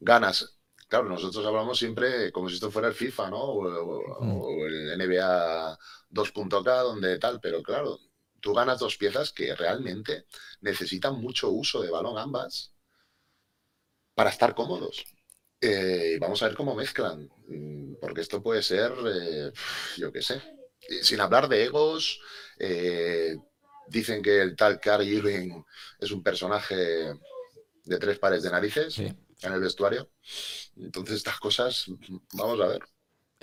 Ganas. 0.00 0.58
Claro, 0.88 1.08
nosotros 1.08 1.44
hablamos 1.44 1.78
siempre 1.78 2.30
como 2.30 2.48
si 2.48 2.56
esto 2.56 2.70
fuera 2.70 2.88
el 2.88 2.94
FIFA, 2.94 3.30
¿no? 3.30 3.42
O, 3.42 4.66
el 4.66 4.96
NBA 4.96 5.78
2.k, 6.10 6.70
donde 6.82 7.18
tal, 7.18 7.40
pero 7.40 7.62
claro, 7.62 7.98
tú 8.40 8.54
ganas 8.54 8.78
dos 8.78 8.96
piezas 8.96 9.32
que 9.32 9.54
realmente 9.56 10.26
necesitan 10.60 11.20
mucho 11.20 11.50
uso 11.50 11.82
de 11.82 11.90
balón 11.90 12.18
ambas 12.18 12.72
para 14.14 14.30
estar 14.30 14.54
cómodos. 14.54 15.04
Eh, 15.68 16.18
vamos 16.20 16.42
a 16.42 16.46
ver 16.48 16.56
cómo 16.56 16.74
mezclan, 16.74 17.28
mm, 17.48 17.94
porque 18.00 18.20
esto 18.20 18.42
puede 18.42 18.62
ser, 18.62 18.92
eh, 19.06 19.52
yo 19.96 20.12
qué 20.12 20.22
sé, 20.22 20.40
sin 21.02 21.20
hablar 21.20 21.48
de 21.48 21.64
egos, 21.64 22.20
Dicen 23.88 24.22
que 24.22 24.42
el 24.42 24.56
tal 24.56 24.80
Carl 24.80 25.06
Irving 25.06 25.62
es 26.00 26.10
un 26.10 26.22
personaje 26.22 26.74
de 27.84 27.98
tres 27.98 28.18
pares 28.18 28.42
de 28.42 28.50
narices 28.50 28.98
en 28.98 29.52
el 29.52 29.60
vestuario. 29.60 30.10
Entonces, 30.76 31.16
estas 31.16 31.38
cosas, 31.38 31.86
vamos 32.32 32.60
a 32.60 32.66
ver. 32.66 32.82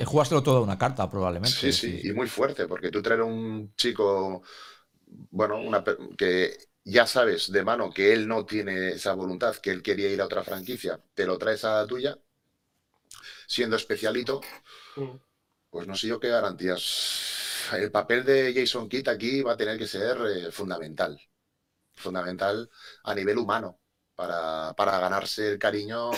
Jugástelo 0.06 0.44
toda 0.44 0.60
una 0.60 0.78
carta, 0.78 1.10
probablemente. 1.10 1.56
Sí, 1.56 1.72
sí, 1.72 2.02
y 2.04 2.12
muy 2.14 2.28
fuerte, 2.28 2.68
porque 2.68 2.92
tú 2.92 3.02
traes 3.02 3.22
un 3.22 3.74
chico, 3.76 4.44
bueno, 5.06 5.62
una, 5.62 5.84
que 6.18 6.58
ya 6.84 7.08
sabes 7.08 7.52
de 7.52 7.64
mano 7.64 7.92
que 7.92 8.14
él 8.14 8.28
no 8.28 8.46
tiene 8.46 8.90
esa 8.94 9.14
voluntad, 9.14 9.56
que 9.58 9.72
él 9.72 9.82
quería 9.84 10.10
ir 10.10 10.22
a 10.22 10.26
otra 10.26 10.44
franquicia, 10.44 11.00
te 11.14 11.26
lo 11.26 11.38
traes 11.38 11.64
a 11.66 11.82
la 11.82 11.88
tuya, 11.88 12.18
siendo 13.48 13.76
especialito, 13.76 14.42
mm. 14.96 15.16
pues 15.70 15.88
no 15.88 15.96
sé 15.96 16.08
yo 16.08 16.20
qué 16.20 16.30
garantías 16.30 17.34
el 17.72 17.92
papel 17.92 18.24
de 18.26 18.54
Jason 18.54 18.90
Kidd 18.90 19.08
aquí 19.10 19.42
va 19.42 19.54
a 19.54 19.58
tener 19.58 19.78
que 19.78 19.88
ser 19.88 20.18
eh, 20.28 20.52
fundamental. 20.52 21.20
Fundamental 21.96 22.70
a 23.04 23.16
nivel 23.16 23.38
humano 23.38 23.80
para, 24.16 24.74
ganarse 24.76 25.54
el 25.54 25.60
cariño 25.60 26.12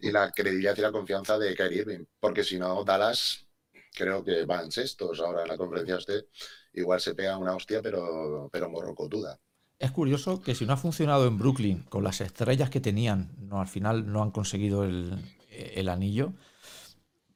y 0.00 0.10
la 0.12 0.30
credibilidad 0.32 0.76
y 0.76 0.80
la 0.80 0.92
confianza 0.92 1.38
de 1.38 1.54
Kyrie 1.54 1.80
Irving. 1.80 2.04
Porque 2.20 2.44
si 2.44 2.58
no, 2.58 2.84
Dallas 2.84 3.46
creo 3.94 4.24
que 4.24 4.44
van 4.44 4.70
sextos 4.70 5.20
ahora 5.20 5.42
en 5.42 5.48
la 5.48 5.56
conferencia 5.56 5.96
usted. 5.96 6.26
Igual 6.72 7.00
se 7.00 7.14
pega 7.14 7.38
una 7.38 7.54
hostia, 7.54 7.82
pero, 7.82 8.48
pero 8.52 8.70
morrocotuda. 8.70 9.38
Es 9.78 9.92
curioso 9.92 10.42
que 10.42 10.54
si 10.54 10.66
no 10.66 10.72
ha 10.72 10.76
funcionado 10.76 11.26
en 11.26 11.38
Brooklyn 11.38 11.84
con 11.88 12.02
las 12.02 12.20
estrellas 12.20 12.68
que 12.70 12.80
tenían, 12.80 13.30
no 13.38 13.60
al 13.60 13.68
final 13.68 14.10
no 14.12 14.22
han 14.22 14.32
conseguido 14.32 14.84
el, 14.84 15.88
anillo. 15.88 16.32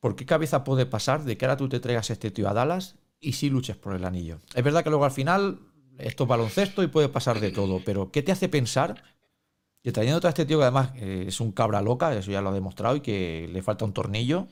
¿Por 0.00 0.16
qué 0.16 0.26
cabeza 0.26 0.64
puede 0.64 0.84
pasar 0.84 1.24
de 1.24 1.36
que 1.36 1.44
ahora 1.44 1.56
tú 1.56 1.68
te 1.68 1.78
traigas 1.78 2.10
este 2.10 2.32
tío 2.32 2.48
a 2.48 2.54
Dallas 2.54 2.96
y 3.22 3.34
sí 3.34 3.48
luches 3.48 3.76
por 3.76 3.94
el 3.94 4.04
anillo. 4.04 4.40
Es 4.54 4.64
verdad 4.64 4.82
que 4.82 4.90
luego 4.90 5.04
al 5.04 5.12
final 5.12 5.60
esto 5.98 6.24
es 6.24 6.28
baloncesto 6.28 6.82
y 6.82 6.88
puede 6.88 7.08
pasar 7.08 7.40
de 7.40 7.52
todo, 7.52 7.80
pero 7.84 8.10
¿qué 8.10 8.22
te 8.22 8.32
hace 8.32 8.48
pensar 8.48 9.02
que 9.82 9.92
trayendo 9.92 10.20
a 10.26 10.30
este 10.30 10.44
tío 10.44 10.58
que 10.58 10.64
además 10.64 10.90
eh, 10.96 11.24
es 11.28 11.40
un 11.40 11.52
cabra 11.52 11.80
loca, 11.80 12.12
eso 12.14 12.30
ya 12.30 12.42
lo 12.42 12.50
ha 12.50 12.54
demostrado 12.54 12.96
y 12.96 13.00
que 13.00 13.48
le 13.50 13.62
falta 13.62 13.84
un 13.84 13.92
tornillo, 13.92 14.48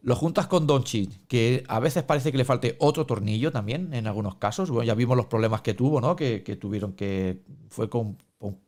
lo 0.00 0.14
juntas 0.14 0.46
con 0.46 0.66
Doncic, 0.66 1.26
que 1.26 1.64
a 1.68 1.80
veces 1.80 2.02
parece 2.02 2.30
que 2.30 2.38
le 2.38 2.44
falte 2.44 2.76
otro 2.78 3.06
tornillo 3.06 3.50
también 3.50 3.92
en 3.92 4.06
algunos 4.06 4.36
casos. 4.36 4.70
Bueno, 4.70 4.84
ya 4.84 4.94
vimos 4.94 5.16
los 5.16 5.26
problemas 5.26 5.62
que 5.62 5.74
tuvo, 5.74 6.00
¿no? 6.00 6.14
Que, 6.14 6.40
tuvieron 6.60 6.92
que 6.92 7.42
fue 7.68 7.88
con, 7.90 8.16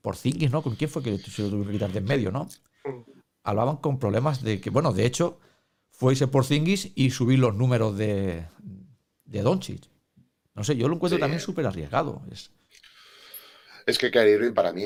por 0.03 0.17
Zingis, 0.17 0.51
¿no? 0.51 0.63
¿Con 0.63 0.75
quién 0.75 0.91
fue 0.91 1.03
que 1.03 1.19
se 1.19 1.43
lo 1.43 1.51
tuvieron 1.51 1.67
que 1.67 1.73
quitar 1.73 1.93
de 1.93 1.99
en 1.99 2.05
medio, 2.05 2.33
¿no? 2.33 2.49
Hablaban 3.45 3.77
con 3.77 3.99
problemas 3.99 4.43
de 4.43 4.61
que, 4.61 4.71
bueno, 4.71 4.93
de 4.93 5.07
hecho, 5.07 5.39
fue 5.91 6.15
ese 6.15 6.27
por 6.27 6.45
Zingis 6.45 6.93
y 6.95 7.11
subir 7.11 7.39
los 7.39 7.55
números 7.55 7.97
de, 7.97 8.47
de 9.25 9.43
Doncic. 9.43 9.89
No 10.55 10.65
sé, 10.65 10.77
yo 10.77 10.89
lo 10.89 10.97
encuentro 10.97 11.19
también 11.19 11.41
súper 11.41 11.67
arriesgado. 11.67 12.23
Es... 12.31 12.51
Es 13.91 13.99
que 13.99 14.11
Kyrie 14.13 14.35
Irving 14.35 14.53
para 14.53 14.73
mí, 14.73 14.85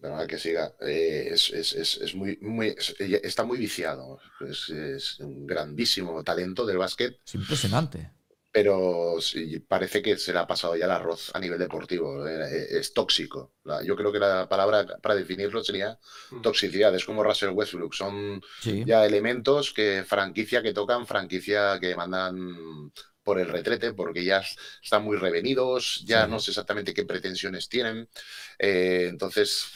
para 0.00 0.26
que 0.26 0.38
siga, 0.38 0.74
eh, 0.80 1.28
es, 1.30 2.14
muy, 2.14 2.38
muy 2.40 2.74
está 2.98 3.44
muy 3.44 3.58
viciado. 3.58 4.18
Es, 4.40 5.20
un 5.20 5.46
grandísimo 5.46 6.24
talento 6.24 6.64
del 6.64 6.78
básquet. 6.78 7.20
Es 7.26 7.34
impresionante. 7.34 8.12
Pero 8.50 9.16
sí, 9.20 9.58
parece 9.60 10.00
que 10.00 10.16
se 10.16 10.32
le 10.32 10.38
ha 10.38 10.46
pasado 10.46 10.74
ya 10.74 10.86
el 10.86 10.90
arroz 10.90 11.30
a 11.34 11.38
nivel 11.38 11.58
deportivo. 11.58 12.26
Eh, 12.26 12.78
es 12.78 12.94
tóxico. 12.94 13.52
Yo 13.84 13.94
creo 13.94 14.10
que 14.10 14.18
la 14.18 14.48
palabra 14.48 14.86
para 15.02 15.14
definirlo 15.14 15.62
sería 15.62 15.98
mm. 16.30 16.40
toxicidad. 16.40 16.94
Es 16.94 17.04
como 17.04 17.22
Russell 17.22 17.50
Westbrook. 17.50 17.92
Son 17.92 18.40
ya 18.86 19.04
elementos 19.04 19.74
que 19.74 20.02
franquicia 20.08 20.62
que 20.62 20.72
tocan, 20.72 21.06
franquicia 21.06 21.78
que 21.78 21.94
mandan 21.94 22.90
por 23.26 23.40
el 23.40 23.48
retrete, 23.48 23.92
porque 23.92 24.24
ya 24.24 24.40
están 24.80 25.02
muy 25.02 25.16
revenidos, 25.16 26.04
ya 26.06 26.28
no 26.28 26.38
sé 26.38 26.52
exactamente 26.52 26.94
qué 26.94 27.04
pretensiones 27.04 27.68
tienen. 27.68 28.08
Eh, 28.56 29.08
entonces, 29.10 29.66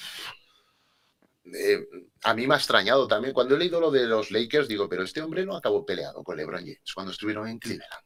eh, 1.52 1.84
a 2.22 2.32
mí 2.32 2.46
me 2.46 2.54
ha 2.54 2.58
extrañado 2.58 3.08
también. 3.08 3.34
Cuando 3.34 3.56
he 3.56 3.58
leído 3.58 3.80
lo 3.80 3.90
de 3.90 4.06
los 4.06 4.30
Lakers, 4.30 4.68
digo, 4.68 4.88
pero 4.88 5.02
este 5.02 5.20
hombre 5.20 5.44
no 5.44 5.56
acabó 5.56 5.84
peleado 5.84 6.22
con 6.22 6.36
LeBron 6.36 6.60
James 6.60 6.94
cuando 6.94 7.10
estuvieron 7.10 7.48
en 7.48 7.58
Cleveland. 7.58 8.04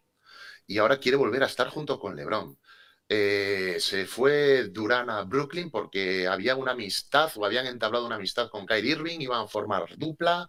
Y 0.67 0.79
ahora 0.79 0.99
quiere 0.99 1.19
volver 1.19 1.43
a 1.43 1.47
estar 1.47 1.69
junto 1.69 1.99
con 2.01 2.17
LeBron. 2.17 2.59
Eh, 3.07 3.77
se 3.81 4.07
fue 4.07 4.69
Durán 4.71 5.11
a 5.11 5.25
Brooklyn 5.25 5.71
porque 5.71 6.27
había 6.27 6.57
una 6.57 6.73
amistad 6.73 7.31
o 7.37 7.45
habían 7.45 7.67
entablado 7.67 8.07
una 8.07 8.17
amistad 8.17 8.49
con 8.49 8.65
Kyrie 8.65 8.93
Irving, 8.93 9.21
iban 9.21 9.43
a 9.45 9.47
formar 9.47 9.95
dupla, 9.99 10.49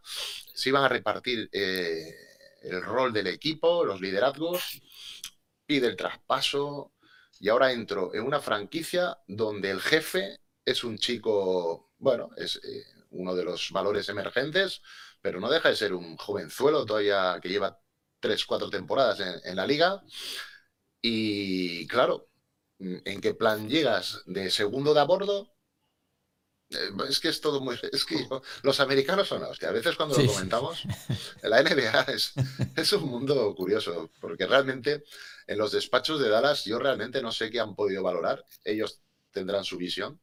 se 0.53 0.69
iban 0.69 0.85
a 0.85 0.87
repartir 0.87 1.49
el 2.65 2.81
rol 2.81 3.13
del 3.13 3.27
equipo, 3.27 3.85
los 3.85 4.01
liderazgos, 4.01 4.81
pide 5.65 5.87
el 5.87 5.95
traspaso 5.95 6.93
y 7.39 7.49
ahora 7.49 7.71
entro 7.71 8.13
en 8.13 8.23
una 8.23 8.39
franquicia 8.39 9.17
donde 9.27 9.71
el 9.71 9.81
jefe 9.81 10.39
es 10.63 10.83
un 10.83 10.97
chico, 10.97 11.91
bueno, 11.97 12.31
es 12.37 12.57
eh, 12.57 12.83
uno 13.11 13.35
de 13.35 13.43
los 13.43 13.71
valores 13.71 14.09
emergentes, 14.09 14.81
pero 15.21 15.39
no 15.39 15.49
deja 15.49 15.69
de 15.69 15.75
ser 15.75 15.93
un 15.93 16.17
jovenzuelo 16.17 16.85
todavía 16.85 17.39
que 17.41 17.49
lleva 17.49 17.79
tres, 18.19 18.45
cuatro 18.45 18.69
temporadas 18.69 19.19
en, 19.43 19.55
la 19.55 19.67
liga. 19.67 20.01
Y 21.01 21.87
claro, 21.87 22.27
¿en 22.79 23.21
qué 23.21 23.33
plan 23.33 23.69
llegas 23.69 24.23
de 24.25 24.49
segundo 24.49 24.93
de 24.93 25.01
a 25.01 25.03
bordo? 25.03 25.54
Eh, 26.69 26.89
Es 27.09 27.19
que 27.19 27.29
es 27.29 27.41
todo 27.41 27.61
muy. 27.61 27.77
Es 27.91 28.05
que 28.05 28.15
los 28.63 28.79
americanos 28.79 29.27
son 29.27 29.41
la 29.41 29.49
hostia. 29.49 29.69
A 29.69 29.73
veces 29.73 29.95
cuando 29.95 30.17
lo 30.17 30.25
comentamos, 30.25 30.83
la 31.43 31.61
NBA 31.61 32.01
es, 32.13 32.33
es 32.75 32.93
un 32.93 33.09
mundo 33.09 33.53
curioso, 33.55 34.11
porque 34.19 34.47
realmente 34.47 35.03
en 35.47 35.57
los 35.57 35.71
despachos 35.71 36.19
de 36.19 36.29
Dallas 36.29 36.65
yo 36.65 36.79
realmente 36.79 37.21
no 37.21 37.31
sé 37.31 37.49
qué 37.49 37.59
han 37.59 37.75
podido 37.75 38.03
valorar. 38.03 38.43
Ellos 38.63 39.01
tendrán 39.31 39.63
su 39.63 39.77
visión. 39.77 40.19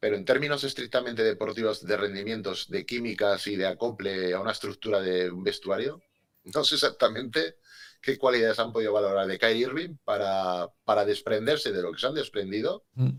Pero 0.00 0.16
en 0.16 0.24
términos 0.24 0.64
estrictamente 0.64 1.22
deportivos, 1.22 1.86
de 1.86 1.96
rendimientos, 1.96 2.68
de 2.68 2.84
químicas 2.84 3.46
y 3.46 3.54
de 3.54 3.68
acople 3.68 4.34
a 4.34 4.40
una 4.40 4.50
estructura 4.50 5.00
de 5.00 5.30
un 5.30 5.44
vestuario, 5.44 6.02
no 6.42 6.64
sé 6.64 6.74
exactamente 6.74 7.58
qué 8.00 8.18
cualidades 8.18 8.58
han 8.58 8.72
podido 8.72 8.92
valorar 8.92 9.28
de 9.28 9.38
Kyrie 9.38 9.62
Irving 9.62 9.96
para, 10.02 10.68
para 10.82 11.04
desprenderse 11.04 11.70
de 11.70 11.82
lo 11.82 11.92
que 11.92 12.00
se 12.00 12.08
han 12.08 12.14
desprendido. 12.14 12.84
Mm 12.94 13.10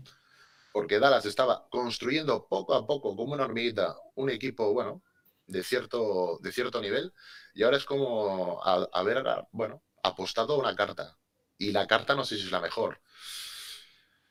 porque 0.74 0.98
Dallas 0.98 1.24
estaba 1.24 1.68
construyendo 1.70 2.48
poco 2.48 2.74
a 2.74 2.84
poco, 2.84 3.14
como 3.14 3.32
una 3.32 3.44
hormiguita, 3.44 3.94
un 4.16 4.28
equipo, 4.28 4.72
bueno, 4.72 5.04
de 5.46 5.62
cierto, 5.62 6.40
de 6.42 6.50
cierto 6.50 6.80
nivel, 6.80 7.12
y 7.54 7.62
ahora 7.62 7.76
es 7.76 7.84
como 7.84 8.60
haber, 8.60 9.22
bueno, 9.52 9.84
apostado 10.02 10.54
a 10.54 10.58
una 10.58 10.74
carta. 10.74 11.16
Y 11.58 11.70
la 11.70 11.86
carta 11.86 12.16
no 12.16 12.24
sé 12.24 12.36
si 12.36 12.46
es 12.46 12.50
la 12.50 12.60
mejor. 12.60 13.00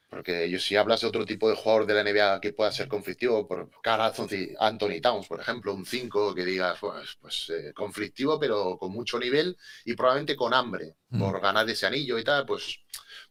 Porque 0.10 0.50
yo, 0.50 0.60
si 0.60 0.76
hablas 0.76 1.00
de 1.00 1.08
otro 1.08 1.26
tipo 1.26 1.50
de 1.50 1.56
jugador 1.56 1.86
de 1.86 1.94
la 1.94 2.04
NBA 2.04 2.41
que 2.41 2.52
pueda 2.52 2.74
ser 2.74 2.89
conflictivo, 2.89 3.48
por 3.48 3.70
cara 3.82 4.12
Anthony 4.60 5.00
Towns, 5.02 5.30
por 5.30 5.39
ejemplo, 5.39 5.74
un 5.74 5.86
5 5.86 6.36
que 6.36 6.44
digas, 6.44 6.78
pues, 6.82 7.18
pues 7.22 7.50
eh, 7.52 7.72
conflictivo, 7.74 8.38
pero 8.38 8.78
con 8.78 8.91
mucho 8.91 9.18
nivel 9.18 9.58
y 9.86 9.96
probablemente 9.96 10.36
con 10.36 10.54
hambre 10.54 10.98
mm. 11.08 11.20
por 11.20 11.39
ganar 11.39 11.70
ese 11.70 11.86
anillo 11.86 12.20
y 12.20 12.24
tal, 12.26 12.46
pues, 12.46 12.80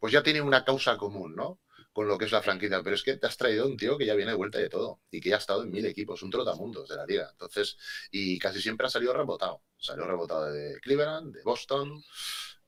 pues 0.01 0.15
ya 0.15 0.23
tiene 0.23 0.41
una 0.41 0.65
causa 0.65 0.97
común, 0.97 1.37
¿no? 1.37 1.61
Con 1.93 2.09
lo 2.09 2.17
que 2.17 2.25
es 2.25 2.33
la 2.33 2.43
franquicia, 2.43 2.83
pero 2.83 2.97
es 2.97 3.03
que 3.03 3.17
te 3.17 3.27
has 3.27 3.37
traído 3.37 3.67
un 3.67 3.77
tío 3.77 3.99
que 3.99 4.07
ya 4.07 4.15
viene 4.15 4.31
de 4.31 4.37
vuelta 4.37 4.59
de 4.59 4.69
todo 4.69 5.01
y 5.11 5.21
que 5.21 5.29
ya 5.29 5.37
ha 5.37 5.39
estado 5.39 5.63
en 5.63 5.71
mil 5.71 5.85
equipos, 5.85 6.23
un 6.23 6.31
trotamundos 6.31 6.89
de 6.89 6.97
la 6.97 7.05
liga. 7.05 7.29
Entonces, 7.31 7.77
y 8.11 8.39
casi 8.39 8.63
siempre 8.63 8.87
ha 8.87 8.91
salido 8.91 9.13
rebotado. 9.13 9.63
Salió 9.79 10.05
rebotado 10.05 10.51
de 10.51 10.81
Cleveland, 10.81 11.35
de 11.35 11.43
Boston. 11.43 12.03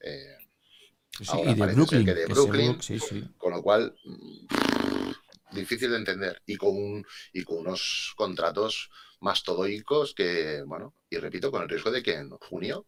Eh, 0.01 0.37
y 1.21 1.55
de 1.55 1.67
Brooklyn. 1.67 2.05
de 2.05 2.27
Brooklyn 2.27 2.79
Con 3.39 3.53
lo 3.53 3.63
cual, 3.63 3.97
mm, 4.05 5.55
difícil 5.55 5.91
de 5.91 5.97
entender. 5.97 6.43
Y 6.45 6.57
con, 6.57 7.05
y 7.33 7.45
con 7.45 7.59
unos 7.59 8.13
contratos 8.17 8.91
más 9.21 9.43
todóicos 9.43 10.13
que, 10.15 10.63
bueno, 10.67 10.95
y 11.09 11.17
repito, 11.17 11.51
con 11.51 11.63
el 11.63 11.69
riesgo 11.69 11.91
de 11.91 12.03
que 12.03 12.15
en 12.15 12.31
junio 12.31 12.87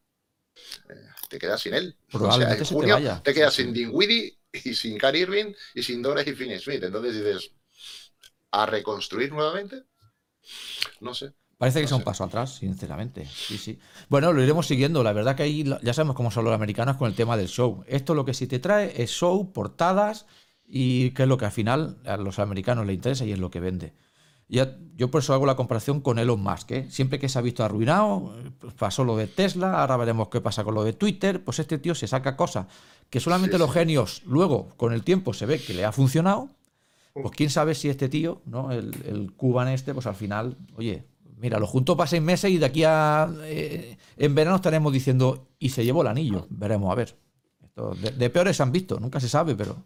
te 1.29 1.39
quedas 1.39 1.61
sin 1.61 1.75
él. 1.75 1.97
Probablemente 2.11 2.63
en 2.63 2.69
junio 2.69 2.97
te, 2.97 3.31
te 3.31 3.35
quedas 3.35 3.55
sin 3.55 3.73
Dinwiddie 3.73 4.39
y 4.53 4.75
sin 4.75 4.99
Kyrie 4.99 5.23
Irving 5.23 5.53
y 5.75 5.83
sin 5.83 6.03
Dora 6.03 6.23
y 6.23 6.35
Finney 6.35 6.59
Smith. 6.59 6.83
Entonces 6.83 7.15
dices, 7.15 7.53
¿a 8.51 8.67
reconstruir 8.67 9.33
nuevamente? 9.33 9.85
No 11.01 11.15
sé. 11.15 11.33
Parece 11.59 11.79
que 11.79 11.85
no 11.85 11.87
es 11.87 11.93
un 11.93 12.05
paso 12.05 12.25
atrás, 12.25 12.57
sinceramente. 12.57 13.27
Sí, 13.27 13.57
sí. 13.57 13.79
Bueno, 14.11 14.33
lo 14.33 14.43
iremos 14.43 14.67
siguiendo. 14.67 15.03
La 15.03 15.15
verdad 15.15 15.37
que 15.37 15.43
ahí 15.43 15.65
ya 15.83 15.95
sabemos 15.95 16.15
cómo 16.15 16.31
son 16.31 16.45
los 16.45 16.53
americanos 16.53 16.97
con 16.97 17.09
el 17.09 17.15
tema 17.15 17.37
del 17.37 17.49
show. 17.49 17.83
Esto 17.87 18.15
lo 18.15 18.27
que 18.27 18.35
sí 18.35 18.47
te 18.47 18.59
trae 18.59 19.03
es 19.03 19.11
show, 19.11 19.53
portadas 19.53 20.27
y 20.67 21.13
que 21.13 21.23
es 21.23 21.29
lo 21.29 21.39
que 21.39 21.47
al 21.47 21.53
final 21.53 21.99
a 22.05 22.19
los 22.19 22.39
americanos 22.39 22.85
les 22.87 22.97
interesa 22.97 23.25
y 23.25 23.33
es 23.33 23.39
lo 23.39 23.51
que 23.51 23.61
vende. 23.61 23.95
Ya, 24.49 24.77
yo 24.97 25.11
por 25.11 25.23
eso 25.23 25.35
hago 25.35 25.45
la 25.45 25.57
comparación 25.57 26.01
con 26.01 26.19
Elon 26.19 26.41
Musk. 26.41 26.71
¿eh? 26.71 26.87
Siempre 26.89 27.19
que 27.19 27.29
se 27.29 27.39
ha 27.39 27.43
visto 27.43 27.65
arruinado, 27.65 28.33
pues 28.61 28.75
pasó 28.75 29.05
lo 29.05 29.17
de 29.17 29.27
Tesla, 29.27 29.81
ahora 29.81 29.97
veremos 29.97 30.29
qué 30.29 30.41
pasa 30.41 30.63
con 30.63 30.75
lo 30.75 30.85
de 30.85 30.93
Twitter. 30.93 31.43
Pues 31.43 31.59
este 31.59 31.79
tío 31.79 31.95
se 31.95 32.07
saca 32.07 32.37
cosas 32.37 32.67
que 33.11 33.21
solamente 33.21 33.59
los 33.59 33.73
genios 33.73 34.23
luego, 34.25 34.69
con 34.77 34.93
el 34.93 35.03
tiempo, 35.03 35.33
se 35.33 35.47
ve 35.47 35.61
que 35.61 35.75
le 35.75 35.85
ha 35.85 35.93
funcionado. 35.93 36.49
Pues 37.13 37.31
quién 37.31 37.51
sabe 37.51 37.75
si 37.75 37.89
este 37.89 38.09
tío, 38.09 38.43
¿no? 38.45 38.73
el, 38.73 38.95
el 39.07 39.33
Cuban 39.33 39.69
este, 39.69 39.95
pues 39.95 40.07
al 40.07 40.15
final, 40.15 40.57
oye, 40.77 41.07
mira, 41.39 41.59
lo 41.59 41.67
junto 41.67 41.97
para 41.97 42.07
seis 42.07 42.21
meses 42.23 42.51
y 42.51 42.59
de 42.59 42.67
aquí 42.67 42.85
a. 42.85 43.29
Eh, 43.45 43.97
en 44.19 44.35
verano 44.35 44.57
estaremos 44.57 44.93
diciendo, 44.93 45.49
y 45.59 45.71
se 45.71 45.85
llevó 45.85 46.03
el 46.03 46.09
anillo. 46.09 46.47
Veremos, 46.51 46.93
a 46.93 46.95
ver. 46.95 47.17
de, 48.03 48.11
de 48.11 48.31
peores 48.31 48.61
han 48.61 48.71
visto, 48.71 49.01
nunca 49.01 49.19
se 49.19 49.29
sabe, 49.29 49.55
pero. 49.57 49.77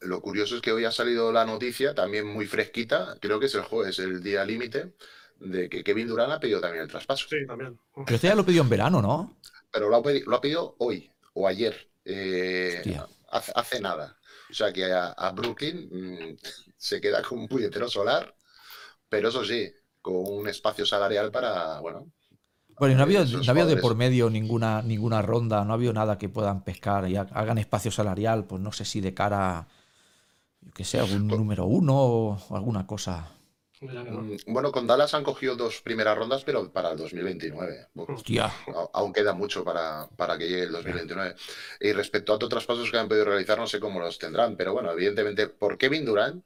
Lo 0.00 0.20
curioso 0.20 0.56
es 0.56 0.62
que 0.62 0.72
hoy 0.72 0.84
ha 0.84 0.92
salido 0.92 1.32
la 1.32 1.44
noticia, 1.44 1.94
también 1.94 2.26
muy 2.26 2.46
fresquita, 2.46 3.16
creo 3.20 3.40
que 3.40 3.46
es 3.46 3.54
el 3.54 3.62
jueves, 3.62 3.98
el 3.98 4.22
día 4.22 4.44
límite, 4.44 4.94
de 5.38 5.68
que 5.68 5.82
Kevin 5.82 6.08
Durant 6.08 6.32
ha 6.32 6.40
pedido 6.40 6.60
también 6.60 6.82
el 6.82 6.90
traspaso. 6.90 7.26
Sí, 7.28 7.46
también. 7.46 7.78
Pero 7.94 8.14
este 8.14 8.28
ya 8.28 8.34
lo 8.34 8.44
pidió 8.44 8.62
en 8.62 8.68
verano, 8.68 9.00
¿no? 9.00 9.38
Pero 9.70 9.88
lo 9.88 9.96
ha, 9.96 10.02
pedido, 10.02 10.30
lo 10.30 10.36
ha 10.36 10.40
pedido 10.40 10.76
hoy 10.78 11.10
o 11.34 11.46
ayer, 11.48 11.90
eh, 12.04 12.82
hace, 13.30 13.52
hace, 13.54 13.80
nada. 13.80 14.18
O 14.50 14.54
sea 14.54 14.72
que 14.72 14.92
a, 14.92 15.08
a 15.12 15.32
Brooklyn 15.32 15.88
mmm, 15.90 16.36
se 16.76 17.00
queda 17.00 17.22
con 17.22 17.38
un 17.38 17.48
puñetero 17.48 17.88
solar, 17.88 18.34
pero 19.08 19.28
eso 19.28 19.44
sí, 19.44 19.72
con 20.02 20.14
un 20.16 20.48
espacio 20.48 20.84
salarial 20.84 21.30
para, 21.30 21.80
bueno, 21.80 22.12
bueno, 22.80 22.94
y 22.94 22.96
no 22.96 23.02
ha 23.02 23.04
habido, 23.04 23.24
no 23.26 23.42
ha 23.46 23.50
habido 23.50 23.66
de 23.66 23.76
por 23.76 23.94
medio 23.94 24.30
ninguna, 24.30 24.80
ninguna 24.80 25.20
ronda, 25.20 25.62
no 25.66 25.72
ha 25.72 25.74
habido 25.74 25.92
nada 25.92 26.16
que 26.16 26.30
puedan 26.30 26.64
pescar 26.64 27.06
y 27.10 27.14
hagan 27.14 27.58
espacio 27.58 27.90
salarial, 27.90 28.46
pues 28.46 28.62
no 28.62 28.72
sé 28.72 28.86
si 28.86 29.02
de 29.02 29.12
cara, 29.12 29.68
yo 30.62 30.72
que 30.72 30.84
sé, 30.84 30.98
algún 30.98 31.28
pues, 31.28 31.38
número 31.38 31.66
uno 31.66 31.94
o 31.94 32.56
alguna 32.56 32.86
cosa. 32.86 33.28
Bueno, 34.46 34.72
con 34.72 34.86
Dallas 34.86 35.12
han 35.12 35.24
cogido 35.24 35.56
dos 35.56 35.82
primeras 35.82 36.16
rondas, 36.16 36.42
pero 36.42 36.72
para 36.72 36.92
el 36.92 36.96
2029. 36.96 37.88
Hostia. 37.94 38.50
Aún 38.94 39.12
queda 39.12 39.34
mucho 39.34 39.62
para, 39.62 40.08
para 40.16 40.38
que 40.38 40.48
llegue 40.48 40.62
el 40.62 40.72
2029. 40.72 41.34
Y 41.80 41.92
respecto 41.92 42.32
a 42.32 42.36
otros 42.36 42.48
traspasos 42.48 42.90
que 42.90 42.98
han 42.98 43.08
podido 43.08 43.26
realizar, 43.26 43.58
no 43.58 43.66
sé 43.66 43.78
cómo 43.78 44.00
los 44.00 44.18
tendrán, 44.18 44.56
pero 44.56 44.72
bueno, 44.72 44.90
evidentemente, 44.92 45.48
por 45.48 45.76
Kevin 45.76 46.06
Durant, 46.06 46.42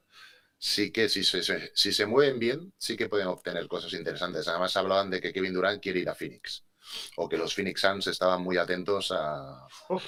sí 0.65 0.89
que 0.91 1.07
si 1.09 1.23
se, 1.23 1.43
si 1.75 1.93
se 1.93 2.05
mueven 2.07 2.39
bien, 2.39 2.73
sí 2.75 2.97
que 2.97 3.07
pueden 3.07 3.27
obtener 3.27 3.67
cosas 3.67 3.93
interesantes. 3.93 4.47
Además, 4.47 4.75
hablaban 4.75 5.11
de 5.11 5.21
que 5.21 5.31
Kevin 5.31 5.53
Durant 5.53 5.81
quiere 5.81 5.99
ir 5.99 6.09
a 6.09 6.15
Phoenix. 6.15 6.65
O 7.17 7.29
que 7.29 7.37
los 7.37 7.53
Phoenix 7.53 7.81
Suns 7.81 8.07
estaban 8.07 8.41
muy 8.41 8.57
atentos 8.57 9.11
a, 9.11 9.67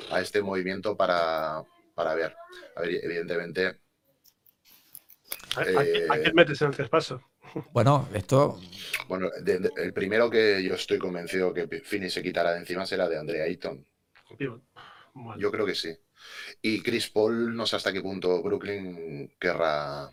a 0.09 0.19
este 0.19 0.41
movimiento 0.41 0.97
para, 0.97 1.63
para 1.93 2.15
ver. 2.15 2.35
A 2.75 2.81
ver, 2.81 2.89
evidentemente. 3.03 3.81
¿A, 5.57 5.63
eh, 5.63 6.07
¿a 6.09 6.17
quién 6.17 6.33
metes 6.33 6.59
en 6.63 6.69
el 6.69 6.75
traspaso? 6.75 7.21
Bueno, 7.71 8.09
esto. 8.15 8.59
Bueno, 9.07 9.29
de, 9.41 9.59
de, 9.59 9.71
el 9.77 9.93
primero 9.93 10.27
que 10.27 10.63
yo 10.63 10.73
estoy 10.73 10.97
convencido 10.97 11.53
que 11.53 11.67
Phoenix 11.83 12.13
se 12.13 12.23
quitará 12.23 12.53
de 12.53 12.59
encima 12.59 12.83
será 12.87 13.07
de 13.07 13.19
Andrea 13.19 13.43
Ayton. 13.43 13.85
Bueno. 15.13 15.39
Yo 15.39 15.51
creo 15.51 15.67
que 15.67 15.75
sí. 15.75 15.95
Y 16.63 16.81
Chris 16.81 17.09
Paul, 17.11 17.55
no 17.55 17.67
sé 17.67 17.75
hasta 17.75 17.93
qué 17.93 18.01
punto 18.01 18.41
Brooklyn 18.41 19.31
querrá 19.39 20.11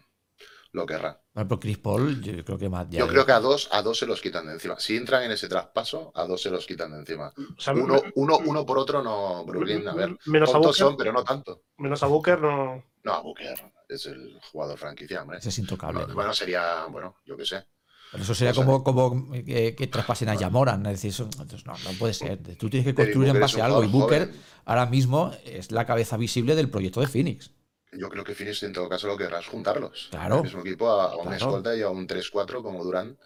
lo 0.74 0.84
querrá. 0.86 1.22
Bueno, 1.32 1.48
pero 1.48 1.60
Chris 1.60 1.78
Paul, 1.78 2.20
yo 2.20 2.44
creo 2.44 2.58
que 2.58 2.68
más. 2.68 2.88
Yo 2.90 3.06
creo 3.06 3.24
que 3.24 3.32
a 3.32 3.38
dos, 3.38 3.68
a 3.70 3.80
dos 3.80 3.96
se 3.96 4.06
los 4.06 4.20
quitan 4.20 4.46
de 4.46 4.54
encima. 4.54 4.78
Si 4.78 4.96
entran 4.96 5.22
en 5.22 5.30
ese 5.30 5.48
traspaso, 5.48 6.10
a 6.14 6.26
dos 6.26 6.42
se 6.42 6.50
los 6.50 6.66
quitan 6.66 6.90
de 6.92 6.98
encima. 6.98 7.32
O 7.56 7.60
sea, 7.60 7.72
uno, 7.74 7.94
me... 7.94 8.12
uno, 8.16 8.38
uno, 8.44 8.66
por 8.66 8.78
otro, 8.78 9.02
no, 9.02 9.44
Brooklyn. 9.44 9.86
A 9.86 9.94
ver, 9.94 10.16
menos 10.26 10.52
a 10.52 10.58
Booker, 10.58 10.74
son, 10.74 10.96
pero 10.96 11.12
no 11.12 11.22
tanto. 11.22 11.62
Menos 11.78 12.02
a 12.02 12.06
Booker, 12.06 12.40
no. 12.40 12.82
No, 13.04 13.12
a 13.12 13.20
Booker 13.20 13.72
es 13.88 14.06
el 14.06 14.38
jugador 14.50 14.76
franquicia, 14.76 15.22
hombre. 15.22 15.38
Ese 15.38 15.50
es 15.50 15.58
intocable. 15.58 16.06
No, 16.08 16.14
bueno, 16.14 16.34
sería, 16.34 16.86
bueno, 16.86 17.18
yo 17.24 17.36
qué 17.36 17.46
sé. 17.46 17.64
Pero 18.10 18.24
eso 18.24 18.34
sería 18.34 18.52
como, 18.52 18.82
como 18.82 19.30
que, 19.32 19.76
que, 19.76 19.86
traspasen 19.86 20.28
a 20.28 20.34
Yamoran. 20.34 20.84
Es 20.86 20.92
decir, 20.92 21.10
eso, 21.10 21.24
entonces, 21.24 21.64
no, 21.66 21.72
no 21.72 21.98
puede 21.98 22.14
ser. 22.14 22.38
Tú 22.56 22.68
tienes 22.68 22.86
que 22.86 22.94
construir 22.94 23.28
en 23.28 23.40
base 23.40 23.62
a 23.62 23.66
algo. 23.66 23.84
Y 23.84 23.88
Booker 23.88 24.26
joven. 24.26 24.40
ahora 24.64 24.86
mismo 24.86 25.32
es 25.44 25.70
la 25.70 25.86
cabeza 25.86 26.16
visible 26.16 26.56
del 26.56 26.68
proyecto 26.68 27.00
de 27.00 27.06
Phoenix 27.06 27.52
yo 27.96 28.08
creo 28.08 28.24
que 28.24 28.34
Phoenix 28.34 28.62
en 28.62 28.72
todo 28.72 28.88
caso 28.88 29.06
lo 29.06 29.16
querrás 29.16 29.46
juntarlos. 29.46 30.08
Claro. 30.10 30.36
El 30.36 30.44
mismo 30.44 30.60
equipo 30.60 30.90
a, 30.90 31.12
a 31.12 31.16
un 31.16 31.22
claro. 31.22 31.36
escolta 31.36 31.76
y 31.76 31.82
a 31.82 31.90
un 31.90 32.06
3-4 32.06 32.62
como 32.62 32.84
Durán. 32.84 33.18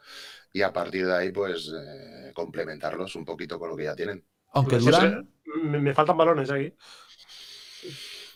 Y 0.52 0.62
a 0.62 0.72
partir 0.72 1.06
de 1.06 1.14
ahí, 1.14 1.30
pues, 1.30 1.70
eh, 1.74 2.32
complementarlos 2.34 3.14
un 3.16 3.24
poquito 3.24 3.58
con 3.58 3.70
lo 3.70 3.76
que 3.76 3.84
ya 3.84 3.94
tienen. 3.94 4.24
Aunque 4.52 4.78
Durán... 4.78 5.28
Me, 5.62 5.78
me, 5.78 5.94
faltan 5.94 6.16
balones 6.16 6.50
ahí. 6.50 6.74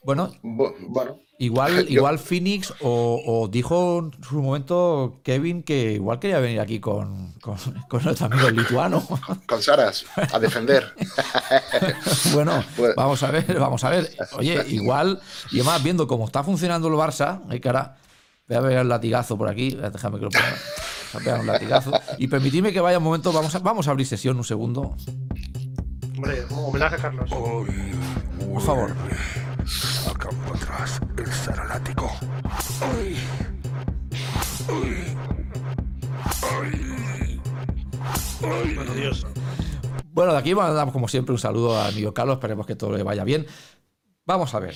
Bueno, 0.03 0.35
bueno 0.43 1.21
igual, 1.43 1.87
yo... 1.89 1.93
igual 1.93 2.19
Phoenix 2.19 2.73
o, 2.81 3.21
o, 3.25 3.49
dijo 3.49 4.11
en 4.15 4.25
su 4.25 4.41
momento 4.41 5.21
Kevin 5.23 5.63
que 5.63 5.93
igual 5.93 6.19
quería 6.19 6.39
venir 6.39 6.61
aquí 6.61 6.81
con, 6.81 7.33
con, 7.41 7.57
con 7.89 8.03
nuestro 8.05 8.27
amigo 8.27 8.51
lituano. 8.51 9.07
Con 9.47 9.63
Saras, 9.63 10.05
a 10.17 10.39
defender. 10.39 10.95
bueno, 12.33 12.65
pues... 12.77 12.95
vamos 12.95 13.23
a 13.23 13.31
ver, 13.31 13.59
vamos 13.59 13.85
a 13.85 13.91
ver. 13.91 14.11
Oye, 14.33 14.65
igual, 14.69 15.21
y 15.51 15.57
además 15.57 15.83
viendo 15.83 16.07
cómo 16.07 16.27
está 16.27 16.43
funcionando 16.43 16.89
el 16.89 16.95
Barça, 16.95 17.43
hay 17.49 17.61
cara, 17.61 17.97
voy 18.49 18.57
a 18.57 18.61
ver 18.61 18.79
el 18.79 18.89
latigazo 18.89 19.37
por 19.37 19.49
aquí, 19.49 19.71
déjame 19.71 20.19
que 20.19 20.25
lo 20.25 20.31
ponga. 20.31 20.57
Voy 21.13 21.21
a 21.21 21.25
pegar 21.25 21.41
un 21.41 21.47
latigazo. 21.47 21.93
Y 22.19 22.29
permitidme 22.29 22.73
que 22.73 22.81
vaya 22.81 22.99
un 22.99 23.05
momento, 23.05 23.33
vamos 23.33 23.55
a, 23.55 23.59
vamos 23.59 23.89
a 23.89 23.91
abrir 23.91 24.07
sesión 24.07 24.37
un 24.37 24.45
segundo. 24.45 24.97
Hombre, 26.17 26.45
homenaje 26.51 26.95
a 26.95 26.99
Carlos. 26.99 27.31
Por 27.31 28.63
favor. 28.63 28.95
A 29.63 30.15
campo 30.19 30.55
atrás, 30.55 31.01
el 31.17 31.27
Zaralático. 31.27 32.11
¡Ay! 32.81 33.17
¡Ay! 34.69 35.17
¡Ay! 36.43 37.41
¡Ay! 38.43 38.75
Bueno, 38.75 38.95
Dios. 38.95 39.25
Bueno, 40.11 40.33
de 40.33 40.39
aquí 40.39 40.53
mandamos 40.53 40.93
como 40.93 41.07
siempre 41.07 41.33
un 41.33 41.39
saludo 41.39 41.81
al 41.81 41.93
amigo 41.93 42.13
Carlos, 42.13 42.35
esperemos 42.35 42.67
que 42.67 42.75
todo 42.75 42.97
le 42.97 43.05
vaya 43.05 43.23
bien. 43.23 43.47
Vamos 44.27 44.53
a 44.55 44.59
ver. 44.59 44.75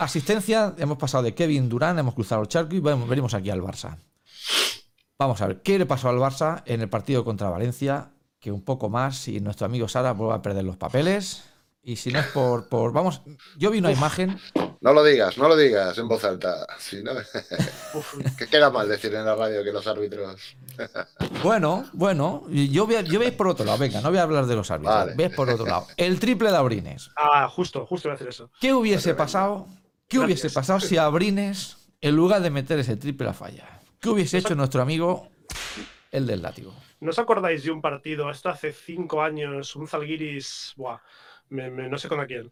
Asistencia, 0.00 0.74
hemos 0.78 0.98
pasado 0.98 1.22
de 1.22 1.34
Kevin 1.36 1.68
Durán, 1.68 1.96
hemos 2.00 2.14
cruzado 2.14 2.42
el 2.42 2.48
charco 2.48 2.74
y 2.74 2.80
venimos 2.80 3.34
aquí 3.34 3.50
al 3.50 3.62
Barça. 3.62 3.98
Vamos 5.16 5.40
a 5.42 5.46
ver, 5.46 5.62
¿qué 5.62 5.78
le 5.78 5.86
pasó 5.86 6.08
al 6.08 6.16
Barça 6.16 6.64
en 6.66 6.80
el 6.80 6.88
partido 6.88 7.24
contra 7.24 7.50
Valencia? 7.50 8.10
Que 8.40 8.50
un 8.50 8.62
poco 8.64 8.88
más 8.88 9.28
y 9.28 9.38
nuestro 9.38 9.66
amigo 9.66 9.86
Sara 9.86 10.12
vuelva 10.12 10.34
a 10.34 10.42
perder 10.42 10.64
los 10.64 10.76
papeles. 10.76 11.44
Y 11.84 11.96
si 11.96 12.12
no 12.12 12.20
es 12.20 12.26
por. 12.26 12.68
por 12.68 12.92
vamos, 12.92 13.22
yo 13.56 13.70
vi 13.70 13.78
una 13.78 13.90
imagen. 13.90 14.38
No 14.80 14.92
lo 14.92 15.02
digas, 15.02 15.36
no 15.36 15.48
lo 15.48 15.56
digas 15.56 15.98
en 15.98 16.06
voz 16.06 16.24
alta. 16.24 16.66
Si 16.78 17.02
no, 17.02 17.12
que 18.38 18.46
queda 18.46 18.70
mal 18.70 18.88
decir 18.88 19.12
en 19.14 19.24
la 19.24 19.34
radio 19.34 19.64
que 19.64 19.72
los 19.72 19.86
árbitros. 19.86 20.56
Bueno, 21.42 21.84
bueno, 21.92 22.44
yo 22.48 22.86
voy, 22.86 22.94
a, 22.94 23.00
yo 23.00 23.18
voy 23.18 23.26
a 23.26 23.30
ir 23.30 23.36
por 23.36 23.48
otro 23.48 23.64
lado. 23.64 23.76
Venga, 23.78 24.00
no 24.00 24.10
voy 24.10 24.18
a 24.18 24.22
hablar 24.22 24.46
de 24.46 24.54
los 24.54 24.70
árbitros. 24.70 24.94
Vale. 24.94 25.24
Ir 25.24 25.34
por 25.34 25.50
otro 25.50 25.66
lado. 25.66 25.86
El 25.96 26.20
triple 26.20 26.50
de 26.50 26.56
Abrines. 26.56 27.10
Ah, 27.16 27.48
justo, 27.48 27.84
justo 27.84 28.08
voy 28.08 28.12
a 28.12 28.14
hacer 28.14 28.28
eso. 28.28 28.50
¿Qué 28.60 28.72
hubiese 28.72 29.14
pasado? 29.14 29.66
¿Qué 30.06 30.18
hubiese 30.18 30.42
Gracias. 30.42 30.54
pasado 30.54 30.80
si 30.80 30.98
Abrines, 30.98 31.78
en 32.00 32.14
lugar 32.14 32.42
de 32.42 32.50
meter 32.50 32.78
ese 32.78 32.96
triple 32.96 33.28
a 33.28 33.32
falla, 33.32 33.80
qué 33.98 34.08
hubiese 34.08 34.38
hecho 34.38 34.54
nuestro 34.54 34.82
amigo 34.82 35.28
el 36.12 36.26
del 36.26 36.42
látigo? 36.42 36.72
¿No 37.00 37.10
os 37.10 37.18
acordáis 37.18 37.64
de 37.64 37.72
un 37.72 37.82
partido, 37.82 38.30
esto 38.30 38.48
hace 38.48 38.72
cinco 38.72 39.22
años, 39.22 39.74
un 39.74 39.88
Zalgiris, 39.88 40.74
buah, 40.76 40.98
me- 41.52 41.70
me- 41.70 41.88
no 41.88 41.98
sé 41.98 42.08
con 42.08 42.24
quién? 42.26 42.50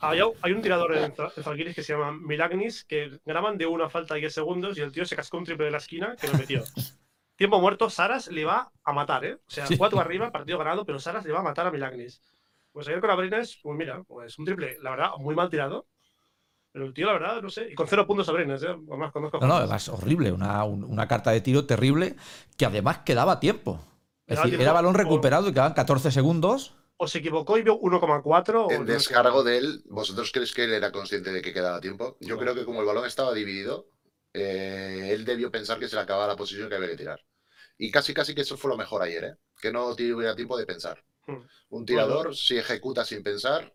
Hay, 0.00 0.20
hay 0.42 0.52
un 0.52 0.62
tirador 0.62 0.94
en 0.96 1.04
en 1.36 1.42
Zalgiris 1.44 1.74
que 1.74 1.82
se 1.82 1.92
llama 1.92 2.12
Milagnis, 2.12 2.84
que 2.84 3.18
graban 3.24 3.58
de 3.58 3.66
una 3.66 3.88
falta 3.90 4.14
de 4.14 4.20
10 4.20 4.34
segundos 4.34 4.78
y 4.78 4.80
el 4.82 4.92
tío 4.92 5.04
se 5.04 5.16
cascó 5.16 5.38
un 5.38 5.44
triple 5.44 5.66
de 5.66 5.70
la 5.72 5.78
esquina 5.78 6.16
que 6.20 6.28
lo 6.28 6.34
metió. 6.38 6.62
Tiempo 7.36 7.60
muerto, 7.60 7.90
Saras 7.90 8.28
le 8.28 8.44
va 8.44 8.70
a 8.84 8.92
matar, 8.92 9.24
¿eh? 9.24 9.34
O 9.34 9.40
sea, 9.50 9.66
Sí. 9.66 9.76
4 9.76 9.98
arriba, 10.00 10.30
partido 10.30 10.58
ganado, 10.58 10.84
pero 10.84 10.98
Saras 11.00 11.24
le 11.24 11.32
va 11.32 11.40
a 11.40 11.42
matar 11.42 11.66
a 11.66 11.70
Milagnis. 11.72 12.20
Pues 12.72 12.86
ayer 12.88 13.00
con 13.00 13.10
Abrines, 13.10 13.58
pues 13.62 13.76
mira, 13.76 14.02
pues 14.04 14.38
un 14.38 14.44
triple, 14.44 14.76
la 14.82 14.90
verdad, 14.90 15.10
muy 15.18 15.34
mal 15.34 15.50
tirado. 15.50 15.86
Pero 16.72 16.86
el 16.86 16.94
tío, 16.94 17.06
la 17.06 17.12
verdad, 17.12 17.42
no 17.42 17.50
sé, 17.50 17.68
y 17.70 17.74
con 17.74 17.86
cero 17.86 18.06
puntos 18.06 18.28
Abrines, 18.30 18.62
¿eh? 18.62 18.68
Además, 18.68 19.12
conozco 19.12 19.38
No, 19.40 19.46
no, 19.46 19.54
además 19.56 19.88
horrible, 19.90 20.32
una, 20.32 20.64
un- 20.64 20.84
una 20.84 21.06
carta 21.08 21.30
de 21.30 21.40
tiro 21.42 21.66
terrible 21.66 22.16
que 22.56 22.64
además 22.66 22.98
quedaba 22.98 23.40
tiempo. 23.40 23.78
Es 24.26 24.36
decir, 24.36 24.50
tiempo 24.52 24.62
era 24.62 24.72
balón 24.72 24.94
recuperado 24.94 25.48
y 25.48 25.52
quedaban 25.52 25.74
14 25.74 26.10
segundos. 26.10 26.74
O 27.02 27.06
se 27.10 27.18
equivocó 27.18 27.52
y 27.58 27.62
vio 27.66 27.74
1,4 27.80 28.58
o 28.66 28.70
En 28.70 28.86
no 28.90 28.98
sé. 29.00 29.12
descargo 29.12 29.42
de 29.42 29.58
él, 29.58 29.82
¿vosotros 29.86 30.30
creéis 30.32 30.52
que 30.54 30.64
él 30.64 30.72
era 30.72 30.92
consciente 30.92 31.32
de 31.32 31.42
que 31.42 31.52
quedaba 31.52 31.80
tiempo? 31.80 32.16
Yo 32.20 32.36
No. 32.36 32.40
creo 32.40 32.54
que 32.54 32.64
como 32.64 32.80
el 32.80 32.86
balón 32.86 33.06
estaba 33.06 33.32
dividido, 33.34 33.88
eh, 34.32 35.10
él 35.12 35.24
debió 35.24 35.50
pensar 35.50 35.78
que 35.80 35.88
se 35.88 35.96
le 35.96 36.02
acababa 36.02 36.28
la 36.28 36.36
posición 36.36 36.68
que 36.68 36.76
había 36.76 36.88
que 36.90 36.96
tirar. 36.96 37.20
Y 37.78 37.90
casi, 37.90 38.14
casi 38.14 38.34
que 38.34 38.42
eso 38.42 38.56
fue 38.56 38.70
lo 38.70 38.76
mejor 38.76 39.02
ayer, 39.02 39.24
¿eh? 39.24 39.34
Que 39.60 39.72
no 39.72 39.94
tuviera 39.96 40.36
tiempo 40.36 40.56
de 40.56 40.66
pensar. 40.66 41.02
Hmm. 41.26 41.40
Un 41.70 41.84
tirador, 41.86 42.36
si 42.36 42.56
ejecuta 42.58 43.04
sin 43.04 43.22
pensar, 43.22 43.74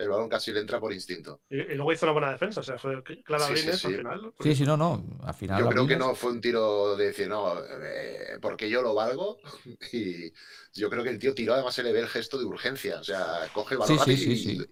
el 0.00 0.08
balón 0.08 0.28
casi 0.28 0.52
le 0.52 0.60
entra 0.60 0.80
por 0.80 0.92
instinto. 0.92 1.40
Y, 1.50 1.56
y 1.60 1.74
luego 1.74 1.92
hizo 1.92 2.06
una 2.06 2.12
buena 2.12 2.30
defensa, 2.32 2.60
o 2.60 2.62
sea, 2.62 2.78
fue 2.78 3.02
clara 3.24 3.46
Sí, 3.46 3.52
sí, 3.54 3.60
Abrines 3.60 3.78
sí. 3.80 3.86
al 3.88 3.96
final. 3.96 4.32
Sí, 4.40 4.54
sí, 4.56 4.64
no, 4.64 4.76
no. 4.76 5.04
Al 5.24 5.34
final. 5.34 5.60
Yo 5.62 5.68
creo 5.68 5.86
que 5.86 5.94
Abrines- 5.94 5.98
no 6.08 6.14
fue 6.14 6.32
un 6.32 6.40
tiro 6.40 6.96
de 6.96 7.06
decir, 7.06 7.28
no, 7.28 7.54
eh, 7.60 8.38
porque 8.40 8.68
yo 8.70 8.82
lo 8.82 8.94
valgo. 8.94 9.38
Y 9.92 10.32
yo 10.72 10.88
creo 10.90 11.02
que 11.02 11.10
el 11.10 11.18
tío 11.18 11.34
tiró, 11.34 11.54
además 11.54 11.74
se 11.74 11.82
le 11.82 11.92
ve 11.92 12.00
el 12.00 12.08
gesto 12.08 12.38
de 12.38 12.44
urgencia. 12.44 13.00
O 13.00 13.04
sea, 13.04 13.48
coge 13.52 13.74
el 13.74 13.78
balón 13.80 13.98
Sí, 14.04 14.16
sí, 14.16 14.30
y 14.32 14.36
sí, 14.36 14.56
sí. 14.58 14.66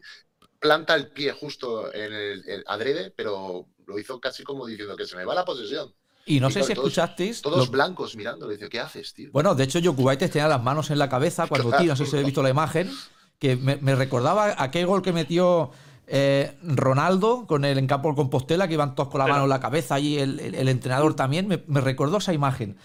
planta 0.59 0.95
el 0.95 1.09
pie 1.11 1.33
justo 1.33 1.93
en 1.93 2.13
el, 2.13 2.49
el 2.49 2.65
adrede, 2.67 3.13
pero 3.17 3.67
lo 3.87 3.99
hizo 3.99 4.21
casi 4.21 4.43
como 4.45 4.67
diciendo 4.67 4.97
que 4.97 5.07
se 5.07 5.17
me 5.17 5.25
va 5.25 5.35
la 5.35 5.45
posesión. 5.45 5.93
Y 6.27 6.41
no 6.41 6.49
y 6.49 6.53
sé 6.53 6.59
claro, 6.61 6.67
si 6.69 6.75
todos- 6.75 6.87
escuchasteis. 6.89 7.43
Todos 7.43 7.67
lo- 7.67 7.73
blancos 7.73 8.15
mirándolo. 8.17 8.53
Dice, 8.53 8.69
¿qué 8.69 8.81
haces, 8.81 9.15
tío? 9.15 9.31
Bueno, 9.33 9.55
de 9.55 9.65
hecho, 9.65 9.79
Jokubaitis 9.83 10.31
tenía 10.31 10.47
las 10.49 10.63
manos 10.63 10.91
en 10.91 10.99
la 10.99 11.09
cabeza 11.09 11.47
cuando 11.47 11.69
Claro. 11.69 11.83
tira. 11.83 11.93
No 11.93 11.97
sé 11.97 12.05
si 12.05 12.13
habéis 12.13 12.27
visto 12.27 12.43
la 12.43 12.51
imagen. 12.51 12.91
Que 13.39 13.57
me, 13.57 13.77
me 13.77 13.95
recordaba 13.95 14.55
aquel 14.63 14.87
gol 14.87 15.03
que 15.03 15.13
metió 15.13 15.71
eh, 16.07 16.57
Ronaldo 16.63 17.47
con 17.47 17.65
el 17.65 17.79
en 17.79 17.87
campo 17.87 18.09
de 18.09 18.17
Compostela, 18.17 18.67
que 18.67 18.75
iban 18.75 18.95
todos 18.95 19.09
con 19.11 19.19
la 19.21 19.27
mano 19.27 19.45
en 19.45 19.51
la 19.51 19.61
cabeza 19.61 20.01
y 20.01 20.19
el, 20.19 20.41
el- 20.41 20.55
el 20.55 20.69
entrenador 20.69 21.15
también. 21.15 21.47
Me, 21.49 21.63
me 21.67 21.81
recordó 21.81 22.17
esa 22.19 22.33
imagen. 22.33 22.77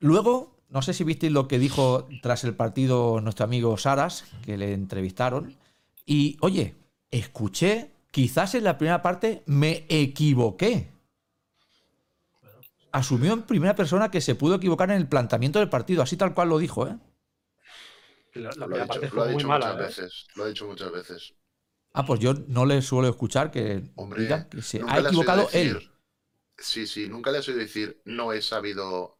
Luego, 0.00 0.56
no 0.68 0.82
sé 0.82 0.92
si 0.92 1.04
visteis 1.04 1.32
lo 1.32 1.48
que 1.48 1.58
dijo 1.58 2.06
tras 2.22 2.44
el 2.44 2.54
partido 2.54 3.20
nuestro 3.20 3.44
amigo 3.44 3.76
Saras, 3.78 4.24
que 4.44 4.56
le 4.56 4.72
entrevistaron. 4.74 5.56
Y, 6.06 6.36
oye, 6.40 6.74
escuché, 7.10 7.90
quizás 8.10 8.54
en 8.54 8.64
la 8.64 8.76
primera 8.78 9.00
parte 9.02 9.42
me 9.46 9.84
equivoqué. 9.88 10.88
Asumió 12.92 13.32
en 13.34 13.42
primera 13.42 13.76
persona 13.76 14.10
que 14.10 14.20
se 14.20 14.34
pudo 14.34 14.56
equivocar 14.56 14.90
en 14.90 14.96
el 14.96 15.06
planteamiento 15.06 15.60
del 15.60 15.68
partido, 15.68 16.02
así 16.02 16.16
tal 16.16 16.34
cual 16.34 16.48
lo 16.48 16.58
dijo, 16.58 16.88
¿eh? 16.88 16.96
La, 18.34 18.50
la 18.50 18.66
lo 18.66 18.76
ha 18.76 18.78
dicho, 18.80 18.88
parte 18.88 19.06
lo 19.06 19.10
fue 19.10 19.22
ha 19.22 19.24
muy 19.26 19.34
dicho 19.34 19.48
mala. 19.48 19.66
muchas 19.72 19.80
¿eh? 19.80 20.02
veces. 20.02 20.26
Lo 20.36 20.44
ha 20.44 20.48
dicho 20.48 20.66
muchas 20.66 20.92
veces. 20.92 21.34
Ah, 21.92 22.04
pues 22.06 22.20
yo 22.20 22.34
no 22.46 22.64
le 22.66 22.82
suelo 22.82 23.08
escuchar 23.08 23.50
que 23.50 23.90
Hombre, 23.96 24.22
diga 24.22 24.48
que 24.48 24.62
se 24.62 24.80
ha 24.86 24.98
equivocado 25.00 25.46
decir- 25.48 25.76
él. 25.76 25.90
Sí, 26.58 26.86
sí, 26.86 27.08
nunca 27.08 27.30
le 27.30 27.38
has 27.38 27.48
oído 27.48 27.60
decir, 27.60 28.00
no 28.04 28.32
he 28.32 28.42
sabido 28.42 29.18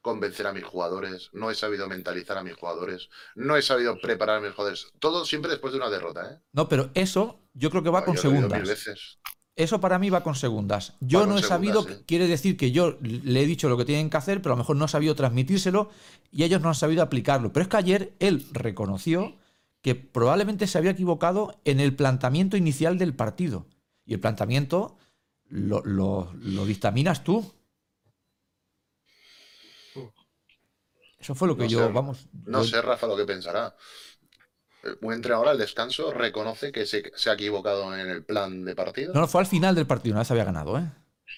convencer 0.00 0.48
a 0.48 0.52
mis 0.52 0.64
jugadores, 0.64 1.30
no 1.32 1.48
he 1.50 1.54
sabido 1.54 1.88
mentalizar 1.88 2.36
a 2.36 2.42
mis 2.42 2.54
jugadores, 2.54 3.08
no 3.36 3.56
he 3.56 3.62
sabido 3.62 3.98
preparar 4.00 4.38
a 4.38 4.40
mis 4.40 4.50
jugadores. 4.52 4.88
Todo 4.98 5.24
siempre 5.24 5.50
después 5.52 5.72
de 5.72 5.78
una 5.78 5.90
derrota, 5.90 6.28
¿eh? 6.32 6.40
No, 6.52 6.68
pero 6.68 6.90
eso 6.94 7.40
yo 7.54 7.70
creo 7.70 7.82
que 7.84 7.90
va 7.90 8.00
Ah, 8.00 8.04
con 8.04 8.16
he 8.16 8.18
segundas. 8.18 8.60
mil 8.60 8.68
veces. 8.68 9.20
Eso 9.54 9.80
para 9.80 9.98
mí 9.98 10.08
va 10.08 10.22
con 10.22 10.34
segundas. 10.34 10.94
Yo 11.00 11.20
Va 11.20 11.26
no 11.26 11.38
he 11.38 11.42
sabido, 11.42 11.82
sí. 11.82 11.94
quiere 12.06 12.26
decir 12.26 12.56
que 12.56 12.72
yo 12.72 12.96
le 13.02 13.42
he 13.42 13.46
dicho 13.46 13.68
lo 13.68 13.76
que 13.76 13.84
tienen 13.84 14.08
que 14.08 14.16
hacer, 14.16 14.40
pero 14.40 14.54
a 14.54 14.56
lo 14.56 14.62
mejor 14.62 14.76
no 14.76 14.86
he 14.86 14.88
sabido 14.88 15.14
transmitírselo 15.14 15.90
y 16.30 16.44
ellos 16.44 16.62
no 16.62 16.68
han 16.68 16.74
sabido 16.74 17.02
aplicarlo. 17.02 17.52
Pero 17.52 17.62
es 17.64 17.68
que 17.68 17.76
ayer 17.76 18.14
él 18.18 18.46
reconoció 18.52 19.36
que 19.82 19.94
probablemente 19.94 20.66
se 20.66 20.78
había 20.78 20.92
equivocado 20.92 21.60
en 21.64 21.80
el 21.80 21.94
planteamiento 21.94 22.56
inicial 22.56 22.96
del 22.96 23.14
partido. 23.14 23.66
Y 24.06 24.14
el 24.14 24.20
planteamiento 24.20 24.96
lo, 25.48 25.82
lo- 25.84 26.32
lo 26.34 26.64
dictaminas 26.64 27.22
tú. 27.22 27.52
Eso 31.18 31.34
fue 31.34 31.46
lo 31.46 31.56
que 31.56 31.64
No 31.64 31.68
yo, 31.68 31.86
sé, 31.86 31.92
vamos. 31.92 32.26
No 32.46 32.62
yo- 32.62 32.68
sé, 32.68 32.82
Rafa, 32.82 33.06
lo 33.06 33.16
que 33.16 33.24
pensará. 33.24 33.76
Eh, 34.82 34.96
Un 35.00 35.12
entrenador 35.12 35.48
al 35.48 35.58
descanso 35.58 36.12
reconoce 36.12 36.72
que 36.72 36.86
se, 36.86 37.12
se 37.14 37.30
ha 37.30 37.34
equivocado 37.34 37.94
en 37.96 38.08
el 38.08 38.24
plan 38.24 38.64
de 38.64 38.74
partido. 38.74 39.12
No, 39.14 39.20
no, 39.20 39.28
fue 39.28 39.40
al 39.40 39.46
final 39.46 39.74
del 39.74 39.86
partido, 39.86 40.14
una 40.14 40.20
vez 40.20 40.30
había 40.30 40.44
ganado, 40.44 40.78
¿eh? 40.78 40.90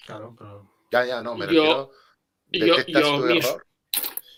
Claro, 0.05 0.35
pero. 0.37 0.71
Ya, 0.91 1.05
ya, 1.05 1.21
no, 1.21 1.35
me 1.35 1.45
Yo- 1.45 1.51
refiero. 1.51 1.91
yo- 2.51 2.65
¿Detectas 2.75 3.01
yo 3.03 3.17
tu 3.19 3.25
mis- 3.25 3.45
error? 3.45 3.65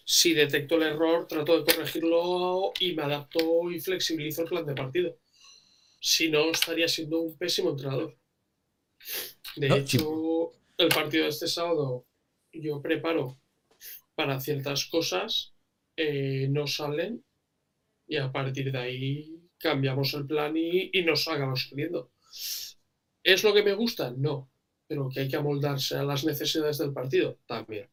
Si 0.10 0.34
detecto 0.34 0.76
el 0.76 0.84
error, 0.84 1.28
trato 1.28 1.62
de 1.62 1.66
corregirlo 1.74 2.72
y 2.80 2.94
me 2.96 3.04
adapto 3.04 3.70
y 3.70 3.80
flexibilizo 3.82 4.44
el 4.44 4.48
plan 4.50 4.66
de 4.66 4.74
partido. 4.74 5.18
Si 6.00 6.30
no, 6.30 6.50
estaría 6.52 6.88
siendo 6.88 7.20
un 7.20 7.38
pésimo 7.38 7.72
entrenador. 7.72 8.18
De 9.58 9.68
No, 9.68 9.76
hecho, 9.76 10.52
el 10.78 10.88
partido 10.90 11.24
de 11.24 11.30
este 11.32 11.48
sábado 11.48 12.06
yo 12.54 12.82
preparo 12.82 13.38
para 14.16 14.40
ciertas 14.40 14.86
cosas, 14.86 15.54
eh, 15.98 16.48
no 16.50 16.68
salen 16.68 17.24
y 18.08 18.18
a 18.18 18.32
partir 18.32 18.72
de 18.72 18.78
ahí 18.78 19.50
cambiamos 19.58 20.14
el 20.14 20.26
plan 20.26 20.54
y, 20.56 20.92
nos 21.04 21.28
acabamos 21.28 21.68
saliendo. 21.70 22.12
¿Es 23.24 23.44
lo 23.44 23.54
que 23.54 23.64
me 23.64 23.74
gusta? 23.74 24.12
No, 24.12 24.50
pero 24.88 25.10
que 25.10 25.22
hay 25.22 25.28
que 25.28 25.36
amoldarse 25.36 25.98
a 25.98 26.04
las 26.04 26.24
necesidades 26.24 26.78
del 26.78 26.94
partido 26.94 27.38
también. 27.46 27.90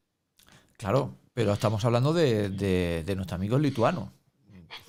Claro, 0.76 1.16
pero 1.32 1.52
estamos 1.52 1.84
hablando 1.84 2.12
de, 2.12 2.48
de- 2.50 3.14
nuestro 3.16 3.36
amigo 3.36 3.58
lituano. 3.58 4.12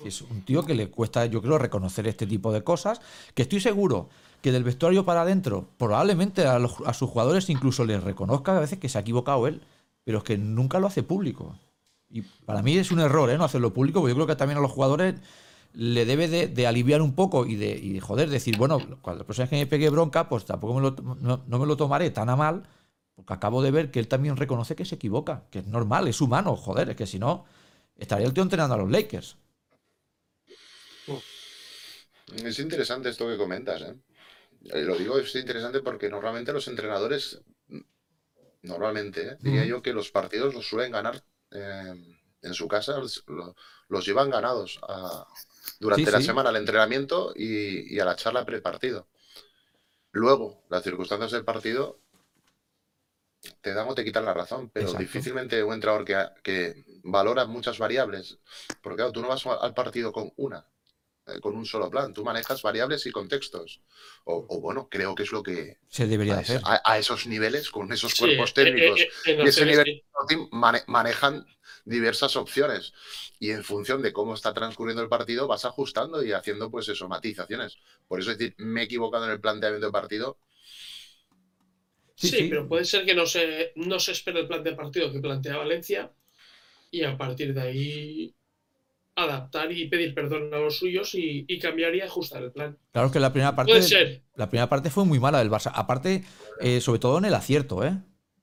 Es 0.04 0.20
un 0.22 0.42
tío 0.42 0.64
que 0.64 0.74
le 0.74 0.90
cuesta, 0.90 1.26
yo 1.26 1.40
creo, 1.40 1.58
reconocer 1.58 2.06
este 2.08 2.26
tipo 2.26 2.52
de 2.52 2.62
cosas, 2.62 3.00
que 3.34 3.42
estoy 3.42 3.60
seguro 3.60 4.08
que 4.42 4.52
del 4.52 4.64
vestuario 4.64 5.04
para 5.04 5.22
adentro, 5.22 5.68
probablemente 5.78 6.46
a, 6.46 6.58
los- 6.58 6.80
a 6.84 6.92
sus 6.92 7.10
jugadores 7.10 7.48
incluso 7.50 7.84
les 7.84 8.02
reconozca 8.02 8.56
a 8.56 8.60
veces 8.60 8.78
que 8.78 8.88
se 8.88 8.98
ha 8.98 9.00
equivocado 9.00 9.46
él, 9.46 9.62
pero 10.04 10.18
es 10.18 10.24
que 10.24 10.38
nunca 10.38 10.78
lo 10.78 10.86
hace 10.86 11.02
público. 11.02 11.56
Y 12.10 12.22
para 12.22 12.62
mí 12.62 12.76
es 12.78 12.90
un 12.92 13.00
error, 13.00 13.30
¿eh? 13.30 13.38
No 13.38 13.44
hacerlo 13.44 13.74
público, 13.74 14.00
porque 14.00 14.12
yo 14.12 14.16
creo 14.16 14.26
que 14.26 14.36
también 14.36 14.58
a 14.58 14.60
los 14.60 14.70
jugadores 14.70 15.16
le 15.72 16.04
debe 16.06 16.28
de, 16.28 16.48
de 16.48 16.66
aliviar 16.66 17.02
un 17.02 17.14
poco 17.14 17.46
y 17.46 17.56
de, 17.56 17.70
y 17.76 17.92
de 17.94 18.00
joder, 18.00 18.30
decir, 18.30 18.56
bueno, 18.56 18.78
cuando 19.02 19.22
la 19.22 19.26
persona 19.26 19.48
que 19.48 19.56
me 19.56 19.66
pegue 19.66 19.90
bronca, 19.90 20.28
pues 20.28 20.44
tampoco 20.44 20.74
me 20.74 20.80
lo, 20.82 20.92
no, 21.20 21.44
no 21.46 21.58
me 21.58 21.66
lo 21.66 21.76
tomaré 21.76 22.10
tan 22.10 22.30
a 22.30 22.36
mal, 22.36 22.62
porque 23.14 23.34
acabo 23.34 23.62
de 23.62 23.70
ver 23.72 23.90
que 23.90 23.98
él 24.00 24.08
también 24.08 24.36
reconoce 24.36 24.76
que 24.76 24.84
se 24.84 24.94
equivoca, 24.96 25.44
que 25.50 25.58
es 25.60 25.66
normal, 25.66 26.08
es 26.08 26.20
humano, 26.20 26.56
joder, 26.56 26.90
es 26.90 26.96
que 26.96 27.06
si 27.06 27.18
no, 27.18 27.44
estaría 27.96 28.26
el 28.26 28.32
tío 28.34 28.42
entrenando 28.44 28.74
a 28.74 28.78
los 28.78 28.90
Lakers. 28.90 29.36
Es 32.44 32.58
interesante 32.60 33.08
esto 33.10 33.26
que 33.28 33.36
comentas, 33.44 33.82
¿eh? 33.82 33.94
Eh, 34.76 34.82
Lo 34.82 34.96
digo, 34.96 35.18
es 35.18 35.34
interesante 35.36 35.80
porque 35.82 36.08
normalmente 36.10 36.52
los 36.52 36.68
entrenadores, 36.68 37.40
mm, 37.68 37.80
normalmente, 38.62 39.20
¿eh? 39.30 39.36
diría 39.40 39.64
yo 39.66 39.82
que 39.82 39.92
los 39.94 40.10
partidos 40.10 40.54
los 40.54 40.68
suelen 40.68 40.92
ganar 40.92 41.22
eh, 41.52 41.94
en 42.42 42.54
su 42.54 42.68
casa, 42.68 42.98
los, 42.98 43.24
lo- 43.28 43.54
los 43.88 44.06
llevan 44.06 44.30
ganados 44.30 44.78
a- 44.82 45.26
durante 45.80 46.10
Sí, 46.10 46.12
la 46.12 46.20
sí. 46.20 46.22
semana 46.22 46.50
al 46.50 46.56
entrenamiento 46.56 47.32
y, 47.36 47.94
y 47.94 48.00
a 48.00 48.04
la 48.04 48.16
charla 48.16 48.44
prepartido. 48.46 49.08
Luego, 50.10 50.64
las 50.68 50.82
circunstancias 50.82 51.30
del 51.30 51.44
partido 51.44 52.00
te 53.60 53.74
dan 53.74 53.88
o 53.88 53.94
te 53.94 54.04
quitan 54.04 54.24
la 54.24 54.34
razón, 54.34 54.70
pero 54.70 54.94
Exacto. 54.94 55.04
difícilmente 55.04 55.62
un 55.62 55.74
entrenador 55.74 56.04
que, 56.04 56.16
que 56.42 56.84
valora 57.04 57.44
muchas 57.46 57.78
variables, 57.78 58.38
porque 58.82 58.96
claro, 58.96 59.12
tú 59.12 59.20
no 59.22 59.28
vas 59.28 59.44
al 59.46 59.74
partido 59.74 60.12
con 60.12 60.32
una, 60.36 60.66
con 61.40 61.56
un 61.56 61.66
solo 61.66 61.90
plan. 61.90 62.12
Tú 62.14 62.24
manejas 62.24 62.62
variables 62.62 63.06
y 63.06 63.10
contextos. 63.12 63.80
O, 64.24 64.46
o 64.48 64.60
bueno, 64.60 64.88
creo 64.90 65.14
que 65.14 65.24
es 65.24 65.32
lo 65.32 65.42
que 65.42 65.78
Se 65.88 66.06
debería 66.06 66.36
a, 66.36 66.40
hacer. 66.40 66.56
es- 66.58 66.62
a- 66.64 66.82
a 66.84 66.98
esos 66.98 67.26
niveles, 67.26 67.70
con 67.70 67.92
esos 67.92 68.14
cuerpos 68.14 68.50
eh, 68.50 68.54
técnicos 68.54 69.00
eh, 69.00 69.08
eh, 69.24 69.32
en 69.32 69.40
y 69.40 69.48
ese 69.48 69.66
nivel 69.66 69.84
sí. 69.84 70.02
mane- 70.52 70.84
manejan 70.86 71.46
diversas 71.84 72.36
opciones. 72.36 72.92
Y 73.38 73.50
en 73.50 73.64
función 73.64 74.02
de 74.02 74.12
cómo 74.12 74.34
está 74.34 74.54
transcurriendo 74.54 75.02
el 75.02 75.08
partido, 75.08 75.46
vas 75.46 75.64
ajustando 75.64 76.22
y 76.24 76.32
haciendo, 76.32 76.70
pues 76.70 76.88
eso, 76.88 77.08
matizaciones. 77.08 77.78
Por 78.08 78.20
eso 78.20 78.30
decir, 78.30 78.54
me 78.58 78.82
he 78.82 78.84
equivocado 78.84 79.26
en 79.26 79.32
el 79.32 79.40
planteamiento 79.40 79.86
de 79.86 79.92
partido. 79.92 80.38
Sí, 82.14 82.28
Sí, 82.28 82.36
sí. 82.38 82.48
pero 82.48 82.66
puede 82.68 82.84
ser 82.84 83.04
que 83.04 83.14
no 83.14 83.26
se, 83.26 83.72
no 83.76 83.98
se 84.00 84.12
espere 84.12 84.40
el 84.40 84.46
plan 84.48 84.62
de 84.64 84.72
partido 84.72 85.12
que 85.12 85.20
plantea 85.20 85.58
Valencia 85.58 86.12
y 86.90 87.04
a 87.04 87.16
partir 87.18 87.54
de 87.54 87.60
ahí 87.62 88.36
adaptar 89.16 89.72
y 89.72 89.88
pedir 89.88 90.14
perdón 90.14 90.52
a 90.54 90.58
los 90.58 90.78
suyos 90.78 91.14
y, 91.14 91.44
y 91.48 91.58
cambiar 91.58 91.94
y 91.94 92.02
ajustar 92.02 92.42
el 92.42 92.52
plan. 92.52 92.78
Claro 92.92 93.10
que 93.10 93.18
la 93.18 93.32
primera 93.32 93.56
parte. 93.56 93.72
Puede 93.72 93.82
ser. 93.82 94.22
La 94.34 94.48
primera 94.48 94.68
parte 94.68 94.90
fue 94.90 95.04
muy 95.04 95.18
mala 95.18 95.38
del 95.38 95.50
Barça. 95.50 95.72
Aparte, 95.74 96.22
eh, 96.60 96.80
sobre 96.80 96.98
todo 97.00 97.18
en 97.18 97.24
el 97.24 97.34
acierto, 97.34 97.82
¿eh? 97.84 97.96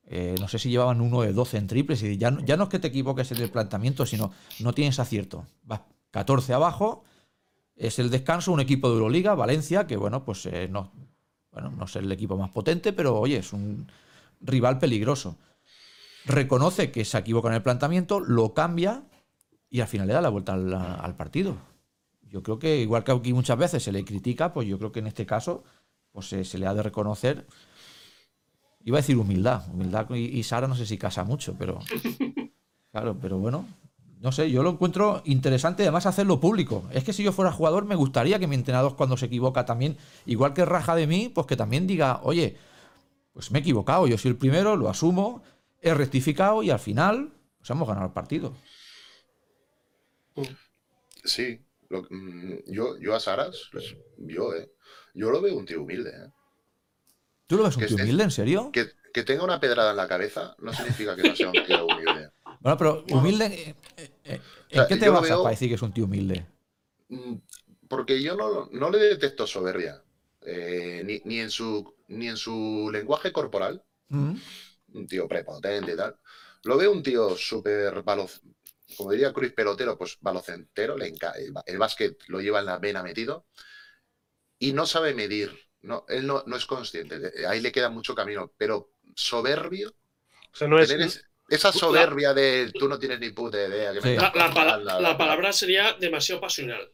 Eh, 0.08 0.36
no 0.40 0.48
sé 0.48 0.60
si 0.60 0.70
llevaban 0.70 1.00
uno 1.00 1.22
de 1.22 1.32
12 1.32 1.58
en 1.58 1.68
triples 1.68 2.04
y 2.04 2.18
ya, 2.18 2.30
no- 2.32 2.42
ya 2.42 2.58
no 2.58 2.64
es 2.64 2.70
que 2.70 2.80
te 2.80 2.88
equivoques 2.90 3.32
en 3.32 3.38
el 3.42 3.50
planteamiento, 3.50 4.06
sino 4.06 4.34
no 4.60 4.74
tienes 4.74 5.00
acierto. 5.00 5.46
Vas 5.64 5.82
14 6.12 6.54
abajo, 6.54 7.04
es 7.76 8.00
el 8.00 8.10
descanso, 8.10 8.52
un 8.52 8.60
equipo 8.60 8.90
de 8.90 8.96
Euroliga, 8.96 9.34
Valencia, 9.36 9.88
que 9.88 9.96
bueno, 9.96 10.26
pues 10.26 10.46
eh, 10.48 10.68
no, 10.70 10.92
bueno, 11.52 11.72
no 11.72 11.86
es 11.86 11.96
el 11.96 12.12
equipo 12.12 12.36
más 12.38 12.52
potente, 12.52 12.94
pero 12.94 13.18
oye, 13.18 13.38
es 13.38 13.54
un 13.54 13.90
rival 14.42 14.78
peligroso. 14.80 15.38
Reconoce 16.26 16.92
que 16.92 17.06
se 17.06 17.18
equivoca 17.18 17.50
en 17.50 17.56
el 17.56 17.62
planteamiento, 17.64 18.20
lo 18.20 18.54
cambia 18.54 19.04
y 19.74 19.82
al 19.82 19.88
final 19.88 20.06
le 20.06 20.14
da 20.14 20.22
la 20.22 20.30
vuelta 20.30 20.54
al, 20.54 20.72
al 20.72 21.16
partido. 21.16 21.58
Yo 22.30 22.44
creo 22.44 22.60
que, 22.60 22.78
igual 22.78 23.04
que 23.04 23.12
aquí 23.12 23.34
muchas 23.34 23.58
veces 23.58 23.82
se 23.82 23.92
le 23.92 24.06
critica, 24.06 24.54
pues 24.54 24.68
yo 24.68 24.78
creo 24.78 24.92
que 24.92 25.00
en 25.00 25.08
este 25.08 25.26
caso 25.26 25.64
pues 26.12 26.30
se, 26.30 26.46
se 26.46 26.60
le 26.60 26.68
ha 26.68 26.76
de 26.76 26.84
reconocer. 26.84 27.48
Iba 28.84 29.00
a 29.00 29.02
decir 29.02 29.18
humildad. 29.18 29.64
Humildad 29.74 30.12
y, 30.12 30.26
y 30.26 30.44
Sara 30.44 30.68
no 30.68 30.76
sé 30.76 30.86
si 30.86 30.98
casa 30.98 31.24
mucho, 31.24 31.56
pero. 31.58 31.80
Claro, 32.92 33.18
pero 33.20 33.40
bueno. 33.40 33.66
No 34.22 34.32
sé, 34.32 34.52
yo 34.52 34.62
lo 34.62 34.70
encuentro 34.70 35.24
interesante 35.26 35.82
además 35.82 36.06
hacerlo 36.06 36.40
público. 36.40 36.84
Es 36.92 37.04
que 37.04 37.12
si 37.12 37.24
yo 37.24 37.32
fuera 37.32 37.52
jugador 37.52 37.86
me 37.86 37.96
gustaría 37.96 38.38
que 38.38 38.46
mi 38.46 38.54
entrenador 38.54 38.96
cuando 38.96 39.18
se 39.18 39.26
equivoca 39.26 39.66
también, 39.66 39.98
igual 40.28 40.54
que 40.54 40.64
raja 40.64 40.94
de 40.94 41.08
mí, 41.08 41.32
pues 41.34 41.48
que 41.48 41.58
también 41.58 41.88
diga, 41.88 42.20
oye, 42.22 42.56
pues 43.34 43.50
me 43.50 43.58
he 43.58 43.62
equivocado, 43.62 44.06
yo 44.06 44.20
soy 44.20 44.30
el 44.30 44.38
primero, 44.38 44.76
lo 44.76 44.88
asumo, 44.88 45.42
he 45.82 45.96
rectificado 45.96 46.62
y 46.62 46.70
al 46.70 46.78
final 46.78 47.34
pues 47.58 47.72
hemos 47.72 47.88
ganado 47.88 48.06
el 48.06 48.14
partido. 48.14 48.54
Sí, 51.24 51.60
lo- 51.90 52.04
mm, 52.10 52.60
yo, 52.68 52.98
yo 53.00 53.16
a 53.16 53.20
Saras, 53.20 53.70
pues, 53.72 53.96
yo, 54.18 54.54
eh, 54.56 54.72
yo 55.14 55.32
lo 55.32 55.42
veo 55.42 55.56
un 55.58 55.66
tío 55.66 55.82
humilde. 55.82 56.10
eh. 56.12 56.32
¿Tú 57.48 57.58
lo 57.58 57.64
ves 57.64 57.78
un 57.78 57.86
tío 57.86 57.98
humilde, 57.98 58.24
en 58.24 58.32
serio? 58.32 58.70
Que, 58.72 58.92
que 59.14 59.24
tenga 59.24 59.44
una 59.44 59.60
pedrada 59.60 59.92
en 59.92 59.98
la 59.98 60.08
cabeza 60.08 60.56
no 60.60 60.74
significa 60.74 61.16
que 61.16 61.24
no 61.24 61.36
sea 61.36 61.52
un 61.52 61.62
tío 61.62 61.86
humilde. 61.88 62.32
Bueno, 62.62 62.78
pero 62.78 63.04
humilde, 63.10 63.46
eh, 63.98 64.10
eh, 64.26 64.42
¿en 64.70 64.76
sea, 64.76 64.88
qué 64.88 64.96
te 64.98 65.10
basas 65.10 65.30
veo- 65.30 65.44
para 65.44 65.52
decir 65.52 65.70
que 65.70 65.76
es 65.76 65.82
un 65.82 65.94
tío 65.94 66.06
humilde? 66.06 66.46
Mm, 67.10 67.36
Porque 67.88 68.22
yo 68.22 68.36
no, 68.36 68.68
no 68.72 68.90
le 68.90 68.98
detecto 69.00 69.46
soberbia, 69.48 70.02
eh, 70.42 71.02
ni, 71.06 71.22
ni 71.26 71.40
en 71.40 71.50
su, 71.52 71.94
ni 72.08 72.28
en 72.28 72.38
su 72.38 72.90
lenguaje 72.92 73.32
corporal, 73.32 73.84
Mm. 74.10 74.36
un 74.94 75.08
tío 75.08 75.28
prepotente 75.28 75.94
y 75.94 75.98
tal. 75.98 76.16
Lo 76.64 76.78
veo 76.78 76.92
un 76.92 77.04
tío 77.04 77.36
súper, 77.36 78.04
como 78.96 79.12
diría 79.12 79.34
Cruz 79.34 79.54
pelotero, 79.54 79.98
pues 79.98 80.18
balocentero, 80.22 80.98
le 80.98 81.14
el, 81.66 81.78
básquet 81.78 82.18
lo 82.28 82.42
lleva 82.42 82.60
en 82.60 82.66
la 82.68 82.80
vena 82.80 83.04
metido 83.04 83.46
y 84.60 84.74
no 84.74 84.86
sabe 84.86 85.14
medir, 85.14 85.52
no, 85.82 86.06
él 86.08 86.26
no, 86.28 86.44
no 86.46 86.56
es 86.56 86.66
consciente, 86.66 87.20
de- 87.20 87.48
ahí 87.48 87.60
le 87.62 87.72
queda 87.72 87.90
mucho 87.90 88.16
camino, 88.16 88.52
pero 88.58 88.92
soberbio, 89.16 89.94
O 90.54 90.56
sea, 90.56 90.68
no 90.68 90.80
es, 90.80 90.90
tener 90.90 91.02
es- 91.08 91.26
esa 91.50 91.72
soberbia 91.74 92.34
de 92.34 92.74
tú 92.78 92.88
no 92.88 92.98
tienes 92.98 93.20
ni 93.20 93.30
puta 93.32 93.58
idea. 93.58 93.94
que 93.94 94.02
me 94.02 94.10
Sí. 94.10 94.16
La, 94.16 95.18
palabra 95.18 95.54
sería 95.54 95.94
demasiado 95.94 96.42
pasional. 96.42 96.90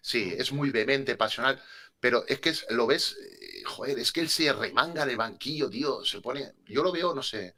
Sí, 0.00 0.34
es 0.36 0.52
muy 0.52 0.70
vehemente, 0.70 1.16
pasional, 1.16 1.60
pero 2.00 2.24
es 2.26 2.40
que 2.40 2.50
es- 2.50 2.66
lo 2.70 2.86
ves, 2.86 3.16
eh, 3.20 3.62
joder, 3.64 3.98
es 3.98 4.12
que 4.12 4.20
él 4.20 4.28
se 4.28 4.52
remanga 4.52 5.02
en 5.04 5.10
el 5.10 5.16
banquillo, 5.16 5.70
tío, 5.70 6.04
se 6.04 6.20
pone, 6.20 6.54
yo 6.66 6.82
lo 6.82 6.92
veo, 6.92 7.14
no 7.14 7.22
sé, 7.22 7.54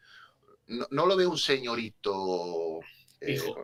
no, 0.69 0.87
no 0.91 1.07
lo 1.07 1.17
veo 1.17 1.31
un 1.31 1.39
señorito 1.39 2.81
eh, 3.27 3.55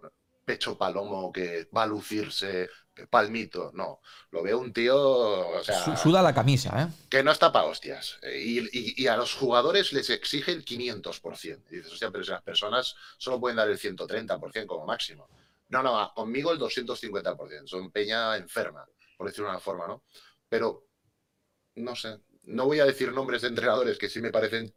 pecho 0.44 0.76
palomo 0.76 1.32
que 1.32 1.68
va 1.76 1.84
a 1.84 1.86
lucirse 1.86 2.68
palmito, 3.08 3.70
no, 3.74 4.00
lo 4.30 4.42
veo 4.42 4.58
un 4.58 4.72
tío, 4.72 4.94
o 4.98 5.64
sea, 5.64 5.96
Suda 5.96 6.20
la 6.22 6.34
camisa, 6.34 6.82
¿eh? 6.82 6.86
que 7.08 7.22
no 7.22 7.30
está 7.32 7.50
para 7.52 7.66
hostias, 7.66 8.18
eh, 8.22 8.38
y, 8.44 8.58
y- 8.61 8.94
y 9.04 9.06
a 9.06 9.16
los 9.16 9.34
jugadores 9.34 9.92
les 9.92 10.11
exige 10.11 10.52
el 10.52 10.64
500%, 10.64 11.72
y 11.72 11.76
dices, 11.76 11.92
hostia, 11.92 12.11
pero 12.11 12.24
si 12.24 12.30
las 12.30 12.42
personas 12.42 12.94
solo 13.16 13.40
pueden 13.40 13.56
dar 13.56 13.70
el 13.70 13.78
130% 13.78 14.74
como 14.74 14.86
máximo. 14.86 15.28
No, 15.68 15.82
no, 15.82 16.12
conmigo 16.14 16.52
el 16.52 16.58
250%. 16.58 17.68
Son 17.68 17.90
peña 17.92 18.36
enferma, 18.36 18.84
por 19.16 19.28
decirlo 19.28 19.46
de 19.46 19.52
una 19.52 19.61
forma, 19.61 19.86
¿no? 19.86 20.02
Pero, 20.48 20.88
no 21.76 21.96
sé, 21.96 22.18
no 22.44 22.66
voy 22.66 22.80
a 22.80 22.84
decir 22.86 23.12
nombres 23.12 23.42
de 23.42 23.48
entrenadores 23.48 23.98
que 23.98 24.08
sí 24.08 24.20
me 24.20 24.30
parecen 24.32 24.74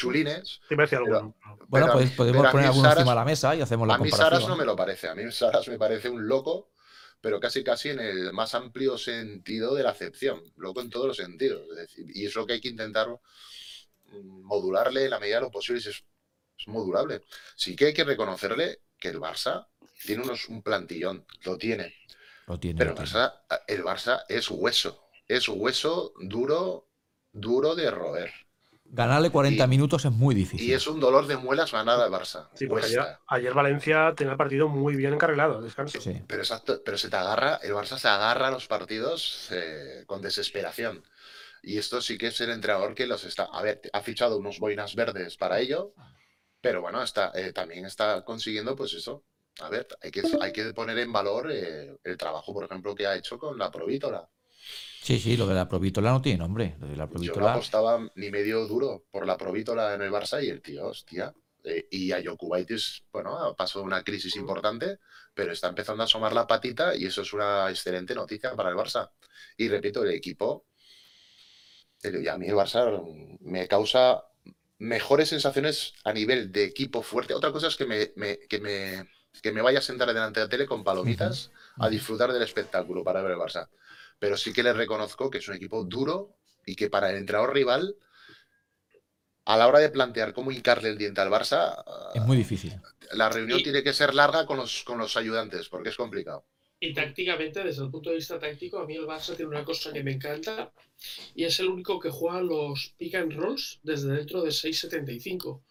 chulines. 0.00 0.60
te 0.68 0.76
Pero-. 0.76 1.34
Bueno, 1.68 1.86
pero 1.86 1.92
pues 1.92 2.10
podemos 2.12 2.46
poner 2.50 2.66
alguno 2.66 2.88
Saras- 2.88 2.98
encima 2.98 3.12
de 3.12 3.18
la 3.20 3.24
mesa 3.24 3.54
y 3.54 3.60
hacemos 3.60 3.86
la 3.86 3.94
A 3.94 3.98
mí 3.98 4.10
comparación. 4.10 4.40
Saras 4.40 4.48
no 4.48 4.56
me 4.56 4.64
lo 4.64 4.76
parece. 4.76 5.08
A 5.08 5.14
mí 5.14 5.30
Saras 5.30 5.68
me 5.68 5.78
parece 5.78 6.08
un 6.08 6.26
loco, 6.26 6.72
pero 7.20 7.38
casi 7.40 7.62
casi 7.62 7.90
en 7.90 8.00
el 8.00 8.32
más 8.32 8.54
amplio 8.54 8.96
sentido 8.98 9.74
de 9.74 9.82
la 9.82 9.90
acepción. 9.90 10.42
Loco 10.56 10.80
en 10.80 10.90
todos 10.90 11.06
los 11.06 11.16
sentidos. 11.16 11.62
Es 11.70 11.76
decir, 11.76 12.06
y 12.14 12.26
es 12.26 12.34
lo 12.34 12.46
que 12.46 12.54
hay 12.54 12.60
que 12.60 12.68
intentar 12.68 13.08
modularle 14.22 15.04
en 15.04 15.10
la 15.10 15.20
medida 15.20 15.36
de 15.36 15.42
lo 15.42 15.50
posible. 15.50 15.80
si 15.80 15.90
Es, 15.90 16.04
es 16.58 16.68
modulable. 16.68 17.22
Sí 17.56 17.76
que 17.76 17.86
hay 17.86 17.94
que 17.94 18.04
reconocerle 18.04 18.80
que 18.98 19.08
el 19.08 19.20
Barça 19.20 19.66
tiene 20.04 20.22
unos, 20.22 20.48
un 20.48 20.62
plantillón. 20.62 21.24
Lo 21.44 21.56
tiene. 21.56 21.94
Lo 22.46 22.58
tiene. 22.58 22.78
Pero 22.78 22.90
el 22.92 22.96
lo 22.96 23.04
tiene. 23.04 23.18
Barça, 23.18 23.34
el 23.68 23.84
Barça 23.84 24.24
es 24.28 24.50
hueso. 24.50 25.04
Es 25.28 25.48
hueso 25.48 26.12
duro, 26.20 26.88
duro 27.32 27.74
de 27.76 27.90
roer. 27.90 28.32
Ganarle 28.92 29.30
40 29.30 29.64
y- 29.64 29.68
minutos 29.68 30.04
es 30.04 30.10
muy 30.10 30.34
difícil. 30.34 30.68
Y 30.68 30.72
es 30.72 30.86
un 30.86 30.98
dolor 30.98 31.26
de 31.26 31.36
muelas 31.36 31.70
ganar 31.70 32.00
al 32.00 32.10
Barça. 32.10 32.48
Sí, 32.54 32.66
porque 32.66 32.86
ayer, 32.86 33.04
ayer 33.28 33.54
Valencia 33.54 34.12
tenía 34.16 34.32
el 34.32 34.36
partido 34.38 34.68
muy 34.68 34.96
bien 34.96 35.14
encarrilado, 35.14 35.60
descanso. 35.62 36.00
Sí. 36.00 36.20
Pero 36.26 36.42
exacto, 36.42 36.82
pero 36.84 36.98
se 36.98 37.08
te 37.08 37.16
agarra, 37.16 37.60
el 37.62 37.72
Barça 37.72 37.98
se 37.98 38.08
agarra 38.08 38.48
a 38.48 38.50
los 38.50 38.66
partidos 38.66 39.48
eh, 39.52 40.02
con 40.06 40.20
desesperación. 40.20 41.04
Y 41.62 41.78
esto 41.78 42.00
sí 42.00 42.18
que 42.18 42.28
es 42.28 42.40
el 42.40 42.50
entrenador 42.50 42.94
que 42.94 43.06
los 43.06 43.22
está. 43.24 43.44
A 43.44 43.62
ver, 43.62 43.80
ha 43.92 44.00
fichado 44.00 44.38
unos 44.38 44.58
boinas 44.58 44.94
verdes 44.96 45.36
para 45.36 45.60
ello, 45.60 45.94
pero 46.60 46.80
bueno, 46.80 47.02
está, 47.02 47.30
eh, 47.34 47.52
también 47.52 47.84
está 47.86 48.24
consiguiendo, 48.24 48.74
pues 48.74 48.92
eso. 48.94 49.24
A 49.60 49.68
ver, 49.68 49.86
hay 50.02 50.10
que, 50.10 50.22
hay 50.40 50.52
que 50.52 50.72
poner 50.72 50.98
en 50.98 51.12
valor 51.12 51.50
eh, 51.52 51.96
el 52.02 52.16
trabajo, 52.16 52.52
por 52.54 52.64
ejemplo, 52.64 52.94
que 52.94 53.06
ha 53.06 53.14
hecho 53.14 53.38
con 53.38 53.58
la 53.58 53.70
Provítola. 53.70 54.28
Sí, 55.02 55.18
sí, 55.18 55.36
lo 55.36 55.46
de 55.46 55.54
la 55.54 55.68
provítola 55.68 56.10
no 56.10 56.22
tiene 56.22 56.38
nombre. 56.38 56.76
Lo 56.80 56.86
de 56.88 56.96
la 56.96 57.08
Yo 57.08 57.36
no 57.36 57.44
provítola. 57.44 57.46
apostaba 57.46 58.10
ni 58.14 58.30
medio 58.30 58.66
duro 58.66 59.04
por 59.10 59.26
la 59.26 59.36
Provítola 59.36 59.94
en 59.94 60.02
el 60.02 60.10
Barça 60.10 60.42
y 60.42 60.48
el 60.48 60.62
tío, 60.62 60.86
hostia. 60.88 61.34
eh, 61.62 61.86
y 61.90 62.10
a 62.12 62.22
Jokubaitis, 62.24 63.04
bueno, 63.12 63.54
pasó 63.56 63.82
una 63.82 64.02
crisis 64.02 64.34
importante, 64.36 64.98
pero 65.34 65.52
está 65.52 65.68
empezando 65.68 66.02
a 66.02 66.06
asomar 66.06 66.32
la 66.32 66.46
patita 66.46 66.96
y 66.96 67.04
eso 67.04 67.20
es 67.22 67.32
una 67.34 67.68
excelente 67.68 68.14
noticia 68.14 68.56
para 68.56 68.70
el 68.70 68.76
Barça. 68.76 69.10
Y 69.58 69.68
repito, 69.68 70.02
el 70.02 70.10
equipo, 70.12 70.64
el- 72.02 72.22
y 72.24 72.28
a 72.28 72.36
mí 72.38 72.46
el 72.46 72.54
Barça 72.54 72.82
me 73.40 73.68
causa 73.68 74.24
mejores 74.78 75.28
sensaciones 75.28 75.92
a 76.04 76.12
nivel 76.12 76.50
de 76.52 76.64
equipo 76.64 77.02
fuerte. 77.02 77.34
Otra 77.34 77.52
cosa 77.52 77.68
es 77.68 77.76
que 77.76 77.86
me, 77.86 78.12
me- 78.16 78.38
que 78.48 78.60
me, 78.60 79.08
que 79.42 79.52
me 79.52 79.62
vaya 79.62 79.78
a 79.80 79.82
sentar 79.82 80.08
delante 80.08 80.40
de 80.40 80.46
la 80.46 80.50
tele 80.50 80.66
con 80.66 80.82
palomitas 80.84 81.50
a 81.78 81.88
disfrutar 81.88 82.32
del 82.32 82.42
espectáculo 82.42 83.04
para 83.04 83.22
ver 83.22 83.32
el 83.32 83.38
Barça. 83.38 83.68
Pero 84.20 84.36
sí 84.36 84.52
que 84.52 84.62
le 84.62 84.72
reconozco 84.72 85.28
que 85.30 85.38
es 85.38 85.48
un 85.48 85.56
equipo 85.56 85.82
duro 85.82 86.36
y 86.64 86.76
que 86.76 86.88
para 86.88 87.10
el 87.10 87.16
entrenador 87.16 87.52
rival, 87.54 87.96
a 89.46 89.56
la 89.56 89.66
hora 89.66 89.80
de 89.80 89.88
plantear 89.88 90.32
cómo 90.32 90.52
hincarle 90.52 90.90
el 90.90 90.98
diente 90.98 91.20
al 91.22 91.30
Barça, 91.30 91.82
Es 92.14 92.22
muy 92.22 92.36
difícil. 92.36 92.74
la 93.12 93.28
reunión 93.30 93.58
Y- 93.58 93.62
tiene 93.64 93.82
que 93.82 93.92
ser 93.94 94.14
larga 94.14 94.46
con 94.46 94.58
los, 94.58 94.84
con 94.84 94.98
los 94.98 95.16
ayudantes, 95.16 95.68
porque 95.68 95.88
es 95.88 95.96
complicado. 95.96 96.44
Y 96.78 96.94
tácticamente, 96.94 97.62
desde 97.64 97.82
el 97.84 97.90
punto 97.90 98.10
de 98.10 98.16
vista 98.16 98.38
táctico, 98.38 98.78
a 98.78 98.86
mí 98.86 98.94
el 98.96 99.06
Barça 99.06 99.34
tiene 99.36 99.50
una 99.50 99.64
cosa 99.64 99.92
que 99.92 100.02
me 100.02 100.12
encanta 100.12 100.72
y 101.34 101.44
es 101.44 101.58
el 101.60 101.68
único 101.68 101.98
que 101.98 102.10
juega 102.10 102.40
los 102.42 102.94
pick 102.98 103.14
and 103.16 103.32
rolls 103.32 103.80
desde 103.82 104.12
dentro 104.12 104.42
de 104.42 104.50
6.75. 104.50 105.62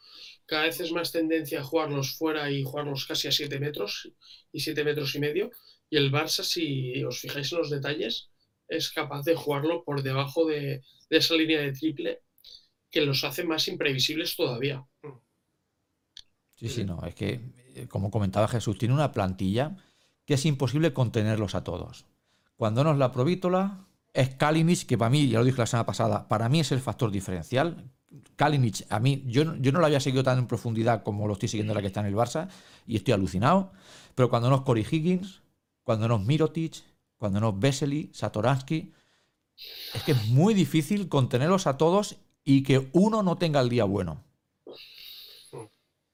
Cada 0.45 0.63
vez 0.63 0.79
es 0.79 0.91
más 0.91 1.11
tendencia 1.11 1.61
a 1.61 1.63
jugarlos 1.63 2.15
fuera 2.15 2.49
y 2.51 2.63
jugarlos 2.63 3.05
casi 3.07 3.27
a 3.27 3.31
7 3.31 3.59
metros 3.59 4.11
y 4.51 4.59
7 4.59 4.83
metros 4.83 5.13
y 5.15 5.19
medio. 5.19 5.51
Y 5.89 5.97
el 5.97 6.11
Barça, 6.11 6.43
si 6.43 7.03
os 7.03 7.19
fijáis 7.19 7.51
en 7.53 7.57
los 7.59 7.69
detalles, 7.71 8.29
es 8.69 8.91
capaz 8.91 9.23
de 9.23 9.35
jugarlo 9.35 9.83
por 9.83 10.03
debajo 10.03 10.45
de, 10.45 10.83
esa 11.09 11.33
línea 11.33 11.59
de 11.59 11.73
triple 11.73 12.21
que 12.89 13.01
los 13.01 13.23
hace 13.23 13.43
más 13.43 13.67
imprevisibles 13.67 14.35
todavía. 14.35 14.85
Sí, 16.55 16.69
sí, 16.69 16.83
no. 16.83 17.03
Es 17.05 17.15
que, 17.15 17.41
eh, 17.75 17.87
como 17.87 18.11
comentaba 18.11 18.47
Jesús, 18.47 18.77
tiene 18.77 18.93
una 18.93 19.11
plantilla 19.11 19.75
que 20.25 20.35
es 20.35 20.45
imposible 20.45 20.93
contenerlos 20.93 21.55
a 21.55 21.63
todos. 21.63 22.05
cuando 22.55 22.83
no 22.83 22.91
es 22.91 22.97
la 22.97 23.13
Provítola, 23.13 23.87
es 24.13 24.35
Kalinic, 24.35 24.85
que 24.85 24.97
para 24.97 25.09
mí, 25.09 25.29
ya 25.29 25.39
lo 25.39 25.45
dije 25.45 25.57
la 25.57 25.65
semana 25.65 25.85
pasada, 25.85 26.27
para 26.27 26.49
mí 26.49 26.59
es 26.59 26.73
el 26.73 26.81
factor 26.81 27.09
diferencial. 27.09 27.89
Kalinic, 28.35 28.85
a 28.89 28.99
mí, 28.99 29.23
yo, 29.27 29.55
yo 29.55 29.71
no 29.71 29.79
lo 29.79 29.85
había 29.85 30.01
seguido 30.01 30.23
tan 30.23 30.39
en 30.39 30.47
profundidad 30.47 31.03
como 31.03 31.25
lo 31.25 31.33
estoy 31.33 31.47
siguiendo 31.47 31.71
ahora 31.71 31.81
que 31.81 31.87
está 31.87 32.01
en 32.01 32.07
el 32.07 32.15
Barça, 32.15 32.49
y 32.85 32.97
estoy 32.97 33.13
alucinado. 33.13 33.71
Pero 34.13 34.29
cuando 34.29 34.49
no 34.49 34.57
es 34.57 34.61
Cory 34.63 34.85
Higgins, 34.89 35.41
cuando 35.83 36.07
no 36.09 36.17
es 36.17 36.25
Mirotic, 36.25 36.83
cuando 37.19 37.39
no 37.39 37.49
es 37.49 37.59
Vesely, 37.59 38.09
Satoransky, 38.13 38.93
es 39.93 40.03
que 40.03 40.13
es 40.13 40.25
muy 40.29 40.53
difícil 40.55 41.09
contenerlos 41.09 41.67
a 41.67 41.77
todos 41.77 42.17
y 42.43 42.63
que 42.63 42.89
uno 42.93 43.21
no 43.21 43.37
tenga 43.37 43.59
el 43.61 43.69
día 43.69 43.83
bueno. 43.83 44.23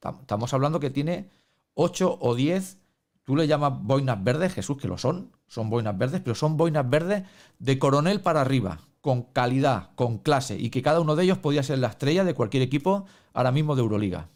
Tam- 0.01 0.19
Estamos 0.21 0.53
hablando 0.53 0.79
que 0.79 0.89
tiene 0.89 1.29
8 1.73 2.17
o 2.19 2.35
10, 2.35 2.79
tú 3.23 3.35
le 3.35 3.47
llamas 3.47 3.73
boinas 3.81 4.23
verdes, 4.23 4.53
Jesús, 4.53 4.77
que 4.77 4.87
lo 4.87 4.97
son, 4.97 5.31
son 5.47 5.69
boinas 5.69 5.97
verdes, 5.97 6.21
pero 6.21 6.35
son 6.35 6.57
boinas 6.57 6.89
verdes 6.89 7.23
de 7.59 7.79
coronel 7.79 8.21
para 8.21 8.41
arriba, 8.41 8.79
con 9.01 9.23
calidad, 9.23 9.91
con 9.95 10.17
clase, 10.19 10.57
y 10.57 10.69
que 10.69 10.81
cada 10.81 10.99
uno 10.99 11.15
de 11.15 11.23
ellos 11.23 11.37
podía 11.37 11.63
ser 11.63 11.79
la 11.79 11.87
estrella 11.87 12.23
de 12.23 12.33
cualquier 12.33 12.63
equipo 12.63 13.05
ahora 13.33 13.51
mismo 13.51 13.75
de 13.75 13.81
Euroliga. 13.83 14.29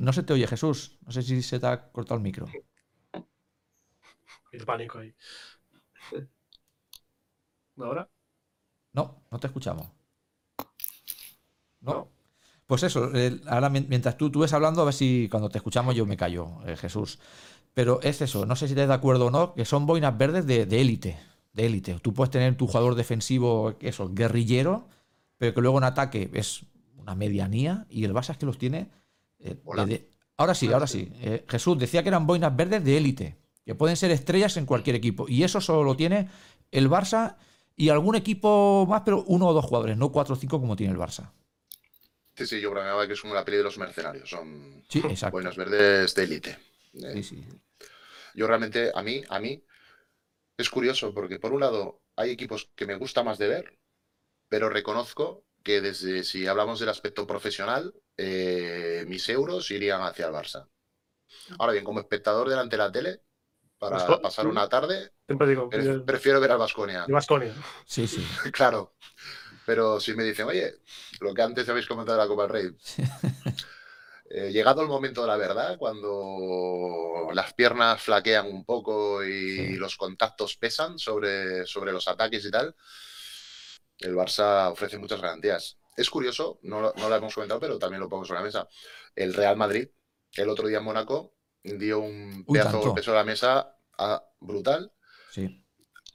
No 0.00 0.12
se 0.12 0.22
te 0.22 0.32
oye, 0.32 0.46
Jesús, 0.46 0.98
no 1.04 1.10
sé 1.12 1.22
si 1.22 1.42
se 1.42 1.58
te 1.58 1.66
ha 1.66 1.90
cortado 1.90 2.16
el 2.16 2.22
micro. 2.22 2.46
El 4.54 4.64
pánico 4.64 4.98
ahí. 4.98 5.14
¿Ahora? 7.78 8.08
No, 8.94 9.22
no 9.30 9.38
te 9.40 9.46
escuchamos. 9.48 9.88
No. 11.80 12.08
Pues 12.66 12.82
eso, 12.82 13.10
eh, 13.14 13.40
ahora 13.46 13.68
mien- 13.70 13.86
mientras 13.88 14.16
tú, 14.16 14.30
tú 14.30 14.40
ves 14.40 14.52
hablando, 14.54 14.82
a 14.82 14.86
ver 14.86 14.94
si 14.94 15.28
cuando 15.30 15.50
te 15.50 15.58
escuchamos 15.58 15.94
yo 15.94 16.06
me 16.06 16.16
callo, 16.16 16.48
eh, 16.66 16.76
Jesús. 16.76 17.18
Pero 17.74 18.00
es 18.02 18.22
eso, 18.22 18.46
no 18.46 18.56
sé 18.56 18.68
si 18.68 18.74
estás 18.74 18.88
de 18.88 18.94
acuerdo 18.94 19.26
o 19.26 19.30
no, 19.30 19.54
que 19.54 19.64
son 19.64 19.86
boinas 19.86 20.16
verdes 20.18 20.46
de 20.46 20.62
élite. 20.80 21.18
De 21.52 21.66
élite. 21.66 21.98
Tú 22.02 22.14
puedes 22.14 22.30
tener 22.30 22.56
tu 22.56 22.66
jugador 22.68 22.94
defensivo, 22.94 23.74
eso, 23.80 24.10
guerrillero, 24.14 24.88
pero 25.38 25.54
que 25.54 25.60
luego 25.60 25.78
en 25.78 25.84
ataque 25.84 26.30
es 26.34 26.64
una 26.98 27.14
medianía 27.14 27.86
y 27.90 28.04
el 28.04 28.14
Barça 28.14 28.30
es 28.32 28.38
que 28.38 28.46
los 28.46 28.58
tiene. 28.58 28.90
eh, 29.40 29.56
Hola. 29.64 29.86
de- 29.86 30.08
ahora 30.38 30.54
sí, 30.54 30.72
ahora 30.72 30.86
sí. 30.86 31.12
Eh, 31.20 31.44
Jesús 31.48 31.78
decía 31.78 32.02
que 32.02 32.08
eran 32.10 32.26
boinas 32.26 32.54
verdes 32.56 32.84
de 32.84 32.96
élite, 32.96 33.36
que 33.64 33.74
pueden 33.74 33.96
ser 33.96 34.10
estrellas 34.10 34.56
en 34.56 34.66
cualquier 34.66 34.96
equipo. 34.96 35.26
Y 35.28 35.44
eso 35.44 35.60
solo 35.60 35.84
lo 35.84 35.96
tiene 35.96 36.28
el 36.70 36.90
Barça 36.90 37.36
y 37.76 37.88
algún 37.88 38.14
equipo 38.16 38.86
más, 38.88 39.02
pero 39.04 39.24
uno 39.26 39.48
o 39.48 39.52
dos 39.54 39.64
jugadores, 39.64 39.96
no 39.96 40.12
cuatro 40.12 40.34
o 40.34 40.38
cinco 40.38 40.60
como 40.60 40.76
tiene 40.76 40.92
el 40.92 40.98
Barça. 40.98 41.30
Sí, 42.36 42.46
sí, 42.46 42.60
yo 42.60 42.70
bromeaba 42.70 43.06
que 43.06 43.12
es 43.12 43.20
como 43.20 43.34
la 43.34 43.44
peli 43.44 43.58
de 43.58 43.62
los 43.62 43.78
mercenarios. 43.78 44.28
Son 44.28 44.84
Sí, 44.88 45.02
buenos 45.30 45.56
verdes 45.56 46.14
de 46.14 46.22
élite. 46.24 46.58
Eh, 46.94 47.12
Sí, 47.12 47.22
sí. 47.22 47.44
Yo 48.34 48.46
realmente, 48.46 48.90
a 48.94 49.02
mí, 49.02 49.22
a 49.28 49.38
mí, 49.40 49.62
es 50.56 50.70
curioso 50.70 51.14
porque 51.14 51.38
por 51.38 51.52
un 51.52 51.60
lado 51.60 52.02
hay 52.16 52.30
equipos 52.30 52.70
que 52.76 52.86
me 52.86 52.96
gusta 52.96 53.22
más 53.24 53.38
de 53.38 53.48
ver, 53.48 53.78
pero 54.48 54.70
reconozco 54.70 55.44
que 55.64 55.80
desde, 55.80 56.24
si 56.24 56.46
hablamos 56.46 56.80
del 56.80 56.90
aspecto 56.90 57.26
profesional, 57.26 57.94
eh, 58.16 59.04
mis 59.08 59.28
euros 59.28 59.70
irían 59.70 60.02
hacia 60.02 60.26
el 60.26 60.32
Barça. 60.34 60.68
Ahora 61.58 61.72
bien, 61.72 61.84
como 61.84 62.00
espectador 62.00 62.48
delante 62.48 62.76
de 62.76 62.82
la 62.82 62.92
tele, 62.92 63.22
para 63.90 64.18
pasar 64.20 64.46
una 64.46 64.68
tarde, 64.68 65.12
Siempre 65.26 65.48
digo, 65.48 65.68
prefiero 66.04 66.40
ver 66.40 66.52
al 66.52 66.58
Vasconia. 66.58 67.06
Vasconia. 67.08 67.54
Sí, 67.86 68.06
sí. 68.06 68.26
Claro. 68.52 68.94
Pero 69.66 69.98
si 69.98 70.12
me 70.14 70.24
dicen, 70.24 70.46
oye, 70.46 70.74
lo 71.20 71.32
que 71.32 71.40
antes 71.42 71.66
habéis 71.68 71.86
comentado 71.86 72.18
de 72.18 72.24
la 72.24 72.28
Copa 72.28 72.42
del 72.42 72.50
Rey, 72.50 72.70
eh, 74.30 74.50
llegado 74.52 74.82
el 74.82 74.88
momento 74.88 75.22
de 75.22 75.28
la 75.28 75.36
verdad, 75.36 75.76
cuando 75.78 77.28
las 77.32 77.54
piernas 77.54 78.02
flaquean 78.02 78.46
un 78.46 78.64
poco 78.64 79.24
y 79.24 79.56
Sí. 79.56 79.76
los 79.76 79.96
contactos 79.96 80.56
pesan 80.56 80.98
sobre, 80.98 81.66
sobre 81.66 81.92
los 81.92 82.06
ataques 82.08 82.44
y 82.44 82.50
tal, 82.50 82.74
el 83.98 84.14
Barça 84.14 84.70
ofrece 84.70 84.98
muchas 84.98 85.20
garantías. 85.20 85.78
Es 85.96 86.10
curioso, 86.10 86.58
no, 86.62 86.80
lo- 86.80 86.92
no 86.96 87.08
lo 87.08 87.14
hemos 87.16 87.34
comentado, 87.34 87.60
pero 87.60 87.78
también 87.78 88.00
lo 88.00 88.08
pongo 88.08 88.24
sobre 88.24 88.40
la 88.40 88.44
mesa. 88.46 88.68
El 89.14 89.32
Real 89.32 89.56
Madrid, 89.56 89.88
el 90.34 90.48
otro 90.48 90.66
día 90.66 90.78
en 90.78 90.84
Mónaco, 90.84 91.34
dio 91.62 92.00
un 92.00 92.44
pedazo 92.44 92.78
de 92.78 92.84
golpe 92.84 93.02
sobre 93.02 93.18
la 93.18 93.24
mesa 93.24 93.73
brutal. 94.40 94.92
sí. 95.30 95.60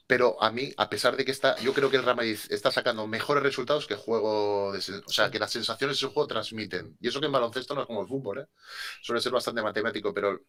Pero 0.10 0.42
a 0.42 0.52
mí, 0.52 0.74
a 0.76 0.90
pesar 0.90 1.16
de 1.16 1.24
que 1.24 1.30
está, 1.30 1.56
yo 1.60 1.72
creo 1.72 1.92
que 1.92 1.98
el 1.98 2.04
Real 2.04 2.16
Madrid 2.16 2.40
está 2.50 2.72
sacando 2.72 3.06
mejores 3.06 3.44
resultados 3.44 3.86
que 3.86 3.94
juego, 3.94 4.72
de 4.74 4.80
o 4.80 5.10
sea, 5.12 5.30
que 5.30 5.38
las 5.38 5.52
sensaciones 5.52 5.98
de 5.98 6.00
su 6.00 6.12
juego 6.12 6.26
transmiten. 6.26 6.98
Y 7.00 7.10
eso 7.10 7.20
que 7.20 7.28
en 7.28 7.32
baloncesto 7.32 7.76
no 7.76 7.82
es 7.82 7.88
como 7.88 8.02
el 8.02 8.08
fútbol, 8.08 8.40
¿eh? 8.40 8.48
Suele 9.04 9.22
ser 9.22 9.32
bastante 9.32 9.62
matemático, 9.62 10.12
pero 10.12 10.40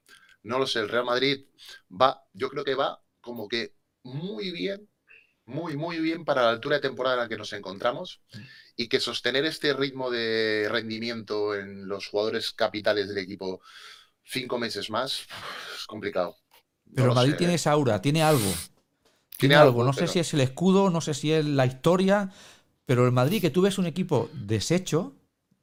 no 0.45 0.59
lo 0.59 0.67
sé, 0.67 0.81
el 0.81 0.89
Real 0.89 1.05
Madrid 1.05 1.45
va, 1.91 2.25
yo 2.33 2.49
creo 2.49 2.65
que 2.65 2.75
va 2.75 3.03
como 3.21 3.49
que 3.49 3.75
muy 4.03 4.51
bien, 4.51 4.89
muy, 5.45 5.77
muy 5.77 5.99
bien 5.99 6.25
para 6.25 6.43
la 6.45 6.51
altura 6.53 6.77
de 6.77 6.83
temporada 6.83 7.17
en 7.17 7.23
la 7.23 7.29
que 7.29 7.37
nos 7.37 7.53
encontramos 7.53 8.23
y 8.77 8.89
que 8.89 8.99
sostener 8.99 9.45
este 9.45 9.75
ritmo 9.75 10.11
de 10.11 10.69
rendimiento 10.71 11.55
en 11.55 11.87
los 11.87 12.07
jugadores 12.07 12.53
capitales 12.53 13.09
del 13.09 13.19
equipo 13.19 13.61
cinco 14.25 14.59
meses 14.59 14.89
más 14.89 15.27
es 15.77 15.87
complicado. 15.87 16.37
No 16.93 17.05
Pero 17.05 17.09
el 17.09 17.15
Madrid 17.15 17.35
sé, 17.35 17.37
tiene 17.37 17.55
¿eh? 17.55 17.55
esa 17.55 17.73
aura, 17.73 18.01
tiene 18.03 18.23
algo. 18.23 18.63
Tiene, 19.39 19.55
Tiene 19.55 19.57
algo. 19.57 19.83
algo, 19.83 19.85
No 19.85 19.93
sé 19.93 20.07
si 20.09 20.19
es 20.19 20.35
el 20.35 20.41
escudo, 20.41 20.91
no 20.91 21.01
sé 21.01 21.15
si 21.15 21.33
es 21.33 21.45
la 21.45 21.67
historia, 21.67 22.31
pero 22.87 23.07
el 23.07 23.13
Madrid, 23.13 23.41
que 23.41 23.51
tú 23.51 23.63
ves 23.63 23.79
un 23.79 23.87
equipo 23.87 24.31
deshecho 24.35 25.15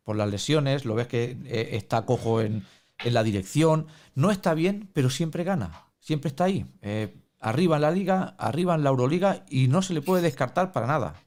por 0.03 0.15
las 0.15 0.29
lesiones, 0.29 0.85
lo 0.85 0.95
ves 0.95 1.07
que 1.07 1.37
eh, 1.45 1.69
está 1.73 2.05
cojo 2.05 2.41
en, 2.41 2.65
en 3.03 3.13
la 3.13 3.23
dirección, 3.23 3.87
no 4.15 4.31
está 4.31 4.53
bien, 4.53 4.89
pero 4.93 5.09
siempre 5.09 5.43
gana. 5.43 5.85
Siempre 5.99 6.29
está 6.29 6.45
ahí. 6.45 6.65
Eh, 6.81 7.15
arriba 7.39 7.75
en 7.77 7.81
la 7.83 7.91
liga, 7.91 8.35
arriba 8.39 8.75
en 8.75 8.83
la 8.83 8.89
Euroliga 8.91 9.45
y 9.49 9.67
no 9.67 9.81
se 9.81 9.93
le 9.93 10.01
puede 10.01 10.23
descartar 10.23 10.71
para 10.71 10.87
nada. 10.87 11.23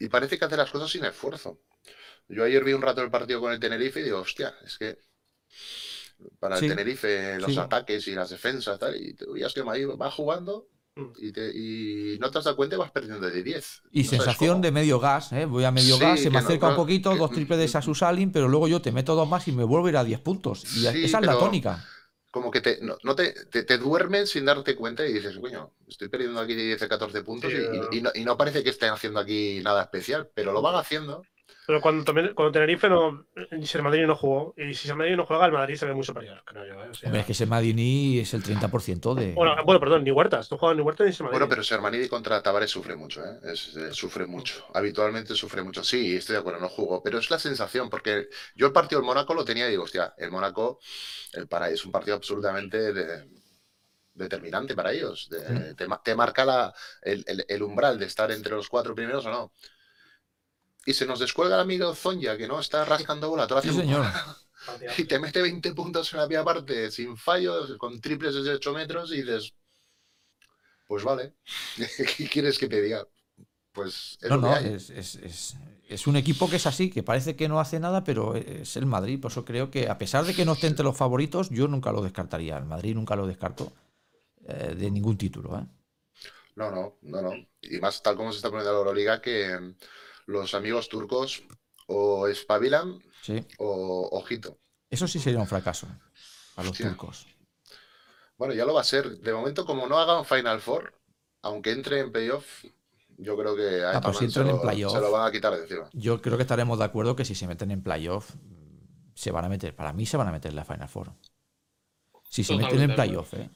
Y 0.00 0.08
parece 0.08 0.38
que 0.38 0.44
hace 0.44 0.56
las 0.56 0.70
cosas 0.70 0.90
sin 0.90 1.04
esfuerzo. 1.04 1.60
Yo 2.28 2.44
ayer 2.44 2.64
vi 2.64 2.72
un 2.74 2.82
rato 2.82 3.02
el 3.02 3.10
partido 3.10 3.40
con 3.40 3.52
el 3.52 3.60
Tenerife 3.60 4.00
y 4.00 4.04
digo, 4.04 4.20
hostia, 4.20 4.54
es 4.64 4.78
que 4.78 4.98
para 6.38 6.56
Sí, 6.58 6.66
el 6.66 6.72
Tenerife 6.72 7.38
los 7.38 7.52
sí. 7.52 7.58
ataques 7.58 8.08
y 8.08 8.14
las 8.14 8.30
defensas 8.30 8.78
tal, 8.78 8.96
y 8.96 9.14
te 9.14 9.26
veías 9.30 9.52
que 9.54 9.62
Madrid 9.62 9.88
va 10.00 10.10
jugando 10.10 10.68
Mm. 10.96 11.12
y, 11.18 11.30
te- 11.32 11.52
y 11.54 12.18
no 12.18 12.28
te 12.28 12.38
has 12.38 12.44
dado 12.44 12.56
cuenta 12.56 12.74
y 12.74 12.78
vas 12.78 12.90
perdiendo 12.90 13.30
de 13.30 13.42
10. 13.44 13.82
Y 13.92 14.02
No 14.02 14.10
sensación 14.10 14.60
de 14.60 14.72
medio 14.72 14.98
gas, 14.98 15.32
¿eh? 15.32 15.44
voy 15.44 15.64
a 15.64 15.70
medio 15.70 15.94
Sí, 15.94 16.00
gas, 16.02 16.20
se 16.20 16.28
me 16.28 16.34
no- 16.34 16.38
acerca 16.40 16.68
un 16.70 16.76
poquito, 16.76 17.12
que- 17.12 17.18
dos 17.18 17.30
triples 17.30 17.58
de 17.60 17.68
Sasu 17.68 17.94
Salin, 17.94 18.32
pero 18.32 18.48
luego 18.48 18.66
yo 18.66 18.82
te 18.82 18.90
meto 18.90 19.14
dos 19.14 19.28
más 19.28 19.46
y 19.46 19.52
me 19.52 19.62
vuelvo 19.62 19.86
a 19.86 19.90
ir 19.90 19.96
a 19.96 20.02
10 20.04 20.18
puntos. 20.20 20.64
Y 20.64 20.80
Sí, 20.86 21.04
esa 21.04 21.20
es 21.20 21.26
la 21.26 21.38
tónica. 21.38 21.84
Como 22.30 22.50
que 22.50 22.60
te, 22.60 22.78
no, 22.82 22.96
no 23.04 23.14
te, 23.14 23.32
te, 23.46 23.62
te 23.62 23.78
duermes 23.78 24.30
sin 24.30 24.44
darte 24.44 24.76
cuenta 24.76 25.06
y 25.06 25.12
dices, 25.14 25.38
coño, 25.38 25.72
estoy 25.86 26.08
perdiendo 26.08 26.40
aquí 26.40 26.54
10 26.54 26.82
o 26.82 26.88
14 26.88 27.22
puntos 27.22 27.50
Sí, 27.50 27.58
y, 27.92 27.98
y 27.98 28.02
no, 28.02 28.10
y 28.14 28.24
no 28.24 28.36
parece 28.36 28.62
que 28.62 28.70
estén 28.70 28.90
haciendo 28.90 29.18
aquí 29.20 29.60
nada 29.62 29.82
especial, 29.82 30.28
pero 30.34 30.52
lo 30.52 30.60
van 30.60 30.74
haciendo. 30.74 31.22
Pero 31.68 31.82
cuando, 31.82 32.14
cuando 32.34 32.50
Tenerife 32.50 32.88
no. 32.88 33.26
Si 33.62 33.76
el 33.76 33.82
Madrid 33.84 34.06
no 34.06 34.16
jugó. 34.16 34.54
Y 34.56 34.72
si 34.72 34.88
el 34.88 34.96
Madrid 34.96 35.16
no 35.16 35.26
juega, 35.26 35.44
el 35.44 35.52
Madrid 35.52 35.76
se 35.76 35.84
ve 35.84 35.92
muy 35.92 36.02
superior. 36.02 36.42
Creo 36.46 36.64
yo, 36.66 36.82
¿eh? 36.82 36.88
O 36.88 36.94
sea- 36.94 37.08
Hombre, 37.08 37.20
es 37.20 37.26
que 37.26 37.32
ese 37.32 37.44
Madini 37.44 38.18
es 38.20 38.32
el 38.32 38.42
30% 38.42 39.14
de... 39.14 39.34
bueno, 39.34 39.54
bueno, 39.66 39.78
perdón, 39.78 40.02
ni 40.02 40.10
Huertas. 40.10 40.50
No 40.50 40.56
juega 40.56 40.74
ni 40.74 40.80
Huertas 40.80 41.06
ni 41.06 41.12
Madrid. 41.12 41.30
Bueno, 41.32 41.46
pero 41.46 41.62
Sermanidi 41.62 42.08
contra 42.08 42.42
Tavares 42.42 42.70
sufre 42.70 42.96
mucho, 42.96 43.22
¿eh? 43.22 43.38
Es- 43.52 43.76
eh, 43.76 43.92
sufre 43.92 44.26
mucho. 44.26 44.64
Habitualmente 44.72 45.34
sufre 45.34 45.62
mucho. 45.62 45.84
Sí, 45.84 46.16
estoy 46.16 46.36
de 46.36 46.40
acuerdo, 46.40 46.58
no 46.58 46.70
jugó. 46.70 47.02
Pero 47.02 47.18
es 47.18 47.30
la 47.30 47.38
sensación, 47.38 47.90
porque 47.90 48.28
yo 48.54 48.68
el 48.68 48.72
partido 48.72 49.02
del 49.02 49.06
Mónaco 49.06 49.34
lo 49.34 49.44
tenía 49.44 49.66
y 49.68 49.72
digo, 49.72 49.82
hostia, 49.84 50.14
el 50.16 50.30
Mónaco 50.30 50.80
el 51.34 51.48
para, 51.48 51.68
es 51.68 51.84
un 51.84 51.92
partido 51.92 52.16
absolutamente 52.16 52.94
de- 52.94 53.28
determinante 54.14 54.74
para 54.74 54.92
ellos. 54.92 55.28
De- 55.30 55.74
te, 55.74 55.86
ma- 55.86 56.00
te 56.02 56.14
marca 56.14 56.46
la- 56.46 56.72
el, 57.02 57.22
el- 57.26 57.44
el 57.46 57.62
umbral 57.62 57.98
de 57.98 58.06
estar 58.06 58.30
entre 58.32 58.54
los 58.54 58.70
cuatro 58.70 58.94
primeros 58.94 59.26
o 59.26 59.30
no. 59.30 59.52
Y 60.90 60.94
se 60.94 61.06
nos 61.06 61.20
descuelga 61.20 61.54
el 61.56 61.60
amigo 61.62 61.94
Zonja, 61.94 62.36
que 62.38 62.48
no 62.48 62.58
está 62.60 62.84
rascando 62.84 63.28
bola 63.30 63.46
toda 63.46 63.60
la 63.62 63.70
Sí, 63.70 63.76
señor. 63.78 64.06
Y 64.98 65.04
te 65.04 65.18
mete 65.18 65.40
20 65.40 65.72
puntos 65.74 66.12
en 66.12 66.18
la 66.20 66.26
primera 66.26 66.44
parte 66.44 66.90
sin 66.90 67.16
fallos, 67.16 67.76
con 67.78 68.00
triples 68.00 68.34
desde 68.34 68.52
8 68.54 68.72
metros 68.72 69.12
y 69.12 69.22
dices, 69.22 69.54
pues 70.86 71.04
vale, 71.04 71.34
¿qué 72.16 72.28
quieres 72.28 72.58
que 72.58 72.68
te 72.68 72.80
diga? 72.80 73.06
Pues 73.72 74.18
es 74.22 74.30
No, 74.30 74.36
no, 74.38 74.56
es, 74.56 74.90
es- 74.90 75.14
es- 75.16 75.56
es 75.88 76.06
un 76.06 76.16
equipo 76.16 76.50
que 76.50 76.56
es 76.56 76.66
así, 76.66 76.90
que 76.90 77.02
parece 77.02 77.34
que 77.34 77.48
no 77.48 77.60
hace 77.60 77.80
nada, 77.80 78.04
pero 78.04 78.34
es 78.36 78.76
el 78.76 78.84
Madrid. 78.84 79.18
Por 79.20 79.30
eso 79.30 79.44
creo 79.46 79.70
que, 79.70 79.88
a 79.88 79.96
pesar 79.96 80.24
de 80.26 80.34
que 80.34 80.44
no 80.44 80.52
esté 80.52 80.66
entre 80.66 80.84
los 80.84 80.96
favoritos, 80.96 81.48
yo 81.50 81.66
nunca 81.66 81.92
lo 81.92 82.02
descartaría. 82.02 82.58
El 82.58 82.66
Madrid 82.66 82.94
nunca 82.94 83.16
lo 83.16 83.26
descarto 83.26 83.72
eh, 84.46 84.74
de 84.78 84.90
ningún 84.90 85.18
título. 85.18 85.58
¿eh? 85.58 85.66
No, 86.56 86.70
no, 86.70 86.98
no, 87.02 87.22
no. 87.22 87.32
Y 87.62 87.78
más 87.78 88.02
tal 88.02 88.16
como 88.16 88.32
se 88.32 88.38
está 88.38 88.50
poniendo 88.50 88.72
la 88.72 88.78
Euroliga, 88.78 89.20
que 89.20 89.74
los 90.28 90.52
amigos 90.54 90.88
turcos 90.90 91.42
o 91.86 92.28
espabilan 92.28 93.02
Sí. 93.22 93.44
o 93.58 94.08
ojito. 94.12 94.58
Eso 94.90 95.08
sí 95.08 95.18
sería 95.18 95.40
un 95.40 95.46
fracaso 95.46 95.86
para 96.54 96.66
los 96.68 96.72
Hostia. 96.72 96.88
turcos. 96.90 97.26
Bueno, 98.36 98.52
ya 98.54 98.64
lo 98.66 98.74
va 98.74 98.82
a 98.82 98.84
ser. 98.84 99.18
De 99.18 99.32
momento, 99.32 99.64
como 99.64 99.86
no 99.86 99.98
hagan 99.98 100.24
Final 100.24 100.60
Four, 100.60 100.94
aunque 101.42 101.72
entre 101.72 102.00
en 102.00 102.12
playoff, 102.12 102.64
yo 103.16 103.36
creo 103.36 103.56
que 103.56 103.82
a 103.82 103.96
Ah, 103.96 104.00
pues 104.02 104.18
si 104.18 104.30
se, 104.30 104.40
en 104.40 104.48
lo, 104.48 104.60
playoff. 104.60 104.92
se 104.92 105.00
lo 105.00 105.10
van 105.10 105.26
a 105.26 105.32
quitar 105.32 105.54
de 105.54 105.62
encima. 105.62 105.88
Yo 105.94 106.20
creo 106.20 106.36
que 106.36 106.42
estaremos 106.42 106.78
de 106.78 106.84
acuerdo 106.84 107.16
que 107.16 107.24
si 107.24 107.34
se 107.34 107.46
meten 107.46 107.70
en 107.70 107.82
playoff, 107.82 108.30
se 109.14 109.30
van 109.32 109.44
a 109.46 109.48
meter, 109.48 109.74
para 109.74 109.92
mí 109.92 110.04
se 110.06 110.16
van 110.18 110.28
a 110.28 110.32
meter 110.32 110.50
en 110.50 110.56
la 110.56 110.64
Final 110.64 110.88
Four. 110.88 111.12
Si 112.28 112.44
se 112.44 112.54
meten 112.54 112.82
en 112.82 112.94
playoff, 112.94 113.32
¿eh? 113.34 113.50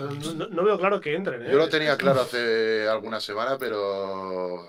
Pues 0.00 0.34
no, 0.34 0.46
no- 0.48 0.64
veo 0.64 0.78
claro 0.78 1.00
que 1.00 1.14
entren. 1.14 1.42
¿eh? 1.42 1.48
Yo 1.50 1.58
lo 1.58 1.68
tenía 1.68 1.96
claro 1.96 2.20
hace 2.22 2.88
alguna 2.88 3.20
semana, 3.20 3.56
pero 3.58 4.66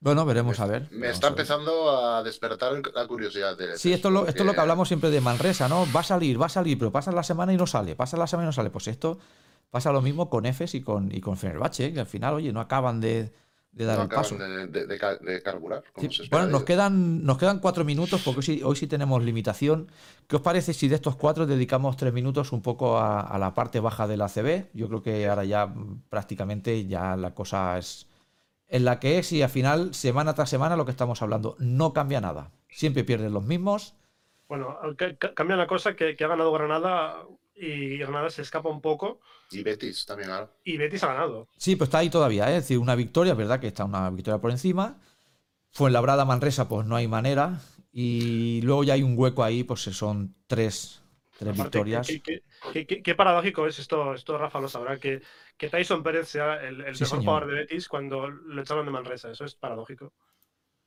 Bueno, 0.00 0.24
veremos 0.24 0.58
a 0.60 0.66
ver. 0.66 0.88
me 0.90 1.10
está 1.10 1.28
empezando 1.28 1.90
a 1.90 2.22
despertar 2.22 2.72
la 2.94 3.06
curiosidad 3.06 3.56
de 3.56 3.76
Sí, 3.76 3.92
esto 3.92 4.08
es, 4.08 4.14
lo, 4.14 4.26
esto 4.26 4.42
es 4.42 4.46
lo 4.46 4.54
que 4.54 4.60
hablamos 4.60 4.88
siempre 4.88 5.10
de 5.10 5.20
Manresa, 5.20 5.68
¿no? 5.68 5.86
Va 5.94 6.00
a 6.00 6.04
salir, 6.04 6.40
va 6.40 6.46
a 6.46 6.50
salir, 6.50 6.78
pero 6.78 6.90
pasa 6.90 7.12
la 7.12 7.22
semana 7.22 7.52
y 7.52 7.56
no 7.56 7.66
sale, 7.66 7.94
pasa 7.96 8.16
la 8.16 8.26
semana 8.26 8.46
y 8.46 8.48
no 8.48 8.52
sale. 8.52 8.70
Pues 8.70 8.88
esto 8.88 9.18
pasa 9.70 9.92
lo 9.92 10.00
mismo 10.00 10.30
con 10.30 10.46
Efes 10.46 10.74
y 10.74 10.80
con, 10.82 11.14
y 11.14 11.20
con 11.20 11.36
Fenerbahce, 11.36 11.86
¿eh? 11.86 11.92
que 11.92 12.00
al 12.00 12.06
final, 12.06 12.34
oye, 12.34 12.52
no 12.52 12.60
acaban 12.60 13.00
de, 13.00 13.30
de 13.72 13.84
dar 13.84 13.96
no 13.98 14.02
el 14.04 14.08
paso. 14.08 14.36
de, 14.36 14.66
de- 14.66 14.86
de 14.86 14.98
ca- 14.98 15.16
de 15.16 15.42
carburar. 15.42 15.84
como 15.92 16.08
Sí, 16.10 16.16
se 16.16 16.22
espera 16.24 16.42
Bueno, 16.42 16.46
de 16.48 16.52
nos 16.52 16.64
quedan, 16.64 17.24
nos 17.24 17.38
quedan 17.38 17.60
cuatro 17.60 17.84
minutos 17.84 18.20
porque 18.24 18.38
hoy 18.40 18.42
sí, 18.44 18.62
hoy 18.64 18.76
sí 18.76 18.86
tenemos 18.86 19.22
limitación. 19.22 19.90
¿Qué 20.26 20.36
os 20.36 20.42
parece 20.42 20.74
si 20.74 20.88
de 20.88 20.96
estos 20.96 21.16
cuatro 21.16 21.46
dedicamos 21.46 21.96
tres 21.96 22.12
minutos 22.12 22.52
un 22.52 22.62
poco 22.62 22.98
a, 22.98 23.20
a 23.20 23.38
la 23.38 23.54
parte 23.54 23.80
baja 23.80 24.06
del 24.06 24.22
ACB? 24.22 24.66
Yo 24.74 24.88
creo 24.88 25.02
que 25.02 25.28
ahora 25.28 25.44
ya 25.44 25.72
prácticamente 26.08 26.86
ya 26.86 27.16
la 27.16 27.34
cosa 27.34 27.78
es 27.78 28.06
en 28.68 28.84
la 28.84 29.00
que 29.00 29.18
es 29.18 29.32
y 29.32 29.42
al 29.42 29.50
final, 29.50 29.94
semana 29.94 30.34
tras 30.34 30.48
semana, 30.50 30.76
lo 30.76 30.84
que 30.84 30.92
estamos 30.92 31.22
hablando 31.22 31.56
no 31.58 31.92
cambia 31.92 32.20
nada. 32.20 32.52
Siempre 32.68 33.02
pierden 33.04 33.32
los 33.32 33.44
mismos. 33.44 33.94
Bueno, 34.48 34.76
ca- 34.96 35.16
ca- 35.16 35.34
cambia 35.34 35.56
la 35.56 35.66
cosa 35.66 35.94
que, 35.94 36.16
que 36.16 36.24
ha 36.24 36.28
ganado 36.28 36.52
Granada 36.52 37.24
y 37.60 37.98
Granada 37.98 38.30
se 38.30 38.42
escapa 38.42 38.68
un 38.68 38.80
poco 38.80 39.20
Y 39.50 39.62
Betis 39.62 40.06
también, 40.06 40.30
ahora. 40.30 40.50
y 40.64 40.76
Betis 40.76 41.02
ha 41.04 41.08
ganado. 41.08 41.48
Sí, 41.56 41.76
pues 41.76 41.88
está 41.88 41.98
ahí 41.98 42.10
todavía, 42.10 42.50
¿eh? 42.50 42.56
es 42.56 42.64
decir, 42.64 42.78
una 42.78 42.94
victoria, 42.94 43.32
es 43.32 43.38
verdad 43.38 43.60
que 43.60 43.66
está 43.68 43.84
una 43.84 44.10
victoria 44.10 44.40
por 44.40 44.50
encima. 44.50 44.98
Fuenlabrada, 45.72 46.24
Manresa, 46.24 46.68
pues 46.68 46.86
no 46.86 46.96
hay 46.96 47.08
manera. 47.08 47.60
Y 47.92 48.60
luego 48.62 48.84
ya 48.84 48.94
hay 48.94 49.02
un 49.02 49.14
hueco 49.18 49.44
ahí, 49.44 49.64
pues 49.64 49.82
son 49.82 50.34
tres, 50.46 51.02
tres 51.38 51.54
Aparte, 51.54 51.62
victorias. 51.78 52.06
Qué, 52.06 52.22
qué- 52.22 52.42
qué- 52.72 52.86
qué- 52.86 53.02
qué 53.02 53.14
paradójico 53.14 53.66
es 53.66 53.78
esto, 53.78 54.14
esto 54.14 54.38
Rafa 54.38 54.60
lo 54.60 54.68
sabrá, 54.68 54.98
que, 54.98 55.22
que 55.56 55.68
Tyson 55.68 56.02
Pérez 56.02 56.28
sea 56.28 56.56
el, 56.66 56.80
el 56.82 56.94
Sí, 56.94 57.04
mejor 57.04 57.18
señor. 57.18 57.24
jugador 57.24 57.46
de 57.48 57.54
Betis 57.62 57.88
cuando 57.88 58.28
lo 58.28 58.62
echaron 58.62 58.86
de 58.86 58.92
Manresa. 58.92 59.30
Eso 59.30 59.44
es 59.44 59.54
paradójico. 59.54 60.12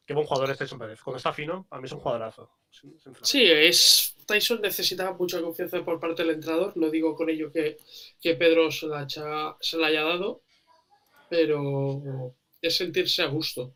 Qué 0.05 0.13
buen 0.13 0.25
jugador 0.27 0.51
es 0.51 0.57
Tyson 0.57 0.79
Pérez. 0.79 1.01
Cuando 1.01 1.17
está 1.17 1.33
fino, 1.33 1.67
a 1.69 1.77
mí 1.79 1.85
es 1.85 1.91
un 1.93 1.99
jugadorazo. 1.99 2.49
sin-. 2.71 2.97
Sí, 3.21 3.43
es. 3.43 4.15
Tyson 4.25 4.61
necesitaba 4.61 5.13
mucha 5.17 5.41
confianza 5.41 5.83
por 5.83 5.99
parte 5.99 6.23
del 6.23 6.35
entrenador. 6.35 6.75
No 6.77 6.89
digo 6.89 7.15
con 7.15 7.29
ello 7.29 7.51
que, 7.51 7.77
que 8.21 8.35
Pedro 8.35 8.71
se 8.71 8.87
la, 8.87 9.03
echa- 9.03 9.57
se 9.59 9.77
la 9.77 9.87
haya 9.87 10.03
dado, 10.03 10.43
pero 11.29 12.35
es 12.61 12.77
sentirse 12.77 13.23
a 13.23 13.27
gusto. 13.27 13.75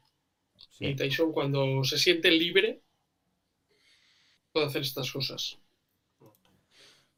Sí. 0.69 0.85
Y 0.85 0.95
Tyson, 0.95 1.33
cuando 1.33 1.83
se 1.85 1.99
siente 1.99 2.31
libre, 2.31 2.83
puede 4.51 4.65
hacer 4.67 4.81
estas 4.81 5.09
cosas. 5.11 5.57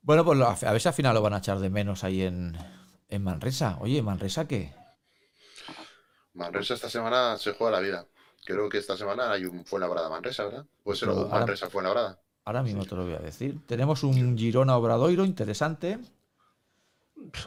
Bueno, 0.02 0.26
pues 0.26 0.40
a 0.42 0.70
a 0.70 0.72
ver 0.74 0.82
si 0.82 0.88
al 0.88 0.94
final 0.94 1.14
lo 1.16 1.22
van 1.22 1.34
a 1.34 1.38
echar 1.40 1.60
de 1.60 1.70
menos 1.70 2.04
ahí 2.04 2.22
en, 2.24 2.58
en 3.10 3.24
Manresa. 3.24 3.78
Oye, 3.82 4.02
¿Manresa 4.02 4.48
qué? 4.48 4.74
Manresa 6.34 6.74
esta 6.74 6.90
semana 6.90 7.38
se 7.38 7.54
juega 7.54 7.74
la 7.78 7.82
vida. 7.82 8.08
Creo 8.46 8.70
que 8.70 8.78
esta 8.80 8.98
semana 8.98 9.32
hay 9.32 9.46
un 9.46 9.66
Fuenlabrada 9.66 10.10
Manresa, 10.10 10.46
¿verdad? 10.46 10.66
Puede 10.84 10.98
ser 10.98 11.10
un 11.10 11.30
Manresa 11.30 11.70
Fuenlabrada. 11.70 12.20
Ahora 12.46 12.64
mismo 12.64 12.86
te 12.86 12.96
lo 12.96 13.04
voy 13.04 13.14
a 13.14 13.20
decir. 13.20 13.60
Tenemos 13.68 14.04
un 14.04 14.38
Girona 14.38 14.76
Obradoiro 14.78 15.24
interesante. 15.26 16.00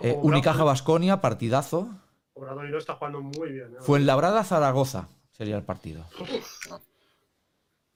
Eh, 0.02 0.16
Unicaja 0.22 0.64
Basconia, 0.64 1.20
partidazo. 1.20 1.88
Obradoiro 2.34 2.78
está 2.78 2.94
jugando 2.94 3.20
muy 3.20 3.50
bien. 3.52 3.72
¿eh? 3.74 3.76
Fuenlabrada 3.80 4.44
Zaragoza 4.44 5.08
sería 5.32 5.56
el 5.56 5.64
partido. 5.64 6.06
Uf, 6.20 6.66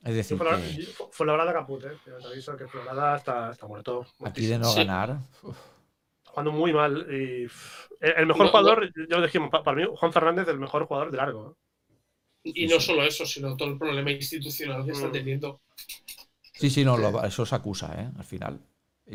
Es 0.04 0.14
decir, 0.14 0.38
que 0.38 0.86
fue 1.12 1.26
la 1.26 1.52
caput, 1.52 1.84
¿eh? 1.84 1.96
Te 2.04 2.26
aviso 2.26 2.56
que 2.56 2.66
Fuenlabrada 2.66 3.16
está, 3.16 3.50
está 3.52 3.66
muerto. 3.66 4.06
aquí 4.24 4.46
de 4.46 4.58
no 4.58 4.64
Sí. 4.70 4.78
ganar. 4.80 5.18
Está 5.42 6.30
jugando 6.30 6.52
muy 6.52 6.72
mal. 6.72 7.06
Y, 7.12 7.46
uf, 7.46 7.88
el 8.00 8.26
mejor 8.26 8.46
No, 8.46 8.50
jugador, 8.50 8.90
ya 9.08 9.16
lo 9.16 9.22
dijimos, 9.26 9.50
pa- 9.50 9.62
para 9.62 9.76
mí, 9.76 9.84
Juan 9.94 10.12
Fernández, 10.12 10.48
el 10.48 10.58
mejor 10.58 10.86
jugador 10.86 11.10
de 11.10 11.16
largo. 11.18 11.56
¿Eh? 12.46 12.52
Y 12.54 12.66
no 12.66 12.80
solo 12.80 13.02
eso, 13.04 13.26
sino 13.26 13.56
todo 13.56 13.70
el 13.70 13.78
problema 13.78 14.10
institucional 14.10 14.84
que 14.84 14.92
está 14.92 15.08
Mm. 15.08 15.12
teniendo. 15.12 15.60
Sí, 16.52 16.70
sí, 16.70 16.84
no, 16.84 16.96
lo- 16.96 17.22
eso 17.24 17.44
se 17.44 17.54
acusa, 17.54 17.94
¿eh? 18.00 18.10
Al 18.16 18.24
final. 18.24 18.60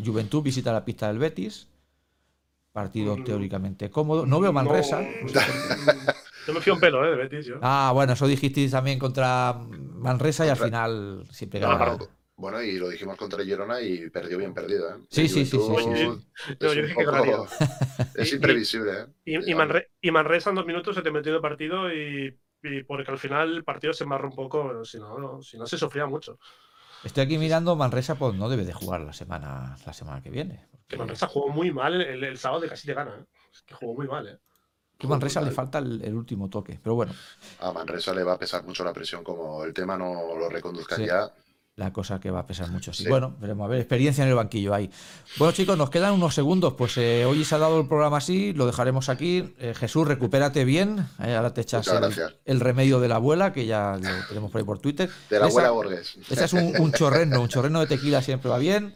Juventud 0.06 0.42
visita 0.42 0.72
la 0.72 0.86
pista 0.86 1.08
del 1.08 1.18
Betis. 1.20 1.68
Partido 2.72 3.18
Mm. 3.18 3.24
teóricamente 3.26 3.90
cómodo. 3.90 4.26
No 4.26 4.40
veo 4.40 4.54
Manresa. 4.54 5.02
No, 5.02 5.08
yo 6.48 6.54
me 6.54 6.62
fío 6.62 6.74
un 6.76 6.80
pelo, 6.80 7.06
¿eh? 7.06 7.10
De 7.12 7.16
Betis, 7.18 7.46
yo. 7.46 7.56
Ah, 7.62 7.92
bueno, 7.94 8.14
eso 8.14 8.28
dijisteis 8.28 8.72
también 8.72 8.98
contra 8.98 9.54
Manresa 9.54 10.46
y 10.46 10.50
al 10.50 10.58
final 10.58 11.26
siempre 11.32 11.60
No, 11.60 11.68
gana. 11.68 11.80
para- 11.80 11.98
Bueno, 12.38 12.62
y 12.64 12.80
lo 12.80 12.90
dijimos 12.90 13.18
contra 13.18 13.44
Girona 13.44 13.82
y 13.82 14.10
perdió 14.10 14.38
bien 14.38 14.54
perdido, 14.54 14.90
¿eh? 14.90 15.00
Sí, 15.10 15.28
sí, 15.28 15.46
sí, 15.46 15.58
sí, 15.58 15.58
No, 15.60 16.74
yo 16.74 16.82
dije 16.82 16.96
que 16.96 17.06
ganaría. 17.06 17.38
Es 18.16 18.34
imprevisible, 18.34 18.92
¿eh? 19.02 19.06
Y. 19.26 19.54
Manre- 19.54 19.90
y 20.02 20.10
Manresa 20.12 20.50
en 20.50 20.56
dos 20.56 20.66
minutos 20.66 20.96
se 20.96 21.02
te 21.02 21.12
metió 21.12 21.36
el 21.36 21.42
partido 21.42 21.94
y, 21.94 22.36
y 22.64 22.84
porque 22.84 23.12
al 23.12 23.18
final 23.18 23.56
el 23.58 23.64
partido 23.64 23.94
se 23.94 24.04
embarró 24.04 24.30
un 24.30 24.36
poco, 24.36 24.84
si 24.86 25.00
no, 25.00 25.18
no, 25.18 25.42
si 25.42 25.58
no 25.58 25.66
se 25.66 25.78
sufría 25.78 26.06
mucho. 26.06 26.38
Estoy 27.04 27.24
aquí 27.24 27.38
mirando, 27.38 27.76
Manresa 27.76 28.16
pues 28.16 28.36
no 28.36 28.48
debe 28.50 28.64
de 28.64 28.74
jugar 28.74 29.02
la 29.02 29.14
semana, 29.14 29.76
la 29.86 29.94
semana 29.94 30.22
que 30.22 30.30
viene. 30.30 30.68
Que 30.72 30.78
porque 30.82 30.98
Manresa 30.98 31.28
jugó 31.28 31.50
muy 31.50 31.72
mal 31.72 32.00
el, 32.02 32.24
el 32.24 32.38
sábado 32.38 32.66
y 32.66 32.70
casi 32.70 32.86
te 32.86 32.94
gana. 32.94 33.16
¿eh? 33.20 33.26
Es 33.52 33.62
que 33.64 33.74
jugó 33.74 33.96
muy 33.96 34.08
mal, 34.08 34.28
¿eh? 34.28 34.38
que 34.98 35.08
Manresa 35.08 35.42
le 35.42 35.50
falta 35.50 35.80
el, 35.80 36.04
el 36.04 36.14
último 36.14 36.48
toque. 36.48 36.80
Pero 36.84 36.94
bueno, 36.94 37.14
A 37.60 37.72
Manresa 37.72 38.14
le 38.14 38.24
va 38.24 38.34
a 38.34 38.38
pesar 38.38 38.64
mucho 38.64 38.84
la 38.84 38.94
presión, 38.94 39.24
como 39.24 39.64
el 39.64 39.74
tema 39.74 39.98
no 39.98 40.36
lo 40.38 40.48
reconduzcan 40.48 41.00
Sí. 41.00 41.06
ya. 41.08 41.32
La 41.82 41.92
cosa 41.94 42.20
que 42.20 42.32
va 42.32 42.40
a 42.40 42.46
pesar 42.48 42.70
mucho. 42.70 42.94
Sí. 42.94 43.08
Bueno, 43.08 43.36
veremos 43.40 43.66
a 43.66 43.68
ver, 43.70 43.80
experiencia 43.80 44.24
en 44.24 44.30
el 44.30 44.36
banquillo 44.36 44.74
ahí. 44.74 44.90
Bueno, 45.38 45.52
chicos, 45.54 45.78
nos 45.78 45.90
quedan 45.90 46.14
unos 46.14 46.34
segundos. 46.36 46.74
Pues 46.74 46.98
eh, 46.98 47.26
hoy 47.26 47.44
se 47.44 47.56
ha 47.56 47.58
dado 47.58 47.80
el 47.82 47.88
programa 47.88 48.18
así, 48.18 48.54
lo 48.54 48.66
dejaremos 48.66 49.10
aquí. 49.10 49.54
Eh, 49.60 49.74
Jesús, 49.76 50.08
recupérate 50.08 50.64
bien. 50.64 51.06
eh, 51.24 51.36
ahora 51.36 51.54
te 51.54 51.62
echas 51.62 51.90
el, 52.46 52.60
remedio 52.60 53.00
de 53.00 53.08
la 53.08 53.16
abuela, 53.16 53.52
que 53.52 53.66
ya 53.66 53.98
lo 54.02 54.28
tenemos 54.28 54.52
por 54.52 54.60
ahí 54.60 54.66
por 54.66 54.80
Twitter. 54.80 55.10
De 55.30 55.40
la 55.40 55.48
Esa- 55.48 55.68
abuela 55.68 55.72
Borges. 55.72 56.18
Ese 56.30 56.46
es 56.46 56.54
un, 56.54 56.80
un 56.80 56.92
chorreno, 56.92 57.42
un 57.42 57.48
chorreno 57.48 57.80
de 57.80 57.88
tequila 57.88 58.22
siempre 58.22 58.50
va 58.50 58.58
bien. 58.58 58.96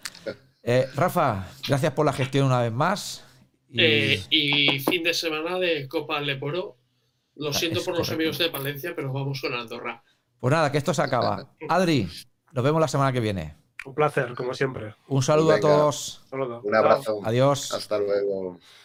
Eh, 0.63 0.87
Rafa, 0.95 1.47
gracias 1.67 1.93
por 1.93 2.05
la 2.05 2.13
gestión 2.13 2.45
una 2.47 2.61
vez 2.61 2.71
más. 2.71 3.23
Y- 3.69 3.81
Eh, 3.81 4.23
y 4.29 4.79
fin 4.79 5.03
de 5.03 5.13
semana 5.13 5.57
de 5.59 5.87
Copa 5.87 6.19
Leporo. 6.21 6.77
Lo 7.35 7.49
Ah, 7.49 7.53
siento 7.53 7.83
por 7.83 7.97
los 7.97 8.09
amigos 8.11 8.37
de 8.37 8.49
Palencia, 8.49 8.93
pero 8.95 9.11
vamos 9.11 9.41
con 9.41 9.53
Andorra. 9.53 10.01
Pues 10.39 10.51
nada, 10.51 10.71
que 10.71 10.77
esto 10.77 10.93
se 10.93 11.01
acaba. 11.01 11.49
Adri, 11.69 12.07
nos 12.55 12.63
vemos 12.63 12.79
la 12.79 12.87
semana 12.87 13.11
que 13.11 13.19
viene. 13.19 13.53
Un 13.85 13.93
placer, 13.93 14.33
como 14.33 14.53
siempre. 14.53 14.95
Un 15.09 15.21
saludo 15.21 15.49
Venga. 15.49 15.57
a 15.57 15.59
todos. 15.59 16.23
Un 16.31 16.73
abrazo. 16.75 17.19
Adiós. 17.23 17.71
Hasta 17.73 17.99
luego. 17.99 18.57